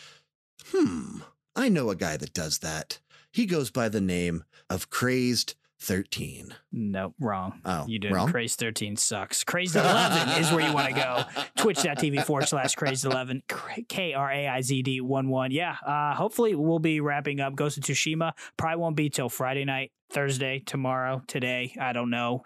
Hmm. 0.71 1.19
I 1.55 1.69
know 1.69 1.89
a 1.89 1.95
guy 1.95 2.17
that 2.17 2.33
does 2.33 2.59
that. 2.59 2.99
He 3.31 3.45
goes 3.45 3.71
by 3.71 3.89
the 3.89 4.01
name 4.01 4.43
of 4.69 4.89
Crazed 4.89 5.55
13. 5.79 6.53
Nope, 6.71 7.13
wrong. 7.19 7.59
Oh, 7.65 7.85
You 7.87 7.99
did. 7.99 8.11
wrong? 8.13 8.31
Crazed 8.31 8.57
13 8.59 8.95
sucks. 8.95 9.43
Crazed 9.43 9.75
11 9.77 10.41
is 10.41 10.51
where 10.51 10.65
you 10.65 10.73
want 10.73 10.87
to 10.87 10.93
go. 10.93 11.23
Twitch.tv 11.57 12.23
forward 12.23 12.47
slash 12.47 12.73
crazed 12.75 13.05
11. 13.05 13.43
K 13.89 14.13
R 14.13 14.31
A 14.31 14.47
I 14.47 14.61
Z 14.61 14.81
D 14.83 15.01
1 15.01 15.29
1. 15.29 15.51
Yeah. 15.51 15.75
Uh, 15.85 16.15
hopefully, 16.15 16.55
we'll 16.55 16.79
be 16.79 17.01
wrapping 17.01 17.39
up 17.41 17.55
Ghost 17.55 17.77
of 17.77 17.83
Tsushima. 17.83 18.31
Probably 18.55 18.77
won't 18.77 18.95
be 18.95 19.09
till 19.09 19.29
Friday 19.29 19.65
night, 19.65 19.91
Thursday, 20.09 20.59
tomorrow, 20.65 21.21
today. 21.27 21.75
I 21.79 21.91
don't 21.91 22.09
know 22.09 22.43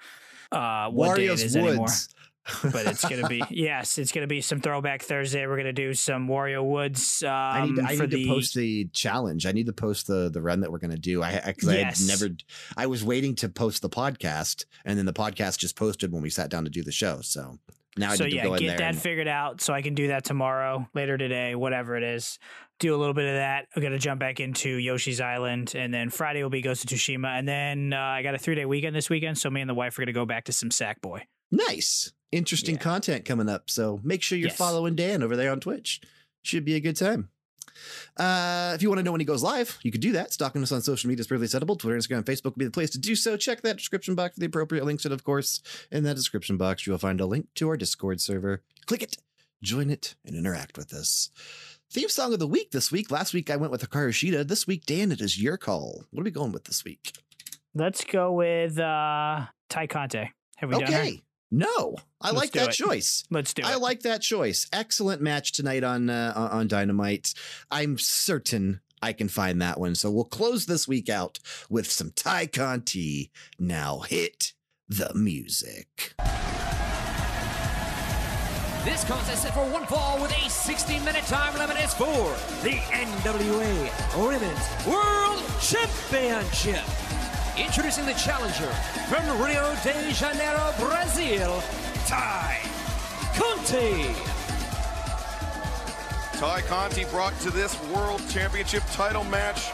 uh, 0.51 0.89
what 0.89 1.15
day 1.17 1.25
it 1.25 1.29
Wario's 1.31 1.43
is 1.43 1.55
anymore. 1.55 1.87
But 2.63 2.85
it's 2.87 3.07
going 3.07 3.21
to 3.21 3.27
be, 3.27 3.41
yes, 3.49 3.97
it's 3.97 4.11
going 4.11 4.23
to 4.23 4.27
be 4.27 4.41
some 4.41 4.59
throwback 4.61 5.01
Thursday. 5.01 5.45
We're 5.47 5.55
going 5.55 5.65
to 5.65 5.73
do 5.73 5.93
some 5.93 6.27
Wario 6.27 6.63
Woods 6.63 7.21
um, 7.23 7.29
I 7.31 7.65
need, 7.65 7.75
to, 7.75 7.81
I 7.83 7.95
need 7.95 8.09
the. 8.11 8.23
to 8.23 8.27
post 8.27 8.53
the 8.55 8.85
challenge. 8.93 9.45
I 9.45 9.51
need 9.51 9.65
to 9.67 9.73
post 9.73 10.07
the 10.07 10.29
the 10.29 10.41
run 10.41 10.61
that 10.61 10.71
we're 10.71 10.77
going 10.79 10.91
to 10.91 10.97
do. 10.97 11.21
I 11.23 11.41
because 11.45 11.73
Yes. 11.73 12.03
I 12.03 12.07
never. 12.07 12.35
I 12.77 12.87
was 12.87 13.03
waiting 13.03 13.35
to 13.35 13.49
post 13.49 13.81
the 13.81 13.89
podcast, 13.89 14.65
and 14.85 14.97
then 14.97 15.05
the 15.05 15.13
podcast 15.13 15.57
just 15.59 15.75
posted 15.75 16.11
when 16.11 16.21
we 16.21 16.29
sat 16.29 16.49
down 16.49 16.63
to 16.63 16.69
do 16.69 16.83
the 16.83 16.91
show. 16.91 17.19
So 17.21 17.57
now 17.97 18.11
I 18.11 18.15
so 18.15 18.23
need 18.25 18.29
to 18.31 18.35
yeah, 18.37 18.57
get 18.57 18.77
that 18.77 18.81
and- 18.93 19.01
figured 19.01 19.27
out 19.27 19.59
so 19.61 19.73
I 19.73 19.81
can 19.81 19.93
do 19.95 20.07
that 20.09 20.23
tomorrow, 20.23 20.87
later 20.93 21.17
today, 21.17 21.55
whatever 21.55 21.95
it 21.97 22.03
is. 22.03 22.39
Do 22.79 22.95
a 22.95 22.97
little 22.97 23.15
bit 23.15 23.25
of 23.27 23.33
that. 23.35 23.65
I'm 23.75 23.81
gonna 23.81 23.97
jump 23.97 24.19
back 24.19 24.39
into 24.39 24.69
Yoshi's 24.69 25.19
Island, 25.19 25.73
and 25.75 25.91
then 25.91 26.11
Friday 26.11 26.43
will 26.43 26.51
be 26.51 26.61
Ghost 26.61 26.83
of 26.83 26.91
Tsushima, 26.91 27.27
and 27.39 27.47
then 27.47 27.91
uh, 27.91 27.97
I 27.99 28.21
got 28.21 28.35
a 28.35 28.37
three 28.37 28.53
day 28.55 28.65
weekend 28.65 28.95
this 28.95 29.09
weekend, 29.09 29.37
so 29.39 29.49
me 29.49 29.61
and 29.61 29.69
the 29.69 29.73
wife 29.73 29.97
are 29.97 30.03
gonna 30.03 30.13
go 30.13 30.25
back 30.27 30.43
to 30.45 30.53
some 30.53 30.69
Sackboy. 30.69 31.21
nice, 31.51 32.13
interesting 32.31 32.75
Yeah. 32.75 32.81
content 32.81 33.25
coming 33.25 33.49
up. 33.49 33.69
So 33.69 33.99
make 34.03 34.21
sure 34.21 34.37
you're 34.37 34.49
Yes. 34.49 34.57
following 34.57 34.95
Dan 34.95 35.23
over 35.23 35.35
there 35.35 35.51
on 35.51 35.59
Twitch. 35.59 36.01
Should 36.43 36.65
be 36.65 36.75
a 36.75 36.79
good 36.79 36.95
time. 36.97 37.29
Uh, 38.17 38.71
if 38.75 38.81
you 38.81 38.89
want 38.89 38.97
to 38.99 39.03
know 39.03 39.11
when 39.11 39.21
he 39.21 39.25
goes 39.25 39.43
live, 39.43 39.77
you 39.83 39.91
can 39.91 40.01
do 40.01 40.11
that. 40.13 40.33
Stalking 40.33 40.63
us 40.63 40.71
on 40.71 40.81
social 40.81 41.07
media 41.07 41.21
is 41.21 41.27
perfectly 41.27 41.45
acceptable. 41.45 41.75
Twitter, 41.75 41.97
Instagram, 41.97 42.23
Facebook 42.23 42.45
will 42.45 42.51
be 42.59 42.65
the 42.65 42.71
place 42.71 42.89
to 42.91 42.97
do 42.97 43.15
so. 43.15 43.37
Check 43.37 43.61
that 43.61 43.77
description 43.77 44.15
box 44.15 44.33
for 44.35 44.39
the 44.39 44.47
appropriate 44.47 44.83
links. 44.85 45.05
And 45.05 45.13
of 45.13 45.23
course, 45.23 45.61
in 45.91 46.03
that 46.03 46.15
description 46.15 46.57
box, 46.57 46.87
you 46.87 46.91
will 46.91 46.97
find 46.97 47.21
a 47.21 47.25
link 47.25 47.47
to 47.55 47.69
our 47.69 47.77
Discord 47.77 48.19
server. 48.19 48.63
Click 48.87 49.03
it, 49.03 49.17
join 49.61 49.89
it, 49.91 50.15
and 50.25 50.35
interact 50.35 50.77
with 50.77 50.91
us. 50.93 51.29
Theme 51.91 52.09
song 52.09 52.33
of 52.33 52.39
the 52.39 52.47
week 52.47 52.71
this 52.71 52.91
week. 52.91 53.11
Last 53.11 53.33
week 53.33 53.49
I 53.49 53.55
went 53.57 53.71
with 53.71 53.87
Hikaru 53.87 54.09
Shida. 54.09 54.47
This 54.47 54.65
week, 54.65 54.85
Dan, 54.85 55.11
it 55.11 55.21
is 55.21 55.39
your 55.41 55.57
call. 55.57 56.03
What 56.11 56.21
are 56.21 56.25
we 56.25 56.31
going 56.31 56.51
with 56.51 56.63
this 56.65 56.83
week? 56.83 57.11
Let's 57.75 58.03
go 58.03 58.33
with 58.33 58.79
uh 58.79 59.45
Tay 59.69 59.87
Conti. 59.87 60.31
Have 60.55 60.69
we 60.73 60.79
done 60.79 60.91
her? 60.91 61.11
Okay. 61.53 61.65
No, 61.65 61.95
I 62.21 62.27
Let's 62.31 62.35
like 62.37 62.51
that 62.51 62.69
it. 62.69 62.73
choice. 62.73 63.23
Let's 63.29 63.53
do 63.53 63.61
it. 63.61 63.67
I 63.67 63.75
like 63.75 64.01
that 64.01 64.21
choice. 64.21 64.67
Excellent 64.73 65.21
match 65.21 65.53
tonight 65.53 65.83
on 65.83 66.09
uh, 66.09 66.49
on 66.51 66.67
Dynamite. 66.67 67.33
I'm 67.71 67.97
certain 67.97 68.81
I 69.01 69.13
can 69.13 69.29
find 69.29 69.61
that 69.61 69.79
one. 69.79 69.95
So 69.95 70.11
we'll 70.11 70.25
close 70.25 70.65
this 70.65 70.87
week 70.87 71.09
out 71.09 71.39
with 71.69 71.89
some 71.89 72.11
Tay 72.11 72.47
Conti. 72.47 73.31
Now 73.59 73.99
hit 73.99 74.53
the 74.89 75.13
music. 75.13 76.15
This 78.83 79.03
contest 79.03 79.45
is 79.45 79.51
for 79.51 79.69
one 79.69 79.85
fall 79.85 80.21
with 80.21 80.31
a 80.31 80.49
60 80.49 80.99
minute 80.99 81.25
time 81.25 81.57
limit 81.57 81.77
is 81.83 81.93
for 81.93 82.05
the 82.63 82.77
NWA 82.91 84.25
Women's 84.25 84.87
World 84.87 85.43
Championship. 85.61 87.06
Introducing 87.57 88.05
the 88.05 88.13
challenger 88.13 88.67
from 89.09 89.25
Rio 89.41 89.75
de 89.83 90.13
Janeiro, 90.13 90.71
Brazil, 90.77 91.63
Tay 92.05 92.59
Conti. 93.33 94.13
Tay 96.37 96.61
Conti 96.67 97.05
brought 97.05 97.33
to 97.39 97.49
this 97.49 97.81
World 97.89 98.21
Championship 98.29 98.83
title 98.91 99.23
match 99.23 99.71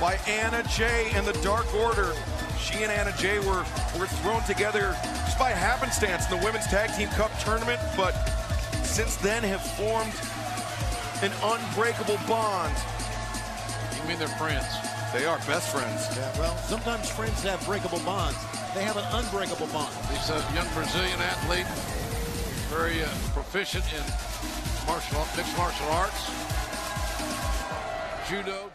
by 0.00 0.14
Anna 0.26 0.62
Jay 0.62 1.10
and 1.12 1.26
the 1.26 1.34
Dark 1.42 1.72
Order. 1.74 2.14
She 2.58 2.82
and 2.82 2.90
Anna 2.90 3.12
Jay 3.18 3.38
were, 3.38 3.66
were 3.98 4.06
thrown 4.06 4.42
together 4.44 4.96
just 5.26 5.38
by 5.38 5.50
happenstance 5.50 6.24
in 6.30 6.38
the 6.38 6.42
Women's 6.42 6.66
Tag 6.68 6.90
Team 6.96 7.08
Cup 7.08 7.30
tournament, 7.38 7.82
but 7.98 8.12
since 8.82 9.16
then 9.16 9.42
have 9.42 9.60
formed 9.60 10.14
an 11.22 11.32
unbreakable 11.42 12.18
bond. 12.26 12.74
You 14.00 14.08
mean 14.08 14.18
they're 14.18 14.28
friends? 14.28 14.93
They 15.14 15.26
are 15.26 15.38
best 15.46 15.70
friends. 15.70 16.10
Yeah, 16.16 16.38
well, 16.40 16.56
sometimes 16.56 17.08
friends 17.08 17.40
have 17.44 17.64
breakable 17.64 18.00
bonds. 18.00 18.36
They 18.74 18.82
have 18.82 18.96
an 18.96 19.04
unbreakable 19.12 19.68
bond. 19.68 19.94
He's 20.10 20.28
a 20.28 20.42
young 20.52 20.66
Brazilian 20.74 21.20
athlete, 21.22 21.70
very 22.66 23.00
uh, 23.00 23.06
proficient 23.30 23.84
in 23.94 24.02
martial 24.90 25.22
mixed 25.36 25.56
martial 25.56 25.86
arts, 25.94 26.18
judo, 28.28 28.73